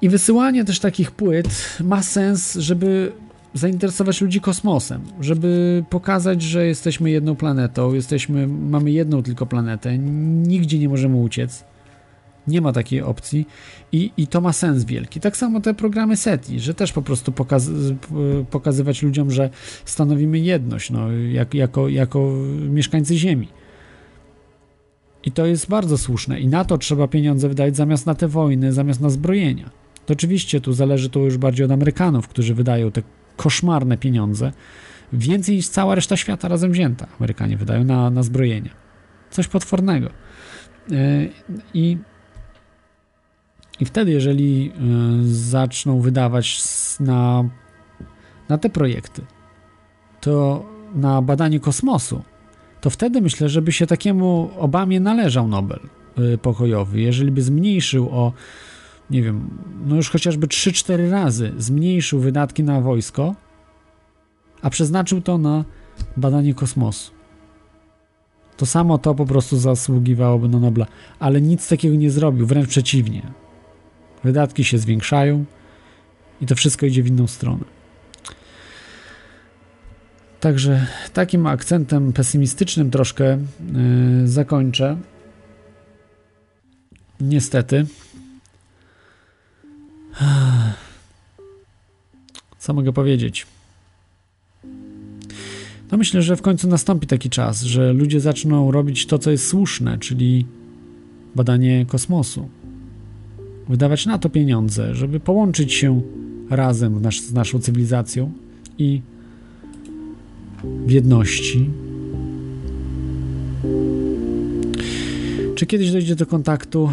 [0.02, 3.12] I wysyłanie też takich płyt ma sens, żeby
[3.54, 10.80] zainteresować ludzi kosmosem, żeby pokazać, że jesteśmy jedną planetą, jesteśmy, mamy jedną tylko planetę, nigdzie
[10.80, 11.64] nie możemy uciec.
[12.48, 13.48] Nie ma takiej opcji
[13.92, 15.20] i, i to ma sens wielki.
[15.20, 17.70] Tak samo te programy SETI, że też po prostu pokaz,
[18.52, 19.50] pokazywać ludziom, że
[19.86, 22.32] stanowimy jedność no, jak, jako, jako
[22.70, 23.48] mieszkańcy Ziemi.
[25.24, 28.74] I to jest bardzo słuszne i na to trzeba pieniądze wydać zamiast na te wojny,
[28.74, 29.70] zamiast na zbrojenia.
[30.06, 33.02] To oczywiście tu zależy to już bardziej od Amerykanów, którzy wydają te
[33.38, 34.52] koszmarne pieniądze.
[35.14, 38.72] Więcej niż cała reszta świata razem wzięta Amerykanie wydają na, na zbrojenia.
[39.32, 40.10] Coś potwornego.
[40.90, 40.98] Yy,
[41.74, 41.98] I
[43.84, 44.72] i wtedy, jeżeli
[45.24, 46.62] y, zaczną wydawać
[47.00, 47.44] na,
[48.50, 49.22] na te projekty,
[50.22, 52.24] to na badanie kosmosu,
[52.82, 55.80] to wtedy myślę, żeby się takiemu Obamie należał Nobel
[56.34, 57.02] y, pokojowy.
[57.02, 58.34] Jeżeli by zmniejszył o,
[59.10, 59.50] nie wiem,
[59.86, 63.36] no już chociażby 3-4 razy zmniejszył wydatki na wojsko,
[64.62, 65.66] a przeznaczył to na
[66.18, 67.12] badanie kosmosu.
[68.58, 70.86] To samo to po prostu zasługiwałoby na Nobla,
[71.20, 73.43] ale nic takiego nie zrobił, wręcz przeciwnie.
[74.24, 75.46] Wydatki się zwiększają
[76.42, 77.64] i to wszystko idzie w inną stronę.
[80.40, 83.38] Także takim akcentem pesymistycznym troszkę
[84.22, 84.98] yy, zakończę.
[87.22, 87.86] Niestety.
[92.60, 93.48] Co mogę powiedzieć?
[95.92, 99.48] No myślę, że w końcu nastąpi taki czas, że ludzie zaczną robić to, co jest
[99.48, 100.46] słuszne, czyli
[101.36, 102.50] badanie kosmosu.
[103.70, 106.02] Wydawać na to pieniądze, żeby połączyć się
[106.50, 108.32] razem nasz, z naszą cywilizacją
[108.78, 109.02] i
[110.64, 111.70] w jedności.
[115.56, 116.90] Czy kiedyś dojdzie do kontaktu?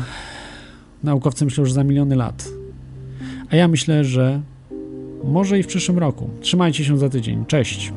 [1.03, 2.49] Naukowcy myślą, że za miliony lat.
[3.51, 4.41] A ja myślę, że
[5.25, 6.31] może i w przyszłym roku.
[6.41, 7.45] Trzymajcie się za tydzień.
[7.47, 7.93] Cześć.